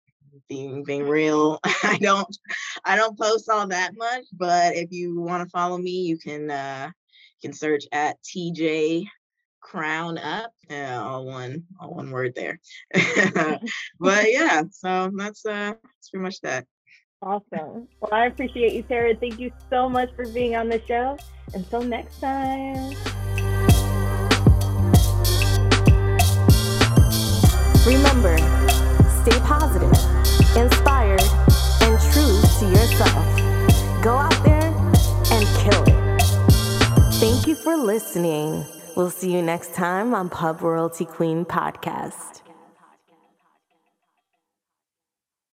being 0.48 0.84
being 0.84 1.08
real, 1.08 1.58
I 1.64 1.98
don't 2.00 2.34
I 2.84 2.96
don't 2.96 3.18
post 3.18 3.50
all 3.50 3.66
that 3.66 3.96
much. 3.96 4.24
But 4.32 4.76
if 4.76 4.92
you 4.92 5.20
want 5.20 5.42
to 5.42 5.50
follow 5.50 5.76
me, 5.76 6.02
you 6.02 6.16
can 6.16 6.50
uh 6.50 6.90
you 7.40 7.48
can 7.50 7.56
search 7.56 7.84
at 7.92 8.16
TJ 8.22 9.06
crown 9.60 10.16
up 10.16 10.52
uh, 10.70 11.02
all 11.02 11.26
one 11.26 11.64
all 11.80 11.92
one 11.92 12.12
word 12.12 12.32
there 12.36 12.60
but 13.98 14.30
yeah 14.30 14.62
so 14.70 15.10
that's 15.16 15.44
uh 15.44 15.74
that's 15.82 16.08
pretty 16.08 16.22
much 16.22 16.40
that 16.40 16.64
awesome 17.20 17.88
well 18.00 18.12
i 18.12 18.26
appreciate 18.26 18.74
you 18.74 18.82
Terra 18.84 19.16
thank 19.16 19.40
you 19.40 19.50
so 19.68 19.88
much 19.88 20.14
for 20.14 20.28
being 20.28 20.54
on 20.54 20.68
the 20.68 20.80
show 20.86 21.18
until 21.52 21.82
next 21.82 22.20
time 22.20 22.94
remember 27.86 28.36
stay 29.22 29.38
positive 29.40 29.92
inspired 30.56 31.22
and 31.82 32.00
true 32.10 32.40
to 32.58 32.66
yourself. 32.68 34.02
Go 34.02 34.16
out 34.16 34.44
there 34.44 34.74
and 35.32 35.46
kill 35.58 35.82
it. 35.86 36.22
Thank 37.14 37.46
you 37.46 37.54
for 37.54 37.76
listening. 37.76 38.64
We'll 38.96 39.10
see 39.10 39.32
you 39.32 39.42
next 39.42 39.74
time 39.74 40.14
on 40.14 40.30
Pub 40.30 40.62
Royalty 40.62 41.04
Queen 41.04 41.44
Podcast. 41.44 42.42